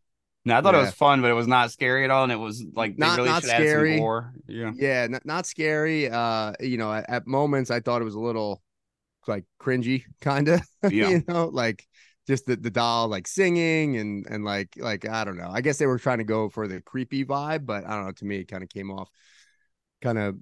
No, 0.45 0.57
I 0.59 0.61
thought 0.61 0.75
it 0.75 0.79
was 0.79 0.91
fun, 0.93 1.23
but 1.23 1.31
it 1.31 1.35
was 1.35 1.47
not 1.47 1.71
scary 1.71 2.03
at 2.03 2.11
all, 2.11 2.25
and 2.25 2.33
it 2.33 2.37
was 2.37 2.65
like 2.75 2.97
they 2.97 3.07
Not- 3.07 3.17
really 3.19 3.29
not 3.29 3.43
should 3.43 3.51
add 3.53 3.59
some 3.59 3.65
scary. 3.69 4.01
Yeah. 4.49 4.73
Yeah, 4.75 5.07
not, 5.07 5.25
not 5.25 5.47
scary. 5.47 6.11
Uh, 6.11 6.53
you 6.59 6.79
know, 6.79 6.93
at, 6.93 7.09
at 7.09 7.27
moments 7.29 7.71
I 7.71 7.79
thought 7.79 8.03
it 8.03 8.05
was 8.05 8.17
a 8.17 8.21
little 8.21 8.61
like 9.29 9.45
cringy 9.61 10.03
kind 10.21 10.49
of. 10.49 10.61
Yeah. 10.91 11.11
you 11.11 11.23
know, 11.29 11.47
like 11.47 11.87
just 12.27 12.47
the, 12.47 12.57
the 12.57 12.71
doll 12.71 13.07
like 13.07 13.29
singing 13.29 13.97
and 13.99 14.27
and 14.29 14.45
like 14.45 14.71
like 14.77 15.09
I 15.09 15.23
don't 15.25 15.37
know. 15.37 15.49
I 15.49 15.61
guess 15.61 15.79
they 15.79 15.87
were 15.87 15.99
trying 16.01 16.19
to 16.19 16.25
go 16.25 16.49
for 16.49 16.67
the 16.67 16.81
creepy 16.81 17.25
vibe, 17.25 17.65
but 17.65 17.87
I 17.87 17.91
don't 17.95 18.07
know. 18.07 18.13
To 18.13 18.25
me, 18.25 18.39
it 18.39 18.49
kind 18.49 18.65
of 18.65 18.69
came 18.69 18.91
off 18.91 19.09
kind 20.01 20.19
of 20.19 20.37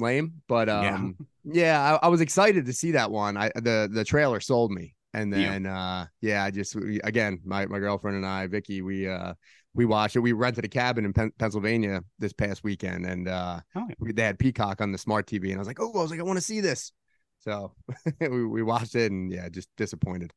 lame. 0.00 0.42
But 0.48 0.68
Yeah. 0.68 0.94
um, 0.94 1.16
yeah, 1.44 1.98
I, 2.02 2.06
I 2.06 2.08
was 2.08 2.20
excited 2.20 2.66
to 2.66 2.72
see 2.72 2.92
that 2.92 3.10
one. 3.10 3.36
I 3.36 3.50
the 3.54 3.88
the 3.92 4.04
trailer 4.04 4.40
sold 4.40 4.70
me, 4.72 4.94
and 5.14 5.32
Yeah. 5.32 5.50
then 5.50 5.66
uh, 5.66 6.06
yeah, 6.20 6.44
I 6.44 6.50
just 6.50 6.74
we- 6.76 7.00
again 7.00 7.40
my 7.44 7.66
my 7.66 7.78
girlfriend 7.78 8.16
and 8.16 8.26
I, 8.26 8.46
Vicky, 8.46 8.82
we 8.82 9.08
uh 9.08 9.34
we 9.74 9.84
watched 9.84 10.16
it. 10.16 10.20
We 10.20 10.32
rented 10.32 10.64
a 10.64 10.68
cabin 10.68 11.04
in 11.04 11.12
Pen- 11.12 11.32
Pennsylvania 11.38 12.02
this 12.18 12.32
past 12.32 12.64
weekend, 12.64 13.06
and 13.06 13.28
uh, 13.28 13.60
Oh, 13.76 13.86
yeah. 13.88 13.94
we, 14.00 14.12
they 14.12 14.22
had 14.24 14.38
Peacock 14.38 14.80
on 14.80 14.90
the 14.92 14.98
smart 14.98 15.26
TV, 15.26 15.50
and 15.50 15.56
I 15.56 15.58
was 15.60 15.68
like, 15.68 15.80
oh, 15.80 15.92
I 15.98 16.02
was 16.02 16.10
like, 16.10 16.18
I 16.20 16.24
want 16.24 16.38
to 16.38 16.44
see 16.44 16.60
this. 16.60 16.92
So 17.40 17.74
we, 18.20 18.44
we 18.46 18.62
watched 18.62 18.96
it, 18.96 19.12
and 19.12 19.30
yeah, 19.30 19.48
just 19.48 19.68
disappointed. 19.76 20.32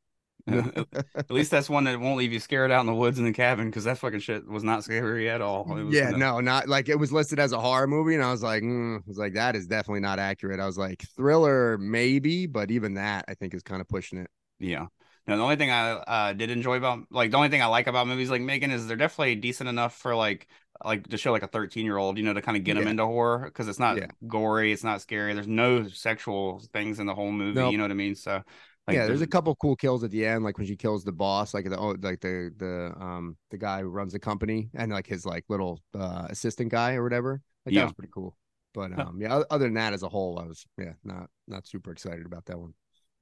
At 1.16 1.32
least 1.32 1.52
that's 1.52 1.70
one 1.70 1.86
that 1.86 2.00
won't 2.00 2.18
leave 2.18 2.34
you 2.34 2.40
scared 2.40 2.72
out 2.72 2.82
in 2.82 2.86
the 2.86 2.94
woods 2.94 3.18
in 3.18 3.26
the 3.26 3.32
cabin 3.32 3.68
because 3.68 3.86
that 3.86 3.98
fucking 3.98 4.20
shit 4.20 4.46
was 4.48 4.64
not 4.64 4.84
scary 4.84 5.30
at 5.30 5.42
all. 5.42 5.66
Yeah, 5.90 6.10
no- 6.10 6.18
no, 6.18 6.40
not 6.42 6.68
like 6.68 6.90
it 6.90 7.00
was 7.00 7.12
listed 7.12 7.40
as 7.40 7.54
a 7.54 7.60
horror 7.60 7.88
movie, 7.88 8.16
and 8.16 8.24
I 8.24 8.32
was 8.32 8.44
like, 8.44 8.62
mm, 8.62 8.98
I 8.98 9.02
was 9.08 9.18
like, 9.18 9.34
that 9.36 9.56
is 9.56 9.68
definitely 9.68 10.02
not 10.02 10.20
accurate. 10.20 10.60
I 10.60 10.66
was 10.66 10.78
like, 10.78 11.04
thriller 11.16 11.78
maybe, 11.78 12.46
but 12.46 12.72
even 12.72 12.96
that 12.96 13.26
I 13.28 13.36
think 13.36 13.54
is 13.54 13.64
kind 13.64 13.80
of 13.80 13.88
pushing 13.88 14.20
it. 14.20 14.30
Yeah. 14.60 14.88
No, 15.26 15.38
the 15.38 15.44
only 15.44 15.56
thing 15.56 15.72
I 15.72 15.92
uh, 15.92 16.34
did 16.34 16.52
enjoy 16.52 16.76
about 16.76 17.06
like 17.10 17.32
the 17.32 17.38
only 17.38 17.48
thing 17.50 17.62
I 17.62 17.68
like 17.68 17.88
about 17.88 18.08
movies 18.08 18.30
like 18.30 18.42
Megan 18.42 18.72
is 18.72 18.88
they're 18.88 18.98
definitely 18.98 19.36
decent 19.36 19.70
enough 19.70 19.96
for 19.96 20.16
like 20.16 20.48
like 20.84 21.08
to 21.10 21.18
show 21.18 21.32
like 21.32 21.44
a 21.44 21.48
13 21.48 21.86
year 21.86 21.98
old, 21.98 22.18
you 22.18 22.26
know, 22.26 22.34
to 22.34 22.42
kind 22.42 22.58
of 22.58 22.66
get 22.66 22.74
them 22.76 22.88
into 22.88 23.06
horror 23.06 23.44
because 23.46 23.70
it's 23.70 23.80
not 23.80 23.96
Yeah. 23.98 24.08
gory, 24.28 24.74
it's 24.74 24.84
not 24.84 25.02
scary. 25.02 25.34
There's 25.34 25.48
no 25.48 25.88
sexual 25.88 26.62
things 26.74 27.00
in 27.00 27.06
the 27.06 27.16
whole 27.16 27.32
movie. 27.32 27.58
Nope. 27.60 27.72
You 27.72 27.78
know 27.78 27.86
what 27.86 27.92
I 27.92 27.96
mean? 27.96 28.16
So 28.16 28.44
like, 28.88 28.96
yeah, 28.96 29.06
there's 29.06 29.22
a 29.22 29.28
couple 29.28 29.56
cool 29.56 29.76
kills 29.76 30.04
at 30.04 30.12
the 30.12 30.26
end, 30.26 30.44
like 30.44 30.58
when 30.58 30.68
she 30.68 30.76
kills 30.76 31.04
the 31.04 31.12
boss, 31.12 31.54
like 31.54 31.70
the 31.70 31.78
oh, 31.78 31.96
like 32.02 32.20
the 32.20 32.54
the 32.58 32.94
um 33.02 33.38
the 33.50 33.58
guy 33.58 33.82
who 33.82 33.88
runs 33.88 34.14
the 34.14 34.20
company 34.20 34.70
and 34.74 34.92
like 34.92 35.08
his 35.08 35.26
like 35.26 35.46
little 35.50 35.80
uh 35.98 36.28
assistant 36.30 36.70
guy 36.72 36.96
or 36.96 37.04
whatever. 37.04 37.42
Like 37.66 37.76
Yeah. 37.76 37.82
that 37.82 37.86
was 37.86 37.94
pretty 37.94 38.12
cool. 38.14 38.36
But 38.74 38.92
um 38.94 39.20
yeah, 39.22 39.44
other 39.50 39.66
than 39.66 39.76
that, 39.76 39.94
as 39.94 40.04
a 40.04 40.10
whole, 40.10 40.40
I 40.40 40.46
was 40.46 40.66
yeah 40.78 40.94
not 41.04 41.30
not 41.48 41.66
super 41.68 41.92
excited 41.92 42.26
about 42.26 42.46
that 42.46 42.60
one. 42.60 42.74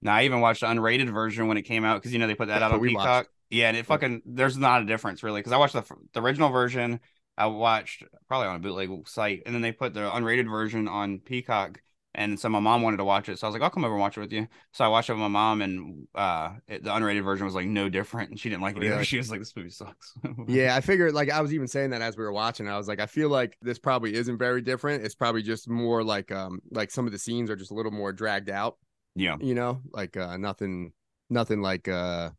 Now 0.02 0.16
I 0.16 0.24
even 0.24 0.42
watched 0.42 0.62
the 0.62 0.68
unrated 0.68 1.12
version 1.14 1.48
when 1.48 1.58
it 1.58 1.64
came 1.64 1.86
out 1.86 2.02
because 2.02 2.14
you 2.14 2.20
know 2.20 2.28
they 2.28 2.36
put 2.36 2.48
that 2.48 2.60
That's 2.60 2.66
out 2.72 2.72
on 2.72 2.80
we 2.80 2.90
watched. 2.96 3.08
Peacock. 3.08 3.28
Yeah, 3.50 3.68
and 3.68 3.78
it 3.78 3.86
fucking 3.86 4.22
there's 4.26 4.58
not 4.58 4.82
a 4.82 4.86
difference 4.86 5.24
really 5.24 5.42
because 5.42 5.52
I 5.52 5.58
watched 5.58 5.74
the 5.74 5.84
the 6.14 6.22
original 6.22 6.50
version. 6.50 7.00
I 7.38 7.48
watched 7.48 8.04
probably 8.28 8.48
on 8.48 8.56
a 8.58 8.60
bootleg 8.60 9.08
site, 9.08 9.44
and 9.46 9.54
then 9.56 9.62
they 9.62 9.72
put 9.72 9.94
the 9.94 10.02
unrated 10.02 10.50
version 10.50 10.88
on 10.88 11.20
Peacock. 11.20 11.82
And 12.14 12.38
so 12.38 12.50
my 12.50 12.60
mom 12.60 12.82
wanted 12.82 12.98
to 12.98 13.06
watch 13.06 13.30
it, 13.30 13.40
so 13.40 13.48
I 13.48 13.50
was 13.50 13.54
like, 13.54 13.62
"I'll 13.64 13.70
come 13.70 13.86
over 13.86 13.94
and 13.94 14.02
watch 14.02 14.18
it 14.18 14.20
with 14.20 14.34
you." 14.34 14.48
So 14.74 14.84
I 14.84 14.90
watched 14.90 15.10
it 15.10 15.14
with 15.14 15.22
my 15.22 15.30
mom, 15.30 15.62
and 15.62 16.08
uh, 16.14 16.56
it, 16.68 16.84
the 16.84 16.90
unrated 16.90 17.24
version 17.24 17.46
was 17.46 17.56
like 17.56 17.68
no 17.68 17.88
different, 17.88 18.32
and 18.32 18.40
she 18.40 18.50
didn't 18.50 18.62
like 18.62 18.76
it 18.76 18.84
either. 18.84 18.92
Really? 18.96 19.06
She 19.12 19.18
was 19.18 19.32
like, 19.32 19.40
"This 19.40 19.56
movie 19.56 19.70
sucks." 19.70 20.14
Yeah, 20.48 20.76
I 20.78 20.82
figured 20.82 21.14
like 21.14 21.30
I 21.32 21.40
was 21.40 21.54
even 21.54 21.68
saying 21.70 21.92
that 21.92 22.02
as 22.02 22.18
we 22.18 22.24
were 22.24 22.34
watching. 22.34 22.68
I 22.68 22.78
was 22.78 22.90
like, 22.90 23.00
I 23.00 23.06
feel 23.06 23.30
like 23.30 23.58
this 23.62 23.80
probably 23.80 24.14
isn't 24.14 24.38
very 24.38 24.62
different. 24.62 25.06
It's 25.06 25.16
probably 25.16 25.42
just 25.42 25.70
more 25.70 26.04
like 26.04 26.32
um 26.34 26.60
like 26.72 26.92
some 26.92 27.06
of 27.06 27.14
the 27.14 27.20
scenes 27.20 27.50
are 27.50 27.56
just 27.56 27.72
a 27.72 27.76
little 27.76 27.94
more 27.94 28.12
dragged 28.12 28.50
out, 28.50 28.78
yeah, 29.16 29.38
you 29.40 29.56
know, 29.56 29.82
like 29.92 30.18
uh 30.18 30.36
nothing 30.36 30.92
nothing 31.30 31.62
like 31.62 31.88
uh 31.88 32.32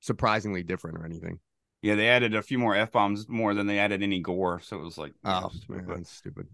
surprisingly 0.00 0.64
different 0.64 0.98
or 0.98 1.04
anything. 1.06 1.38
yeah. 1.80 1.94
They 1.94 2.08
added 2.08 2.34
a 2.34 2.42
few 2.42 2.58
more 2.58 2.74
f 2.74 2.90
bombs 2.90 3.28
more 3.28 3.54
than 3.54 3.68
they 3.68 3.78
added 3.78 4.02
any 4.02 4.18
gore, 4.20 4.60
so 4.60 4.78
it 4.80 4.82
was 4.82 4.98
like, 4.98 5.12
yeah, 5.24 5.42
Oh, 5.44 5.50
stupid, 5.50 5.86
man, 5.86 5.96
that's 5.98 6.10
stupid. 6.10 6.48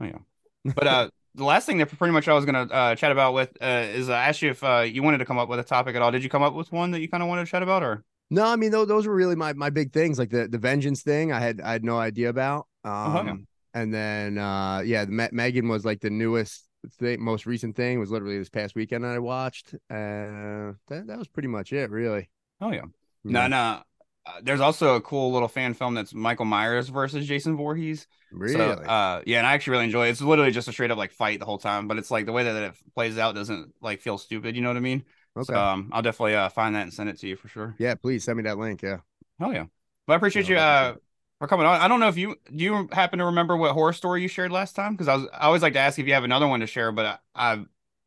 But 0.64 0.86
uh, 0.86 1.10
the 1.38 1.44
last 1.44 1.66
thing 1.66 1.78
that 1.78 1.86
pretty 1.98 2.12
much 2.12 2.28
I 2.28 2.34
was 2.34 2.44
gonna 2.44 2.64
uh, 2.70 2.94
chat 2.94 3.12
about 3.12 3.34
with 3.34 3.56
uh, 3.62 3.86
is 3.90 4.08
I 4.10 4.28
asked 4.28 4.42
you 4.42 4.50
if 4.50 4.62
uh, 4.64 4.80
you 4.80 5.02
wanted 5.02 5.18
to 5.18 5.24
come 5.24 5.38
up 5.38 5.48
with 5.48 5.58
a 5.60 5.64
topic 5.64 5.96
at 5.96 6.02
all. 6.02 6.10
Did 6.12 6.22
you 6.24 6.30
come 6.30 6.42
up 6.42 6.54
with 6.54 6.70
one 6.72 6.90
that 6.92 7.00
you 7.00 7.08
kind 7.08 7.22
of 7.22 7.28
wanted 7.28 7.46
to 7.46 7.50
chat 7.50 7.62
about, 7.62 7.82
or 7.82 8.04
No, 8.30 8.44
I 8.44 8.56
mean 8.56 8.70
those, 8.70 8.88
those 8.88 9.06
were 9.06 9.14
really 9.14 9.36
my 9.36 9.52
my 9.54 9.70
big 9.70 9.92
things, 9.92 10.18
like 10.18 10.30
the 10.30 10.48
the 10.48 10.58
vengeance 10.58 11.02
thing. 11.02 11.32
I 11.32 11.40
had 11.40 11.60
I 11.60 11.72
had 11.72 11.84
no 11.84 11.98
idea 11.98 12.28
about. 12.28 12.66
Um, 12.84 12.92
Oh, 13.16 13.22
yeah. 13.24 13.36
and 13.74 13.92
then 13.92 14.38
uh, 14.38 14.80
yeah, 14.84 15.04
Megan 15.08 15.68
was 15.68 15.84
like 15.84 16.00
the 16.00 16.10
newest 16.10 16.64
thing, 16.98 17.22
most 17.22 17.46
recent 17.46 17.74
thing. 17.76 17.98
Was 17.98 18.10
literally 18.10 18.38
this 18.38 18.50
past 18.50 18.74
weekend 18.74 19.04
that 19.04 19.14
I 19.14 19.18
watched. 19.18 19.74
Uh, 19.90 20.74
that 20.88 21.04
that 21.06 21.18
was 21.18 21.28
pretty 21.28 21.48
much 21.48 21.72
it, 21.72 21.90
really. 21.90 22.28
oh 22.60 22.72
yeah, 22.72 22.84
no, 23.24 23.40
Yeah, 23.42 23.48
no. 23.48 23.82
Uh, 24.28 24.40
there's 24.42 24.60
also 24.60 24.96
a 24.96 25.00
cool 25.00 25.32
little 25.32 25.48
fan 25.48 25.74
film 25.74 25.94
that's 25.94 26.14
Michael 26.14 26.44
Myers 26.44 26.88
versus 26.90 27.26
Jason 27.26 27.56
Voorhees. 27.56 28.06
really. 28.30 28.46
So, 28.46 28.72
uh, 28.84 29.22
yeah, 29.26 29.38
and 29.38 29.46
I 29.46 29.54
actually 29.54 29.72
really 29.72 29.84
enjoy 29.86 30.08
it. 30.08 30.10
It's 30.10 30.20
literally 30.22 30.52
just 30.52 30.68
a 30.68 30.72
straight 30.72 30.90
up 30.90 30.98
like 30.98 31.12
fight 31.12 31.38
the 31.40 31.46
whole 31.46 31.58
time, 31.58 31.88
but 31.88 31.98
it's 31.98 32.10
like 32.10 32.26
the 32.26 32.32
way 32.32 32.44
that 32.44 32.56
it 32.62 32.74
plays 32.94 33.18
out 33.18 33.34
doesn't 33.34 33.74
like 33.82 34.00
feel 34.02 34.18
stupid. 34.18 34.56
You 34.56 34.62
know 34.62 34.68
what 34.70 34.76
I 34.78 34.80
mean? 34.80 35.04
okay. 35.36 35.54
So, 35.54 35.58
um, 35.60 35.90
I'll 35.92 36.02
definitely 36.02 36.36
uh, 36.36 36.48
find 36.50 36.74
that 36.74 36.82
and 36.82 36.92
send 36.94 37.10
it 37.10 37.18
to 37.20 37.28
you 37.28 37.36
for 37.36 37.48
sure. 37.48 37.78
yeah, 37.78 37.94
please 37.94 38.24
send 38.24 38.36
me 38.36 38.42
that 38.44 38.58
link. 38.58 38.82
Yeah. 38.82 38.98
Oh 39.40 39.50
yeah, 39.50 39.66
but 40.06 40.14
I 40.14 40.16
appreciate 40.16 40.48
Yeah, 40.48 40.48
you 40.48 40.58
uh 40.58 40.96
for 41.38 41.46
coming 41.46 41.66
on. 41.66 41.80
I 41.80 41.88
don't 41.88 42.00
know 42.00 42.08
if 42.08 42.16
you 42.16 42.36
do 42.54 42.64
you 42.64 42.88
happen 42.92 43.18
to 43.20 43.26
remember 43.26 43.56
what 43.56 43.72
horror 43.72 43.92
story 43.92 44.22
you 44.22 44.28
shared 44.28 44.50
last 44.52 44.74
time 44.74 44.94
because 44.94 45.08
I 45.08 45.14
was 45.16 45.26
I 45.32 45.46
always 45.46 45.62
like 45.62 45.74
to 45.74 45.78
ask 45.78 45.98
if 45.98 46.06
you 46.06 46.14
have 46.14 46.24
another 46.24 46.48
one 46.48 46.60
to 46.60 46.66
share, 46.66 46.90
but 46.92 47.20
I, 47.34 47.52
I 47.54 47.64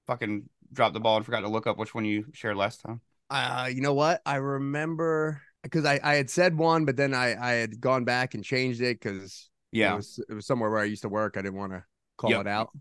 fucking 0.08 0.50
dropped 0.74 0.94
the 0.94 1.00
ball 1.00 1.18
and 1.18 1.26
forgot 1.26 1.42
to 1.42 1.48
look 1.48 1.68
up 1.68 1.78
which 1.78 1.96
one 1.96 2.06
you 2.06 2.26
shared 2.34 2.58
last 2.58 2.82
time. 2.82 3.02
Uh, 3.30 3.70
you 3.74 3.82
know 3.82 3.94
what? 3.94 4.22
I 4.26 4.36
remember 4.36 5.42
because 5.64 5.86
I, 5.86 6.00
I 6.04 6.16
had 6.16 6.30
said 6.30 6.58
one, 6.58 6.86
but 6.86 6.98
then 6.98 7.14
I, 7.14 7.36
I 7.42 7.52
had 7.54 7.80
gone 7.80 8.04
back 8.04 8.34
and 8.34 8.44
changed 8.44 8.82
it 8.82 9.00
because 9.00 9.50
Yeah, 9.72 9.94
it 9.94 9.96
was 9.96 10.20
it 10.30 10.34
was 10.34 10.46
somewhere 10.46 10.70
where 10.70 10.82
I 10.82 10.86
used 10.86 11.04
to 11.04 11.10
work. 11.10 11.38
I 11.38 11.42
didn't 11.42 11.58
want 11.58 11.74
to 11.74 11.84
call 12.18 12.30
Yep. 12.30 12.42
it 12.42 12.48
out, 12.48 12.72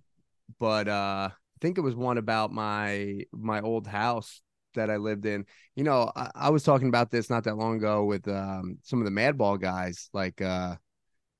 but 0.59 0.89
uh, 0.89 1.31
I 1.33 1.59
think 1.61 1.79
it 1.79 1.83
was 1.83 1.97
one 1.97 2.19
about 2.19 2.53
my 2.53 3.23
my 3.33 3.61
old 3.61 3.87
house 3.87 4.43
that 4.75 4.91
I 4.91 4.97
lived 4.99 5.27
in. 5.27 5.47
You 5.77 5.85
know, 5.85 6.13
I, 6.17 6.31
I 6.35 6.51
was 6.51 6.63
talking 6.65 6.89
about 6.89 7.11
this 7.11 7.31
not 7.31 7.45
that 7.45 7.57
long 7.57 7.77
ago 7.77 8.05
with 8.05 8.29
um 8.29 8.79
some 8.83 9.01
of 9.01 9.07
the 9.07 9.13
Madball 9.21 9.61
guys. 9.61 10.11
Like 10.13 10.41
uh, 10.43 10.77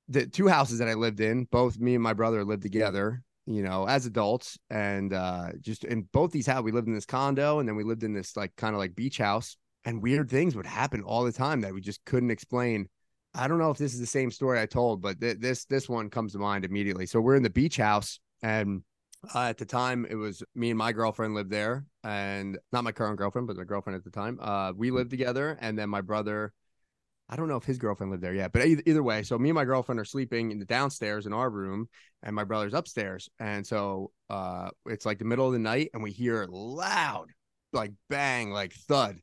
the 0.09 0.27
two 0.27 0.49
houses 0.49 0.79
that 0.79 0.89
I 0.89 0.95
lived 0.95 1.21
in, 1.21 1.45
both 1.45 1.79
me 1.79 1.95
and 1.95 2.03
my 2.03 2.13
brother 2.13 2.45
lived 2.45 2.63
together. 2.63 3.23
You 3.47 3.63
know, 3.63 3.87
as 3.89 4.07
adults, 4.07 4.59
and 4.71 5.13
uh, 5.13 5.51
just 5.61 5.85
in 5.85 6.03
both 6.13 6.31
these 6.31 6.47
houses, 6.47 6.65
we 6.65 6.73
lived 6.73 6.87
in 6.89 6.95
this 6.95 7.07
condo, 7.07 7.59
and 7.59 7.69
then 7.69 7.75
we 7.75 7.83
lived 7.85 8.05
in 8.05 8.13
this 8.13 8.37
like 8.37 8.55
kind 8.57 8.75
of 8.75 8.79
like 8.79 8.95
beach 8.95 9.19
house, 9.19 9.57
and 9.85 10.03
weird 10.03 10.31
things 10.31 10.55
would 10.57 10.67
happen 10.67 11.03
all 11.03 11.25
the 11.25 11.33
time 11.33 11.61
that 11.63 11.75
we 11.75 11.81
just 11.81 12.05
couldn't 12.05 12.31
explain. 12.31 12.89
I 13.35 13.49
don't 13.49 13.59
know 13.59 13.71
if 13.71 13.79
this 13.79 13.95
is 13.95 14.01
the 14.01 14.07
same 14.07 14.31
story 14.31 14.61
I 14.61 14.67
told, 14.67 15.01
but 15.01 15.21
th- 15.21 15.39
this 15.39 15.65
this 15.65 15.89
one 15.89 16.11
comes 16.11 16.33
to 16.33 16.39
mind 16.39 16.65
immediately. 16.65 17.07
So 17.07 17.21
we're 17.21 17.37
in 17.37 17.43
the 17.43 17.51
beach 17.51 17.77
house, 17.77 18.19
and 18.43 18.83
uh, 19.35 19.45
at 19.45 19.59
the 19.59 19.65
time 19.65 20.07
it 20.09 20.17
was 20.17 20.43
me 20.55 20.71
and 20.71 20.79
my 20.79 20.93
girlfriend 20.93 21.35
lived 21.35 21.51
there, 21.51 21.85
and 22.03 22.59
not 22.73 22.85
my 22.85 22.93
current 22.93 23.19
girlfriend, 23.19 23.47
but 23.47 23.57
my 23.57 23.65
girlfriend 23.65 23.97
at 23.97 24.05
the 24.05 24.11
time. 24.11 24.39
Uh, 24.41 24.73
we 24.77 24.91
lived 24.91 25.11
together, 25.11 25.57
and 25.61 25.79
then 25.79 25.89
my 25.89 26.01
brother. 26.01 26.53
I 27.33 27.37
don't 27.37 27.47
know 27.47 27.57
if 27.57 27.63
his 27.63 27.79
girlfriend 27.79 28.11
lived 28.11 28.25
there 28.25 28.35
yet, 28.35 28.53
but 28.53 28.67
either, 28.67 29.05
way, 29.05 29.23
so 29.23 29.39
me 29.39 29.51
and 29.51 29.55
my 29.55 29.65
girlfriend 29.65 30.01
are 30.01 30.05
sleeping 30.05 30.51
in 30.51 30.59
the 30.59 30.65
downstairs 30.65 31.27
in 31.27 31.33
our 31.33 31.49
room, 31.49 31.89
and 32.25 32.35
my 32.35 32.43
brother's 32.43 32.75
upstairs, 32.75 33.29
and 33.39 33.65
so 33.65 34.11
uh, 34.31 34.71
it's 34.87 35.07
like 35.07 35.21
the 35.21 35.25
middle 35.25 35.47
of 35.47 35.53
the 35.53 35.61
night, 35.61 35.91
and 35.95 36.03
we 36.03 36.11
hear 36.11 36.45
loud, 36.51 37.29
like 37.73 37.93
bang, 38.09 38.51
like 38.51 38.73
thud, 38.73 39.21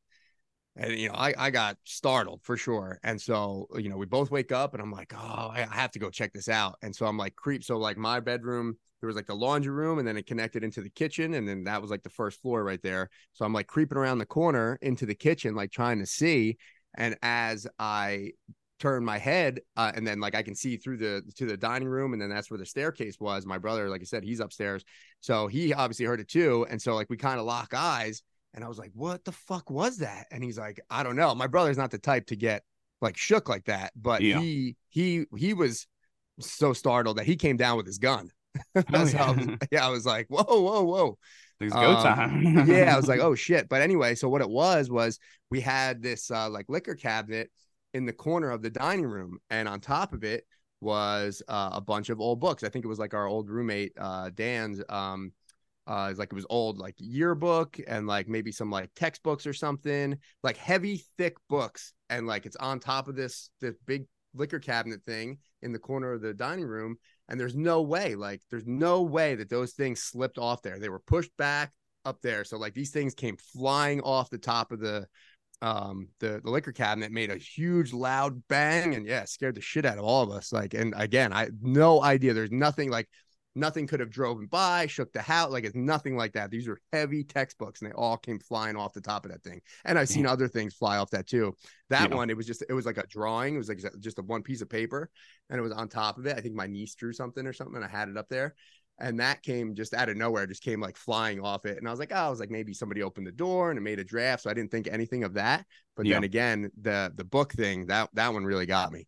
and 0.78 0.98
you 0.98 1.10
know, 1.10 1.16
I, 1.16 1.34
I 1.38 1.50
got 1.50 1.78
startled 1.84 2.42
for 2.44 2.56
sure. 2.56 3.00
And 3.04 3.20
so, 3.20 3.68
you 3.76 3.90
know, 3.90 3.98
we 3.98 4.06
both 4.06 4.30
wake 4.30 4.52
up 4.52 4.74
and 4.74 4.82
I'm 4.82 4.92
like, 4.92 5.14
oh, 5.16 5.50
I 5.52 5.68
I 5.70 5.76
have 5.76 5.92
to 5.92 6.00
go 6.00 6.10
check 6.10 6.34
this 6.34 6.50
out. 6.50 6.76
And 6.82 6.96
so 6.96 7.06
I'm 7.06 7.18
like 7.18 7.36
creep. 7.36 7.64
So 7.64 7.78
like 7.78 7.98
my 7.98 8.20
bedroom, 8.20 8.78
there 9.02 9.08
was 9.08 9.16
like 9.16 9.26
the 9.26 9.36
laundry 9.36 9.74
room 9.74 10.00
and 10.00 10.08
then 10.08 10.18
it 10.18 10.28
connected 10.28 10.64
into 10.64 10.82
the 10.82 10.90
kitchen. 10.90 11.34
And 11.34 11.48
then 11.48 11.64
that 11.64 11.82
was 11.82 11.90
like 11.90 12.04
the 12.04 12.10
first 12.10 12.42
floor 12.42 12.64
right 12.64 12.82
there. 12.84 13.10
So 13.34 13.44
I'm 13.44 13.54
like 13.54 13.68
creeping 13.68 13.98
around 13.98 14.20
the 14.20 14.26
corner 14.26 14.78
into 14.82 15.06
the 15.06 15.16
kitchen, 15.16 15.56
like 15.56 15.72
trying 15.72 16.00
to 16.00 16.06
see. 16.06 16.58
And 16.96 17.16
as 17.22 17.68
I 17.80 18.32
turn 18.80 19.04
my 19.04 19.18
head 19.18 19.60
uh, 19.76 19.92
and 19.96 20.06
then 20.06 20.20
like 20.20 20.36
I 20.36 20.44
can 20.44 20.54
see 20.54 20.78
through 20.78 20.98
the 20.98 21.24
to 21.38 21.48
the 21.48 21.58
dining 21.58 21.88
room 21.88 22.14
and 22.14 22.22
then 22.22 22.30
that's 22.30 22.52
where 22.52 22.60
the 22.60 22.66
staircase 22.66 23.20
was. 23.20 23.46
My 23.46 23.58
brother, 23.58 23.90
like 23.90 24.02
I 24.02 24.06
said, 24.06 24.24
he's 24.24 24.40
upstairs. 24.40 24.84
So 25.22 25.48
he 25.48 25.74
obviously 25.74 26.06
heard 26.06 26.20
it 26.20 26.28
too. 26.28 26.68
And 26.70 26.80
so 26.80 26.94
like 26.94 27.10
we 27.10 27.18
kind 27.18 27.40
of 27.40 27.46
lock 27.46 27.74
eyes 27.74 28.22
and 28.54 28.64
I 28.64 28.68
was 28.68 28.78
like, 28.78 28.92
what 28.94 29.24
the 29.26 29.32
fuck 29.32 29.70
was 29.70 29.98
that? 29.98 30.28
And 30.32 30.44
he's 30.44 30.58
like, 30.58 30.80
I 30.90 31.04
don't 31.04 31.16
know. 31.16 31.34
My 31.36 31.48
brother's 31.48 31.78
not 31.78 31.92
the 31.92 32.00
type 32.00 32.28
to 32.28 32.36
get 32.36 32.64
like 33.02 33.18
shook 33.18 33.48
like 33.50 33.66
that, 33.66 33.92
but 33.96 34.22
Yeah. 34.22 34.40
he 34.40 34.76
he 34.90 35.26
he 35.38 35.54
was 35.54 35.88
so 36.40 36.74
startled 36.74 37.18
that 37.18 37.26
he 37.26 37.36
came 37.36 37.58
down 37.58 37.78
with 37.78 37.86
his 37.86 37.98
gun. 38.00 38.30
Oh, 38.76 39.06
So 39.06 39.18
I 39.18 39.32
was- 39.32 39.46
yeah. 39.46 39.56
yeah, 39.72 39.86
I 39.88 39.90
was 39.90 40.06
like, 40.06 40.26
whoa, 40.30 40.44
whoa, 40.44 40.84
whoa. 40.84 41.18
It's 41.60 41.74
go 41.74 41.96
Um, 41.96 42.04
time. 42.04 42.68
yeah, 42.68 42.94
I 42.94 42.98
was 42.98 43.08
like, 43.08 43.20
oh 43.20 43.36
shit. 43.36 43.68
But 43.70 43.82
anyway, 43.82 44.16
so 44.16 44.30
what 44.30 44.42
it 44.42 44.50
was 44.50 44.90
was 44.90 45.20
we 45.52 45.62
had 45.62 46.02
this 46.02 46.30
uh, 46.32 46.50
like 46.50 46.66
liquor 46.70 46.96
cabinet 46.96 47.52
in 47.94 48.06
the 48.06 48.14
corner 48.14 48.50
of 48.52 48.62
the 48.62 48.70
dining 48.70 49.06
room, 49.08 49.40
and 49.50 49.68
on 49.68 49.80
top 49.80 50.14
of 50.14 50.24
it 50.24 50.44
was 50.82 51.42
uh, 51.48 51.70
a 51.74 51.82
bunch 51.82 52.10
of 52.10 52.20
old 52.20 52.40
books. 52.40 52.64
I 52.64 52.70
think 52.70 52.86
it 52.86 52.88
was 52.88 53.00
like 53.00 53.14
our 53.16 53.26
old 53.28 53.50
roommate 53.50 53.94
uh, 53.98 54.30
Dan's. 54.34 54.82
Um, 54.90 55.32
uh, 55.88 56.08
it's 56.10 56.20
like 56.20 56.32
it 56.32 56.36
was 56.36 56.46
old 56.50 56.78
like 56.78 56.96
yearbook 56.98 57.80
and 57.88 58.08
like 58.08 58.28
maybe 58.28 58.52
some 58.52 58.70
like 58.70 58.90
textbooks 58.96 59.48
or 59.48 59.54
something, 59.54 60.18
like 60.44 60.58
heavy, 60.58 61.04
thick 61.18 61.38
books, 61.48 61.94
and 62.10 62.28
like 62.28 62.46
it's 62.46 62.58
on 62.58 62.80
top 62.80 63.08
of 63.08 63.16
this 63.16 63.50
this 63.62 63.76
big 63.86 64.06
liquor 64.34 64.60
cabinet 64.60 65.02
thing 65.06 65.38
in 65.62 65.72
the 65.72 65.80
corner 65.80 66.12
of 66.12 66.22
the 66.22 66.34
dining 66.34 66.66
room. 66.66 66.98
And 67.30 67.40
there's 67.40 67.56
no 67.56 67.82
way, 67.82 68.16
like, 68.16 68.42
there's 68.50 68.68
no 68.68 69.02
way 69.02 69.36
that 69.36 69.50
those 69.50 69.74
things 69.74 70.02
slipped 70.02 70.38
off 70.38 70.62
there. 70.62 70.80
They 70.80 70.90
were 70.90 71.00
pushed 71.00 71.36
back 71.38 71.74
up 72.06 72.22
there. 72.22 72.44
So 72.44 72.58
like 72.58 72.74
these 72.74 72.92
things 72.92 73.14
came 73.14 73.38
flying 73.54 74.02
off 74.02 74.30
the 74.30 74.38
top 74.38 74.72
of 74.72 74.80
the 74.80 75.08
um 75.64 76.10
the, 76.20 76.40
the 76.44 76.52
liquor 76.52 76.72
cabinet 76.72 77.12
made 77.12 77.32
a 77.32 77.38
huge 77.38 77.92
loud 77.92 78.44
bang 78.48 78.94
and 78.94 79.08
yeah 79.08 79.26
scared 79.26 79.56
the 79.56 79.62
shit 79.62 79.86
out 79.86 79.98
of 79.98 80.04
all 80.04 80.22
of 80.22 80.30
us 80.30 80.54
like 80.54 80.76
and 80.76 80.94
again 80.96 81.34
i 81.34 81.50
no 81.62 82.04
idea 82.04 82.32
there's 82.32 82.52
nothing 82.52 82.92
like 82.92 83.10
nothing 83.58 83.88
could 83.88 84.00
have 84.00 84.10
driven 84.10 84.46
by 84.46 84.88
shook 84.88 85.12
the 85.12 85.22
house 85.22 85.52
like 85.52 85.64
it's 85.66 85.76
nothing 85.76 86.16
like 86.16 86.34
that. 86.34 86.52
These 86.52 86.68
are 86.68 86.80
heavy 86.94 87.24
textbooks 87.24 87.82
and 87.82 87.90
they 87.90 87.94
all 87.96 88.18
came 88.18 88.40
flying 88.40 88.76
off 88.78 88.94
the 88.94 89.02
top 89.02 89.26
of 89.26 89.32
that 89.32 89.44
thing. 89.44 89.62
And 89.86 89.98
i've 90.00 90.08
seen 90.10 90.24
Yeah. 90.24 90.32
other 90.32 90.48
things 90.48 90.74
fly 90.74 90.98
off 90.98 91.10
that 91.12 91.28
too. 91.28 91.56
That 91.90 92.12
Yeah. 92.12 92.16
one 92.18 92.30
it 92.30 92.38
was 92.38 92.48
just 92.48 92.64
it 92.70 92.74
was 92.74 92.86
like 92.86 92.98
a 92.98 93.08
drawing. 93.08 93.56
It 93.56 93.58
was 93.58 93.70
like 93.70 93.82
just 94.00 94.20
a 94.20 94.22
one 94.22 94.44
piece 94.44 94.62
of 94.62 94.70
paper 94.70 95.10
and 95.50 95.60
it 95.60 95.64
was 95.64 95.72
on 95.74 95.90
top 95.90 96.18
of 96.18 96.26
it. 96.28 96.38
I 96.38 96.42
think 96.42 96.56
my 96.56 96.68
niece 96.68 96.96
drew 96.96 97.14
something 97.14 97.46
or 97.46 97.54
something 97.54 97.76
and 97.76 97.86
i 97.86 97.90
had 97.90 98.10
it 98.10 98.18
up 98.18 98.30
there. 98.30 98.56
And 99.00 99.20
that 99.20 99.44
came 99.44 99.76
just 99.76 99.94
out 99.94 100.10
of 100.10 100.18
nowhere 100.18 100.48
just 100.48 100.64
came 100.64 100.80
like 100.80 100.98
flying 100.98 101.40
off 101.40 101.66
it. 101.66 101.78
And 101.78 101.88
i 101.88 101.92
was 101.92 102.00
like 102.00 102.12
oh 102.14 102.16
i 102.16 102.30
was 102.30 102.40
like 102.40 102.52
maybe 102.52 102.74
somebody 102.74 103.04
opened 103.04 103.28
the 103.28 103.32
door 103.32 103.70
and 103.72 103.78
it 103.78 103.82
made 103.82 104.00
a 104.00 104.04
draft. 104.04 104.44
So 104.44 104.50
i 104.50 104.54
didn't 104.54 104.72
think 104.72 104.88
anything 104.88 105.24
of 105.24 105.34
that. 105.36 105.66
But 105.96 106.06
Yeah. 106.06 106.16
then 106.16 106.24
again 106.24 106.72
the 106.82 107.12
the 107.16 107.24
book 107.26 107.54
thing 107.54 107.88
that 107.88 108.10
that 108.14 108.34
one 108.34 108.46
really 108.46 108.66
got 108.66 108.92
me 108.92 109.08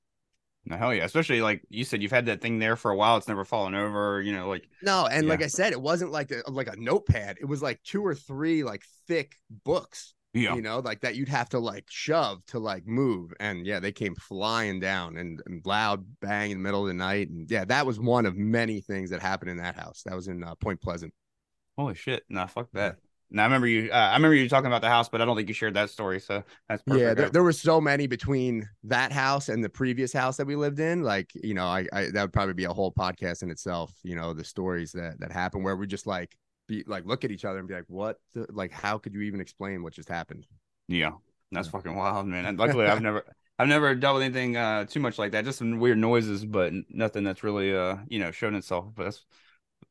No, 0.70 0.78
hell 0.78 0.94
yeah. 0.94 1.04
Especially 1.04 1.42
like 1.42 1.62
you 1.70 1.84
said, 1.84 2.02
you've 2.02 2.12
had 2.12 2.28
that 2.28 2.42
thing 2.42 2.60
there 2.60 2.76
for 2.76 2.92
a 2.92 2.96
while. 2.96 3.18
It's 3.18 3.28
never 3.28 3.44
fallen 3.44 3.76
over. 3.76 4.22
You 4.22 4.34
know, 4.34 4.50
like 4.50 4.70
no 4.82 5.08
and 5.08 5.28
like 5.28 5.42
i 5.42 5.48
said 5.48 5.74
it 5.74 5.82
wasn't 5.82 6.12
like 6.12 6.32
a, 6.32 6.42
like 6.50 6.68
a 6.68 6.76
notepad 6.78 7.38
it 7.40 7.46
was 7.46 7.62
like 7.62 7.82
two 7.84 8.06
or 8.06 8.16
three 8.16 8.64
like 8.64 8.84
thick 9.08 9.36
books 9.64 10.14
yeah, 10.34 10.54
you 10.54 10.62
know 10.62 10.80
like 10.80 11.02
that 11.02 11.16
you'd 11.16 11.28
have 11.28 11.50
to 11.50 11.60
like 11.60 11.86
shove 11.90 12.46
to 12.46 12.60
like 12.60 12.86
move 12.86 13.34
and 13.40 13.66
yeah 13.66 13.80
they 13.80 13.92
came 13.92 14.16
flying 14.16 14.80
down 14.80 15.18
and, 15.18 15.42
and 15.48 15.66
loud 15.66 16.06
bang 16.22 16.52
in 16.52 16.58
the 16.58 16.64
middle 16.64 16.82
of 16.82 16.88
the 16.88 16.94
night 16.94 17.30
and 17.30 17.50
yeah 17.50 17.66
that 17.66 17.86
was 17.86 18.00
one 18.00 18.26
of 18.26 18.36
many 18.36 18.80
things 18.80 19.10
that 19.10 19.22
happened 19.22 19.50
in 19.50 19.58
that 19.58 19.76
house 19.76 20.04
that 20.06 20.16
was 20.16 20.28
in 20.28 20.44
uh, 20.44 20.56
point 20.56 20.80
pleasant 20.82 21.14
holy 21.80 21.96
shit. 21.96 22.24
Nah, 22.28 22.46
fuck 22.46 22.68
that. 22.74 22.98
Now 23.32 23.44
I 23.44 23.46
remember 23.46 23.68
you. 23.68 23.92
Uh, 23.92 23.96
I 23.96 24.14
remember 24.16 24.36
you 24.36 24.50
talking 24.50 24.68
about 24.68 24.82
the 24.82 24.90
house, 24.90 25.10
but 25.10 25.22
I 25.22 25.26
don't 25.26 25.36
think 25.36 25.48
you 25.48 25.54
shared 25.54 25.76
that 25.76 25.90
story. 25.90 26.20
So 26.20 26.44
that's 26.68 26.82
perfect. 26.84 27.06
Yeah, 27.06 27.14
there, 27.14 27.30
there 27.30 27.44
were 27.44 27.54
so 27.54 27.80
many 27.80 28.08
between 28.08 28.68
that 28.86 29.12
house 29.12 29.50
and 29.50 29.64
the 29.64 29.70
previous 29.70 30.12
house 30.12 30.38
that 30.38 30.48
we 30.48 30.56
lived 30.56 30.80
in. 30.80 31.04
Like, 31.04 31.30
you 31.36 31.54
know, 31.54 31.66
I, 31.68 31.86
I 31.94 32.10
that 32.12 32.22
would 32.24 32.34
probably 32.34 32.56
be 32.56 32.64
a 32.64 32.74
whole 32.74 32.92
podcast 32.92 33.44
in 33.44 33.52
itself. 33.52 33.94
You 34.04 34.16
know, 34.16 34.34
the 34.34 34.44
stories 34.44 34.92
that 34.94 35.20
that 35.20 35.32
happen 35.32 35.62
where 35.62 35.76
we 35.76 35.86
just 35.86 36.08
like 36.08 36.36
be 36.68 36.84
like 36.88 37.06
look 37.06 37.24
at 37.24 37.32
each 37.32 37.46
other 37.46 37.60
and 37.60 37.68
be 37.68 37.76
like, 37.76 37.86
what? 37.88 38.18
The, 38.34 38.48
like, 38.50 38.72
how 38.72 38.98
could 38.98 39.14
you 39.14 39.22
even 39.22 39.40
explain 39.40 39.84
what 39.84 39.94
just 39.94 40.10
happened? 40.10 40.48
yeah, 40.88 41.12
that's 41.54 41.68
Yeah. 41.68 41.72
fucking 41.72 41.96
wild, 41.96 42.28
man. 42.28 42.46
And 42.46 42.58
luckily, 42.60 42.88
I've 42.88 43.00
never. 43.02 43.24
I've 43.62 43.68
never 43.68 43.94
dealt 43.94 44.14
with 44.16 44.24
anything 44.24 44.56
uh, 44.56 44.86
too 44.86 45.02
much 45.02 45.18
like 45.20 45.34
that. 45.34 45.44
Just 45.44 45.60
some 45.60 45.80
weird 45.80 45.98
noises, 45.98 46.46
but 46.46 46.72
nothing 46.90 47.26
that's 47.26 47.44
really, 47.44 47.76
uh, 47.76 47.98
you 48.08 48.18
know, 48.18 48.32
shown 48.32 48.56
itself. 48.56 48.86
But 48.96 49.04
that's 49.04 49.26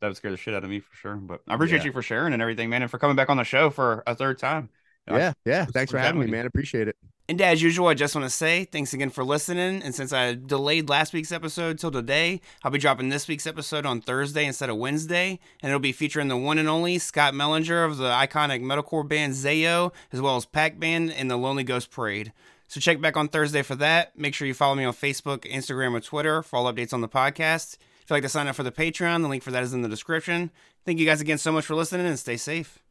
that 0.00 0.08
would 0.08 0.16
scare 0.16 0.30
the 0.30 0.37
shit 0.37 0.54
out 0.54 0.64
of 0.64 0.70
me 0.70 0.80
for 0.80 0.94
sure. 0.96 1.16
But 1.16 1.42
I 1.48 1.54
appreciate 1.54 1.78
Yeah. 1.80 1.87
you 1.87 1.92
for 1.92 2.02
sharing 2.02 2.32
and 2.32 2.40
everything, 2.42 2.70
man, 2.70 2.82
and 2.82 2.90
for 2.90 2.98
coming 2.98 3.16
back 3.16 3.28
on 3.30 3.37
the 3.37 3.44
show 3.44 3.70
for 3.70 4.02
a 4.06 4.14
third 4.14 4.38
time. 4.38 4.68
I- 5.08 5.16
Yeah, 5.18 5.32
yeah. 5.44 5.64
Thanks 5.64 5.90
for 5.90 5.98
having 5.98 6.20
me, 6.20 6.26
happy. 6.26 6.32
man. 6.32 6.46
Appreciate 6.46 6.87
it. 6.88 6.96
And 7.30 7.40
as 7.42 7.61
usual, 7.62 7.88
I 7.88 7.94
just 7.94 8.14
want 8.14 8.24
to 8.24 8.30
say 8.30 8.64
thanks 8.64 8.94
again 8.94 9.11
for 9.11 9.22
listening. 9.22 9.82
And 9.82 9.94
since 9.94 10.14
I 10.14 10.32
delayed 10.34 10.88
last 10.88 11.12
week's 11.12 11.30
episode 11.32 11.78
till 11.78 11.90
today, 11.90 12.40
I'll 12.62 12.70
be 12.70 12.78
dropping 12.78 13.11
this 13.11 13.28
week's 13.28 13.46
episode 13.46 13.84
on 13.84 14.00
Thursday 14.00 14.46
instead 14.46 14.70
of 14.70 14.76
Wednesday. 14.76 15.38
And 15.62 15.68
it'll 15.70 15.78
be 15.80 15.92
featuring 15.92 16.28
the 16.28 16.38
one 16.38 16.56
and 16.56 16.68
only 16.70 16.98
Scott 16.98 17.34
Mellinger 17.34 17.84
of 17.84 17.98
the 17.98 18.11
iconic 18.11 18.62
metalcore 18.62 19.06
band 19.06 19.34
Zao, 19.34 19.92
as 20.11 20.22
well 20.22 20.37
as 20.37 20.46
Pac 20.46 20.78
Band 20.80 21.12
and 21.12 21.30
the 21.30 21.37
Lonely 21.37 21.64
Ghost 21.64 21.90
Parade. 21.90 22.32
So 22.66 22.80
check 22.80 22.98
back 23.00 23.16
on 23.16 23.28
Thursday 23.28 23.62
for 23.62 23.74
that. 23.76 24.18
Make 24.18 24.34
sure 24.34 24.46
you 24.48 24.54
follow 24.54 24.74
me 24.74 24.84
on 24.84 24.94
Facebook, 24.94 25.40
Instagram, 25.50 25.92
or 25.94 26.00
Twitter 26.00 26.42
for 26.42 26.56
all 26.56 26.72
updates 26.72 26.94
on 26.94 27.02
the 27.02 27.08
podcast. 27.08 27.76
If 28.09 28.12
you'd 28.12 28.16
like 28.16 28.23
to 28.23 28.31
sign 28.31 28.47
up 28.47 28.57
for 28.57 28.62
the 28.62 28.73
Patreon, 28.73 29.21
the 29.21 29.29
link 29.29 29.42
for 29.42 29.51
that 29.51 29.62
is 29.62 29.75
in 29.75 29.83
the 29.83 29.88
description. 29.88 30.51
Thank 30.87 30.99
you 30.99 31.05
guys 31.05 31.21
again 31.21 31.37
so 31.37 31.53
much 31.53 31.66
for 31.66 31.75
listening 31.75 32.07
and 32.07 32.18
stay 32.18 32.38
safe. 32.38 32.79